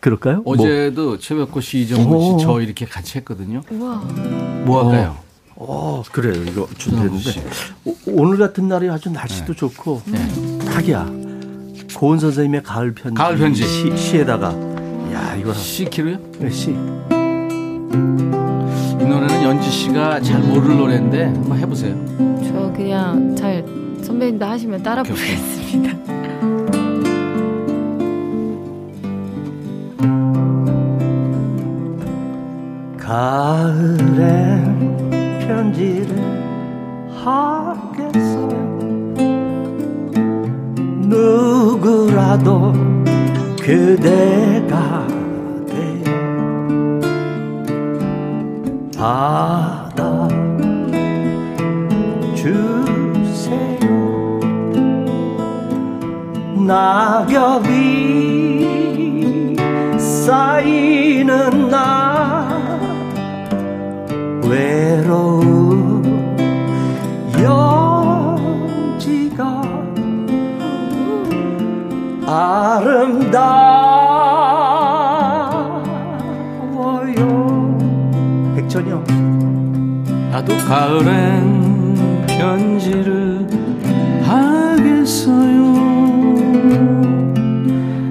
그럴까요? 0.00 0.42
뭐, 0.42 0.54
어제도 0.54 1.18
최백호 1.18 1.60
씨, 1.60 1.80
이정훈 1.80 2.12
오. 2.12 2.38
씨, 2.38 2.44
저 2.44 2.60
이렇게 2.60 2.84
같이 2.86 3.18
했거든요. 3.18 3.62
우와. 3.70 3.96
뭐 4.66 4.84
할까요? 4.90 5.16
어, 5.56 6.02
그래요. 6.12 6.42
이거 6.46 6.68
준비했는데. 6.78 7.44
오- 7.84 7.96
오늘 8.06 8.38
같은 8.38 8.68
날이 8.68 8.88
아주 8.88 9.10
날씨도 9.10 9.54
좋고, 9.54 10.02
딱이야. 10.74 11.10
고은 11.94 12.18
선생님의 12.18 12.62
가을 12.62 12.94
편지. 12.94 13.14
가을 13.16 13.36
편지. 13.36 13.62
시, 13.66 13.96
시에다가. 13.96 14.52
야, 15.12 15.34
이거. 15.36 15.52
시 15.54 15.84
키로요? 15.86 16.18
네, 16.38 16.50
시. 16.50 16.70
이 16.70 16.74
노래는 19.04 19.42
연지 19.42 19.68
씨가 19.70 20.20
잘 20.20 20.40
모를 20.40 20.76
노래인데 20.76 21.24
한번 21.24 21.58
해보세요. 21.58 21.94
저 22.46 22.72
그냥 22.74 23.34
잘 23.36 23.64
선배님들 24.10 24.44
하시면 24.46 24.82
따라 24.82 25.04
부르겠습니다. 25.04 25.96
가을엔 32.98 34.58
편지를 35.46 36.18
하겠어요. 37.22 38.48
누구라도 41.08 42.72
그대가 43.60 45.06
돼 45.68 46.02
받아 48.96 49.79
낙엽이 56.70 57.66
쌓이는 59.98 61.68
날 61.68 62.48
외로운 64.44 66.04
연지가 67.42 68.52
아름다워요 72.24 73.00
백천이 78.54 78.90
형 78.90 79.02
나도 80.30 80.56
가을엔 80.68 82.26
편지를 82.28 83.48
하겠어요. 84.24 85.79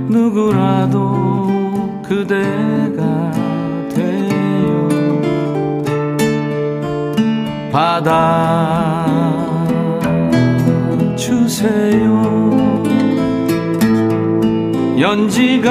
누구라도 0.10 2.01
그대가 2.03 3.32
돼요. 3.93 4.89
받아 7.72 9.05
주세요. 11.16 12.49
연지가 14.99 15.70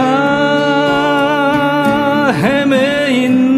헤매인 2.33 3.58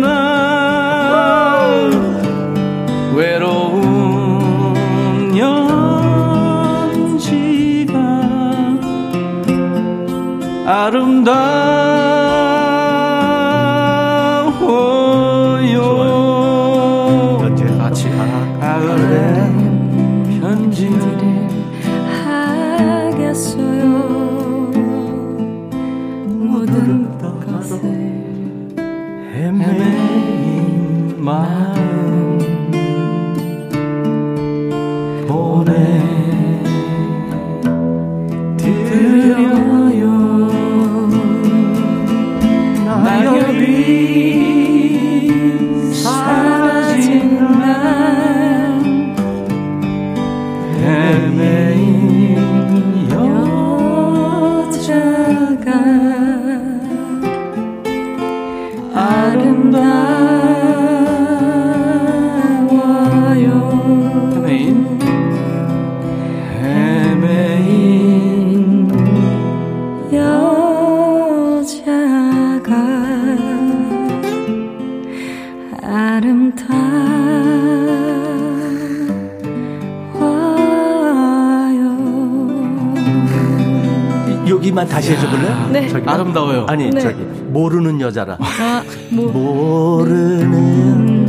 여기만 84.80 84.88
다시 84.88 85.12
해줘볼래? 85.12 85.70
네. 85.72 85.88
저기. 85.88 86.08
아름다워요 86.08 86.66
아니 86.68 86.90
네. 86.90 87.00
저기 87.00 87.22
모르는 87.22 88.00
여자라 88.00 88.36
아, 88.40 88.82
뭐, 89.10 89.30
모르는 89.30 91.19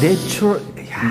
natural 0.00 0.60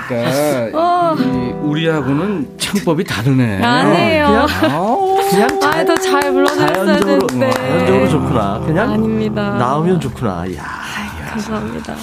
그러니까 0.08 1.14
이 1.18 1.52
우리하고는 1.62 2.58
창법이 2.58 3.04
다르네 3.04 3.62
아니에요. 3.62 4.46
그냥, 5.30 5.48
아, 5.62 5.84
더잘 5.84 6.32
불러줬어야 6.32 6.98
되는데. 6.98 7.50
자연적으로 7.50 8.08
좋구나. 8.08 8.60
그냥 8.66 8.92
아닙니다. 8.92 9.56
나오면 9.58 10.00
좋구나. 10.00 10.44
야. 10.56 10.64
감사합니다. 11.30 11.94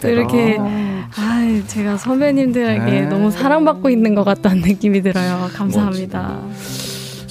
또 0.00 0.08
이렇게 0.08 0.58
아, 0.58 1.62
제가 1.66 1.96
선배님들에게 1.96 2.84
네. 2.84 3.02
너무 3.06 3.30
사랑받고 3.30 3.88
있는 3.88 4.14
것 4.14 4.24
같다는 4.24 4.62
느낌이 4.62 5.02
들어요. 5.02 5.48
감사합니다. 5.54 6.38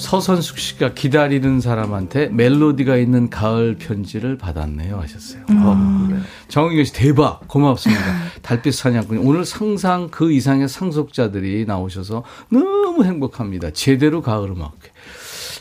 서선숙 0.04 0.58
씨가 0.58 0.92
기다리는 0.92 1.60
사람한테 1.60 2.28
멜로디가 2.28 2.98
있는 2.98 3.30
가을 3.30 3.76
편지를 3.76 4.36
받았네요 4.36 5.00
하셨어요. 5.00 5.42
어, 5.50 6.06
그래. 6.06 6.18
정희경 6.48 6.84
씨 6.84 6.92
대박 6.92 7.48
고맙습니다. 7.48 8.02
달빛 8.42 8.74
사냥꾼 8.74 9.18
오늘 9.18 9.46
상상 9.46 10.08
그 10.10 10.30
이상의 10.30 10.68
상속자들이 10.68 11.64
나오셔서 11.66 12.22
너무 12.50 13.02
행복합니다. 13.02 13.70
제대로 13.70 14.20
가을 14.20 14.50
음악. 14.50 14.72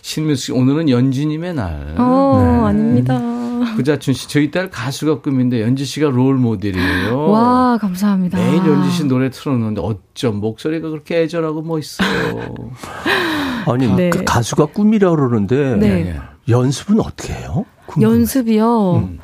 신민수 0.01 0.45
씨 0.47 0.51
오늘은 0.51 0.89
연지님의 0.89 1.53
날. 1.53 1.95
어, 1.97 2.65
아닙니다. 2.67 3.21
구자춘 3.77 4.13
씨 4.13 4.27
저희 4.27 4.51
딸 4.51 4.69
가수가 4.69 5.21
꿈인데 5.21 5.61
연지 5.61 5.85
씨가 5.85 6.09
롤 6.09 6.35
모델이에요. 6.35 7.29
와, 7.29 7.77
감사합니다. 7.79 8.37
매일 8.37 8.57
연지 8.57 8.91
씨 8.91 9.05
노래 9.05 9.29
틀어놓는데 9.29 9.79
어쩜 9.81 10.41
목소리가 10.41 10.89
그렇게 10.89 11.21
애절하고 11.21 11.61
멋있어요. 11.61 12.55
아니 13.67 13.87
네. 13.87 14.09
그 14.09 14.23
가수가 14.23 14.67
꿈이라고 14.67 15.15
그러는데 15.15 15.75
네. 15.77 16.19
연습은 16.47 16.99
어떻게 16.99 17.33
해요? 17.33 17.65
궁금해. 17.85 18.13
연습이요. 18.13 18.95
음. 18.95 19.19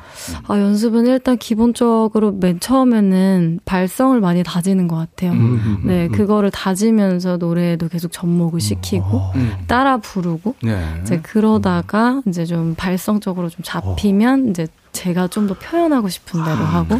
아, 0.48 0.58
연습은 0.58 1.06
일단 1.06 1.38
기본적으로 1.38 2.32
맨 2.32 2.60
처음에는 2.60 3.60
발성을 3.64 4.20
많이 4.20 4.42
다지는 4.42 4.86
것 4.86 4.96
같아요. 4.96 5.32
음, 5.32 5.82
네, 5.84 6.08
그거를 6.08 6.50
다지면서 6.50 7.38
노래에도 7.38 7.88
계속 7.88 8.12
접목을 8.12 8.60
시키고, 8.60 9.20
음. 9.36 9.52
따라 9.66 9.96
부르고, 9.96 10.56
네. 10.62 10.82
이제 11.00 11.20
그러다가 11.22 12.20
이제 12.26 12.44
좀 12.44 12.74
발성적으로 12.76 13.48
좀 13.48 13.60
잡히면 13.62 14.50
이제 14.50 14.66
제가 14.92 15.28
좀 15.28 15.46
더 15.46 15.54
표현하고 15.54 16.08
싶은 16.08 16.44
대로 16.44 16.56
하고 16.56 16.96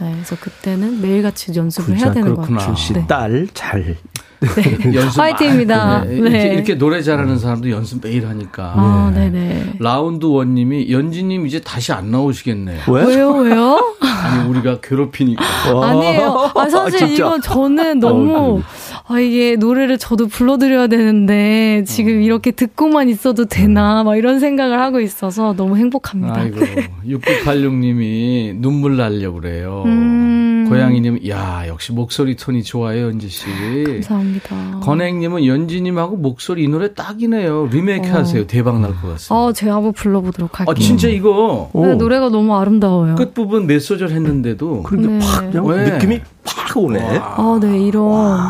네, 0.00 0.12
그래서 0.12 0.36
그때는 0.36 1.00
매일같이 1.00 1.52
연습을 1.54 1.96
해야 1.96 2.12
되는 2.12 2.22
그렇구나. 2.34 2.46
것 2.46 2.58
같아요. 2.58 2.74
씨 2.76 2.92
네. 2.92 3.06
딸잘 3.06 3.96
연습 4.94 5.20
화이팅입니다. 5.20 5.86
많이- 6.00 6.16
이렇게, 6.16 6.30
네. 6.38 6.54
이렇게 6.54 6.74
노래 6.74 7.00
잘하는 7.02 7.38
사람도 7.38 7.70
연습 7.70 8.00
매일 8.02 8.26
하니까. 8.28 8.72
아, 8.76 9.12
네네. 9.14 9.74
라운드 9.78 10.26
원님이 10.26 10.90
연지님 10.92 11.46
이제 11.46 11.60
다시 11.60 11.92
안 11.92 12.10
나오시겠네요. 12.10 12.80
왜요, 12.88 13.30
왜요? 13.36 13.96
아니 14.00 14.48
우리가 14.48 14.80
괴롭히니까. 14.82 15.42
아니에요. 15.82 16.50
아, 16.54 16.68
사실 16.68 16.98
진짜. 16.98 17.14
이건 17.14 17.40
저는 17.40 18.00
너무, 18.00 18.62
아, 19.06 19.20
이게 19.20 19.56
노래를 19.56 19.98
저도 19.98 20.28
불러드려야 20.28 20.86
되는데, 20.86 21.84
지금 21.86 22.22
이렇게 22.22 22.50
듣고만 22.52 23.10
있어도 23.10 23.44
되나, 23.44 24.02
막 24.02 24.16
이런 24.16 24.40
생각을 24.40 24.80
하고 24.80 24.98
있어서 25.00 25.54
너무 25.54 25.76
행복합니다. 25.76 26.40
아이고 26.40 26.60
6986님이 27.06 28.56
눈물 28.60 28.96
날려 28.96 29.30
그래요. 29.32 29.82
음. 29.84 30.63
고양이님, 30.74 31.28
야 31.28 31.64
역시 31.68 31.92
목소리 31.92 32.36
톤이 32.36 32.62
좋아요 32.62 33.06
연지 33.06 33.28
씨. 33.28 33.46
감사합니다. 33.86 34.80
건행님은 34.82 35.46
연지님하고 35.46 36.16
목소리 36.16 36.64
이 36.64 36.68
노래 36.68 36.92
딱이네요. 36.94 37.68
리메이크 37.70 38.08
어. 38.10 38.12
하세요. 38.14 38.46
대박 38.46 38.80
날 38.80 38.92
것 38.94 39.08
같습니다. 39.12 39.34
어, 39.34 39.52
제가 39.52 39.76
한번 39.76 39.92
불러보도록 39.92 40.60
할게요. 40.60 40.74
아 40.76 40.80
진짜 40.80 41.08
이거 41.08 41.70
네, 41.74 41.94
노래가 41.94 42.28
너무 42.28 42.56
아름다워요. 42.56 43.14
끝 43.16 43.34
부분 43.34 43.66
몇 43.66 43.80
소절 43.80 44.10
했는데도 44.10 44.82
그런데 44.84 45.08
네. 45.08 45.18
팍 45.20 45.64
왜? 45.64 45.90
느낌이 45.90 46.20
팍 46.44 46.76
오네. 46.76 47.18
아, 47.20 47.58
네, 47.60 47.78
이런. 47.86 48.40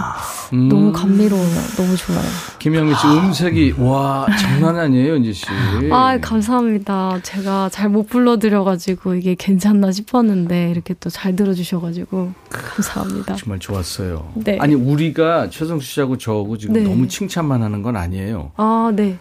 음. 0.52 0.68
너무 0.68 0.92
감미로워요. 0.92 1.46
너무 1.76 1.96
좋아요. 1.96 2.20
김영미 2.64 2.94
씨 2.94 3.06
음색이 3.06 3.74
와 3.78 4.26
장난 4.40 4.78
아니에요 4.78 5.12
연지 5.16 5.34
씨. 5.34 5.44
아, 5.92 6.16
감사합니다. 6.18 7.20
제가 7.22 7.68
잘 7.68 7.90
못 7.90 8.08
불러드려가지고 8.08 9.16
이게 9.16 9.34
괜찮나 9.38 9.92
싶었는데 9.92 10.70
이렇게 10.70 10.94
또 10.94 11.10
잘 11.10 11.36
들어주셔가지고 11.36 12.32
감사합니다. 12.48 13.36
정말 13.36 13.58
좋았어요. 13.58 14.32
네. 14.36 14.56
아니 14.62 14.74
우리가 14.74 15.50
최성수 15.50 15.86
씨하고 15.86 16.16
저하고 16.16 16.56
지금 16.56 16.72
네. 16.74 16.80
너무 16.84 17.06
칭찬만 17.06 17.62
하는 17.62 17.82
건 17.82 17.96
아니에요. 17.96 18.52
아, 18.56 18.90
네. 18.96 19.18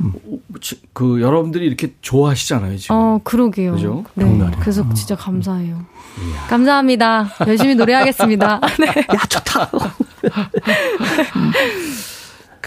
치- 0.61 0.79
그 0.93 1.21
여러분들이 1.21 1.65
이렇게 1.65 1.93
좋아하시잖아요 2.01 2.77
지금. 2.77 2.95
어, 2.95 3.19
그러게요. 3.25 3.73
그죠? 3.73 4.05
네. 4.13 4.23
장난이야. 4.23 4.59
그래서 4.61 4.87
진짜 4.93 5.15
감사해요. 5.17 5.81
감사합니다. 6.47 7.27
열심히 7.45 7.75
노래하겠습니다. 7.75 8.61
네. 8.79 8.87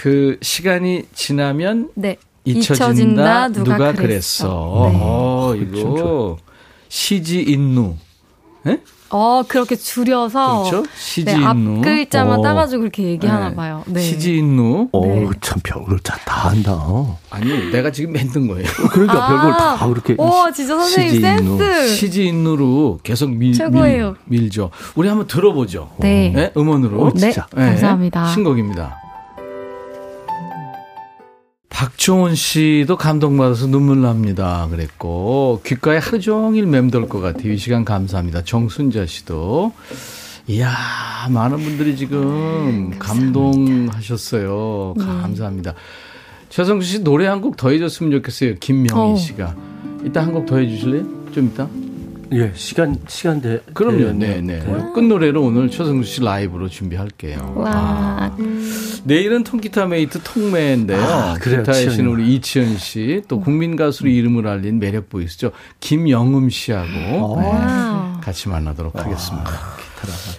그 0.06 0.38
시간이 0.40 1.02
지나면 1.16 1.90
네. 1.96 2.16
잊혀진다, 2.44 2.84
잊혀진다, 2.86 3.48
누가, 3.48 3.76
누가 3.76 3.92
그랬어. 3.92 4.46
그랬어. 4.46 4.90
네. 4.92 4.98
어, 5.02 5.54
이거 5.56 6.36
시지 6.88 7.42
인누. 7.42 7.96
예? 8.68 8.80
어, 9.10 9.42
그렇게 9.48 9.74
줄여서. 9.74 10.62
그렇죠? 10.62 10.82
네, 10.84 10.88
시지인누. 10.96 11.78
앞 11.78 11.82
글자만 11.82 12.38
어. 12.38 12.42
따가지고 12.42 12.82
그렇게 12.82 13.02
얘기하나 13.02 13.48
네. 13.48 13.56
봐요. 13.56 13.82
네. 13.88 14.00
시지인누. 14.00 14.90
어, 14.92 15.06
네. 15.06 15.28
참 15.40 15.58
별걸 15.64 15.98
다, 15.98 16.16
다 16.24 16.50
한다. 16.50 16.80
아니, 17.30 17.72
내가 17.72 17.90
지금 17.90 18.12
만든 18.12 18.46
거예요. 18.46 18.64
그러니까 18.92 19.24
아. 19.24 19.28
별걸 19.28 19.52
다 19.56 19.88
그렇게. 19.88 20.14
오, 20.22 20.52
진짜 20.54 20.76
선생님 20.76 21.14
시지인누. 21.14 21.58
센스. 21.58 21.96
시지인누로 21.96 23.00
계속 23.02 23.30
밀, 23.32 23.54
최고예요. 23.54 24.14
밀, 24.26 24.42
밀죠. 24.42 24.70
우리 24.94 25.08
한번 25.08 25.26
들어보죠. 25.26 25.90
네. 25.98 26.30
네, 26.32 26.52
음원으로. 26.56 27.10
네, 27.16 27.32
감사합니다. 27.32 28.28
신곡입니다. 28.28 29.00
박종훈 31.68 32.34
씨도 32.34 32.96
감동받아서 32.96 33.66
눈물 33.66 34.00
납니다. 34.00 34.66
그랬고, 34.70 35.60
귓가에 35.64 35.98
하루 35.98 36.20
종일 36.20 36.66
맴돌 36.66 37.08
것 37.08 37.20
같아요. 37.20 37.52
이 37.52 37.58
시간 37.58 37.84
감사합니다. 37.84 38.42
정순자 38.44 39.04
씨도. 39.06 39.72
이야, 40.48 40.70
많은 41.30 41.58
분들이 41.58 41.96
지금 41.96 42.96
감동하셨어요. 42.98 44.94
네. 44.96 45.04
감사합니다. 45.04 45.74
최성수 46.48 46.86
씨 46.88 46.98
노래 47.02 47.26
한 47.26 47.40
곡 47.42 47.56
더 47.56 47.70
해줬으면 47.70 48.12
좋겠어요. 48.12 48.54
김명희 48.60 49.12
어. 49.12 49.16
씨가. 49.16 49.54
이따 50.04 50.22
한 50.22 50.32
곡 50.32 50.46
더 50.46 50.58
해주실래요? 50.58 51.04
좀 51.32 51.46
이따? 51.52 51.68
예, 52.32 52.52
시간, 52.54 52.96
시간 53.06 53.40
돼. 53.40 53.60
그럼요. 53.72 54.12
네, 54.12 54.40
네, 54.40 54.58
네. 54.58 54.64
끝노래로 54.94 55.42
오늘 55.42 55.70
최성수 55.70 56.10
씨 56.10 56.22
라이브로 56.22 56.68
준비할게요. 56.68 57.54
와. 57.56 58.36
내일은 59.04 59.44
통기타 59.44 59.86
mate 59.86 60.20
통매인데요. 60.22 61.00
아, 61.00 61.34
그래요, 61.34 61.62
기타의. 61.62 61.90
신 61.90 62.06
우리 62.06 62.34
이치현 62.34 62.78
씨, 62.78 63.22
또 63.28 63.40
국민 63.40 63.76
가수로 63.76 64.10
이름을 64.10 64.46
알린 64.46 64.78
매력 64.78 65.08
보이스죠. 65.08 65.52
김영흠 65.80 66.50
씨하고 66.50 66.88
네, 66.88 67.18
와우. 67.18 68.20
같이 68.20 68.48
만나도록 68.48 68.96
하겠습니다. 68.96 69.50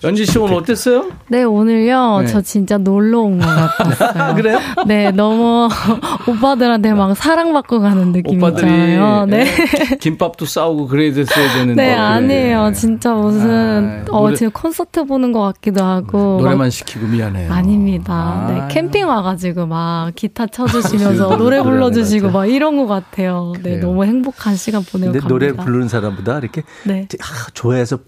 연지 0.03 0.25
씨 0.25 0.37
오늘 0.39 0.55
어땠어요? 0.55 1.09
네, 1.27 1.43
오늘요, 1.43 2.19
네. 2.21 2.27
저 2.27 2.41
진짜 2.41 2.77
놀러 2.77 3.21
온 3.21 3.39
것 3.39 3.45
같았어요. 3.45 4.35
그래요? 4.37 4.59
네, 4.85 5.11
너무 5.11 5.67
오빠들한테 6.27 6.93
막 6.93 7.15
사랑받고 7.15 7.79
가는 7.81 8.11
느낌 8.11 8.37
오빠들이 8.37 8.67
있잖아요. 8.67 9.25
네. 9.25 9.45
예, 9.91 9.95
김밥도 9.97 10.45
싸오고 10.45 10.87
그래야 10.87 11.13
됐어야 11.13 11.53
되는데. 11.53 11.83
네, 11.87 11.93
아니에요. 11.95 12.71
진짜 12.73 13.13
무슨, 13.13 14.05
아, 14.09 14.11
어, 14.15 14.21
노래- 14.21 14.35
지금 14.35 14.51
콘서트 14.51 15.03
보는 15.05 15.31
것 15.31 15.41
같기도 15.41 15.83
하고. 15.83 16.37
노래만 16.39 16.57
막- 16.57 16.69
시키고 16.69 17.07
미안해요. 17.07 17.51
아닙니다. 17.51 18.45
네, 18.49 18.59
아유. 18.61 18.67
캠핑 18.69 19.07
와가지고 19.07 19.65
막 19.65 20.11
기타 20.15 20.45
쳐주시면서. 20.47 21.35
노래 21.37 21.61
불러주시고. 21.61 22.29
막 22.31 22.45
이런 22.45 22.77
것 22.77 22.87
같아요. 22.87 23.53
네, 23.57 23.61
그래요. 23.63 23.79
너무 23.81 24.05
행복한 24.05 24.55
시간 24.55 24.83
보내고 24.83 25.11
근데 25.13 25.19
갑니다. 25.19 25.27
노래 25.27 25.51
부르는 25.53 25.87
사람보다 25.87 26.39
이렇게 26.39 26.63
네. 26.85 27.07
아, 27.21 27.47
좋아해서 27.53 27.99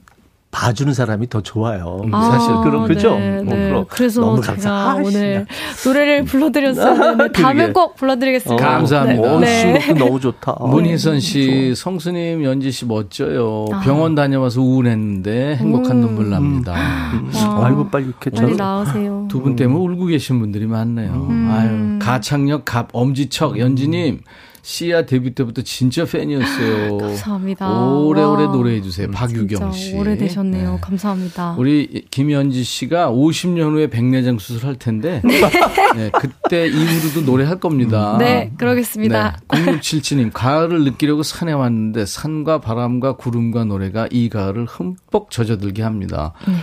봐주는 0.52 0.92
사람이 0.96 1.30
더 1.30 1.42
좋아요. 1.42 2.02
아, 2.12 2.22
사실 2.32 2.52
그럼 2.64 2.88
그죠? 2.88 3.20
네, 3.20 3.42
뭐 3.44 3.54
네. 3.54 3.84
그래서 3.88 4.22
너무 4.22 4.42
제가 4.42 4.54
감사. 4.54 4.96
오늘 4.96 5.46
노래를 5.86 6.24
불러드렸어요. 6.26 7.16
네, 7.18 7.32
다음에 7.32 7.54
그러게. 7.66 7.74
꼭 7.74 7.96
불러드리겠습니다. 7.96 8.66
감사합니다. 8.66 9.22
어, 9.36 9.40
네. 9.40 9.74
네. 9.74 9.94
너무 9.94 10.20
좋다. 10.20 10.56
문희선 10.60 11.20
씨, 11.20 11.74
성수님, 11.76 12.44
연지 12.44 12.72
씨 12.72 12.86
멋져요. 12.86 13.66
아. 13.72 13.80
병원 13.82 14.16
다녀와서 14.16 14.60
우울했는데 14.62 15.58
행복한 15.58 15.98
음. 15.98 16.02
눈물 16.02 16.30
납니다. 16.32 16.72
와. 16.72 17.66
아이고 17.68 17.88
빨리 17.90 18.06
이렇게 18.06 18.32
빨리 18.32 18.58
저 18.58 18.64
나오세요. 18.64 19.28
두 19.30 19.40
분 19.40 19.56
때문에 19.56 19.80
울고 19.94 20.08
계신 20.08 20.40
분들이 20.40 20.66
많네요. 20.66 21.28
아유, 21.52 22.00
가창력 22.02 22.66
갑 22.66 22.90
엄지척 22.92 23.60
연지님 23.60 24.22
씨야 24.70 25.08
데뷔 25.08 25.34
때부터 25.34 25.64
진짜 25.64 26.06
팬이었어요. 26.06 27.00
감사합니다. 27.00 27.68
오래오래 27.72 28.44
와. 28.46 28.52
노래해 28.52 28.82
주세요. 28.84 29.10
박유경 29.10 29.48
진짜 29.48 29.72
씨. 29.72 29.96
오래되셨네요. 29.96 30.74
네. 30.74 30.78
감사합니다. 30.80 31.56
우리 31.58 32.06
김연지 32.12 32.64
씨가 32.64 33.10
50년 33.10 33.72
후에 33.74 33.88
백내장 33.90 34.38
수술할 34.38 34.76
텐데 34.76 35.24
네, 35.96 36.12
그때 36.14 36.68
이후로도 36.68 37.22
노래할 37.22 37.60
겁니다. 37.60 38.18
네, 38.20 38.52
그러겠습니다. 38.60 39.38
네, 39.52 39.66
0677님 39.66 40.30
가을을 40.32 40.84
느끼려고 40.84 41.24
산에 41.24 41.52
왔는데 41.52 42.06
산과 42.06 42.62
바람과 42.62 43.16
구름과 43.16 43.64
노래가 43.64 44.08
이 44.12 44.30
가을을 44.30 44.66
흠뻑 44.66 45.32
젖어들게 45.32 45.82
합니다. 45.82 46.34
네. 46.48 46.54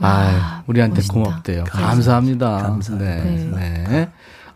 아, 0.00 0.62
우리한테 0.66 0.96
멋있다. 0.96 1.12
고맙대요. 1.12 1.64
감사합니다. 1.64 2.56
감사합니다. 2.62 3.24
네, 3.24 3.84
네. 3.88 4.08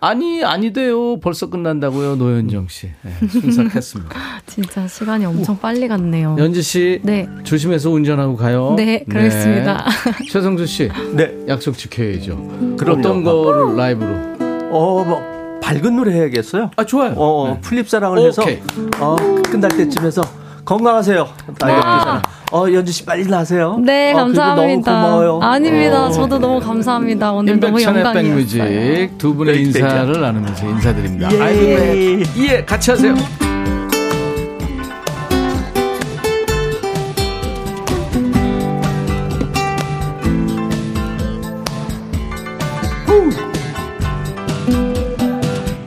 아니 0.03 0.43
아니돼요. 0.43 1.21
벌써 1.21 1.51
끝난다고요, 1.51 2.17
노현정 2.17 2.69
씨. 2.69 2.89
네, 3.03 3.29
순삭했습니다. 3.29 4.17
진짜 4.47 4.89
시간이 4.89 5.27
엄청 5.27 5.59
빨리 5.59 5.87
갔네요. 5.89 6.37
연지 6.39 6.63
씨 6.63 7.01
네. 7.03 7.29
조심해서 7.45 7.91
운전하고 7.91 8.37
가요. 8.37 8.75
네, 8.79 9.05
그러겠습니다. 9.09 9.85
네. 9.85 10.25
최성수 10.33 10.67
씨 10.67 10.91
네. 11.13 11.35
약속 11.49 11.77
지켜야죠. 11.77 12.77
그럼요. 12.79 12.99
어떤 13.01 13.25
거를 13.25 13.77
라이브로? 13.77 14.11
어, 14.71 15.05
뭐 15.05 15.61
밝은 15.63 15.95
노래 15.95 16.13
해야겠어요. 16.13 16.71
아 16.77 16.85
좋아요. 16.85 17.13
어, 17.17 17.59
풀잎 17.61 17.87
사랑을 17.89 18.27
해서 18.27 18.41
오케이. 18.43 18.59
어, 19.01 19.17
끝날 19.51 19.71
때쯤 19.71 20.05
해서 20.07 20.23
건강하세요. 20.71 21.29
알겠습니다. 21.63 22.23
어, 22.53 22.67
연주 22.73 22.93
씨 22.93 23.05
빨리 23.05 23.27
나세요. 23.27 23.77
네, 23.81 24.13
어, 24.13 24.19
감사합니다. 24.19 24.55
너무 24.55 24.83
고마워요. 24.83 25.41
아닙니다. 25.43 26.07
어. 26.07 26.11
저도 26.13 26.39
너무 26.39 26.61
감사합니다. 26.61 27.33
오늘 27.33 27.59
너무 27.59 27.83
영광이었어요. 27.83 28.15
백뮤직 28.15 29.19
두 29.19 29.35
분의 29.35 29.55
네, 29.57 29.61
인사를 29.63 30.21
나누면서 30.21 30.69
인사드립니다. 30.69 31.33
예. 31.33 31.41
아이고, 31.41 31.61
네. 31.61 32.23
예, 32.39 32.65
같이 32.65 32.93
하세요. 32.93 33.17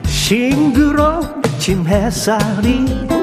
싱그러진 0.06 1.86
햇살이 1.86 3.13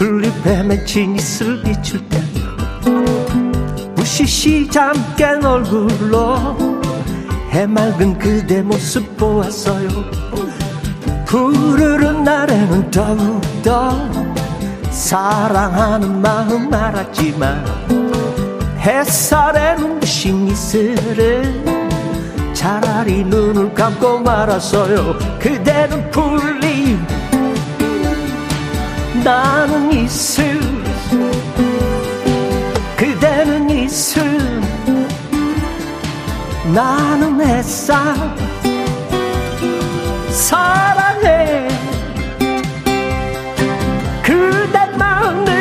풀잎에 0.00 0.62
맺힌 0.62 1.14
이슬 1.16 1.62
비출 1.62 2.00
때 2.08 2.22
무시시 3.94 4.66
잠깐 4.70 5.44
얼굴로 5.44 6.56
해맑은 7.50 8.18
그대 8.18 8.62
모습 8.62 9.14
보았어요. 9.18 9.88
푸르른 11.26 12.24
날에는 12.24 12.90
더욱더 12.90 13.90
사랑하는 14.90 16.22
마음 16.22 16.72
알았지만 16.72 17.62
햇살에 18.78 19.74
눈부신 19.74 20.48
이슬을 20.48 21.62
차라리 22.54 23.22
눈을 23.22 23.74
감고 23.74 24.20
말았어요. 24.20 25.18
그대는 25.38 26.10
풀림 26.10 26.59
나는 29.22 29.92
이슬 29.92 30.60
그대는 32.96 33.68
이슬. 33.70 34.22
나는 36.74 37.40
햇살 37.40 38.14
사랑해. 40.30 41.68
그대만을 44.22 45.52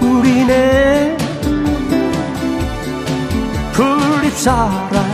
우리네. 0.00 1.16
풀립사랑 3.72 5.05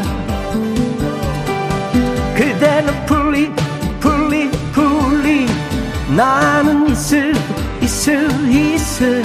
나는 6.63 6.89
이슬 6.91 7.35
이슬 7.83 8.31
이슬 8.49 9.21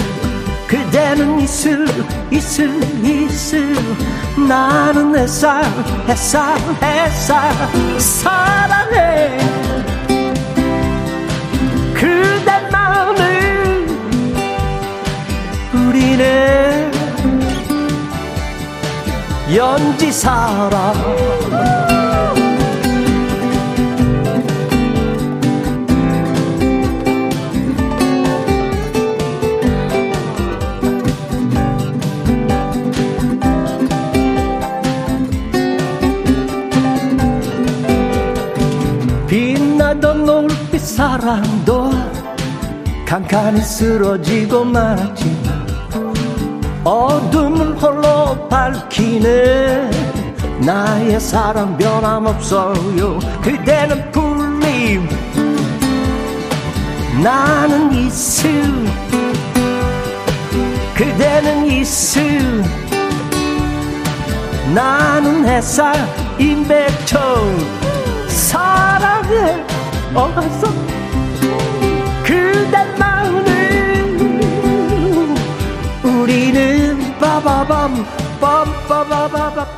그대는 0.68 1.40
이슬 1.40 1.86
이슬 2.32 2.84
이슬 3.06 3.76
나는 4.48 5.16
햇살 5.16 5.64
햇살 6.08 6.58
햇살. 6.82 7.54
사랑해. 8.00 9.38
그대만을 11.94 13.88
우리는 15.76 16.92
연지 19.56 20.12
사랑 20.12 20.96
사랑도 40.98 41.91
칸칸이 43.06 43.62
쓰러지고 43.62 44.66
말았지만 44.66 45.68
어둠을 46.84 47.78
홀로 47.78 48.48
밝히네. 48.50 49.91
나의 50.66 51.20
사랑 51.20 51.78
변함없어요. 51.78 53.20
그대는 53.43 54.12
풀림. 54.12 55.08
나는 57.22 57.93
이슬 57.93 58.50
그대는 60.95 61.68
이슬 61.68 62.64
나는 64.74 65.48
햇살 65.48 65.93
임백천. 66.39 67.20
사랑해 68.28 69.77
어서 70.18 70.68
그대만을 72.24 73.45
우리는 76.03 76.97
빠바밤 77.20 78.03
풀립사랑 78.39 79.77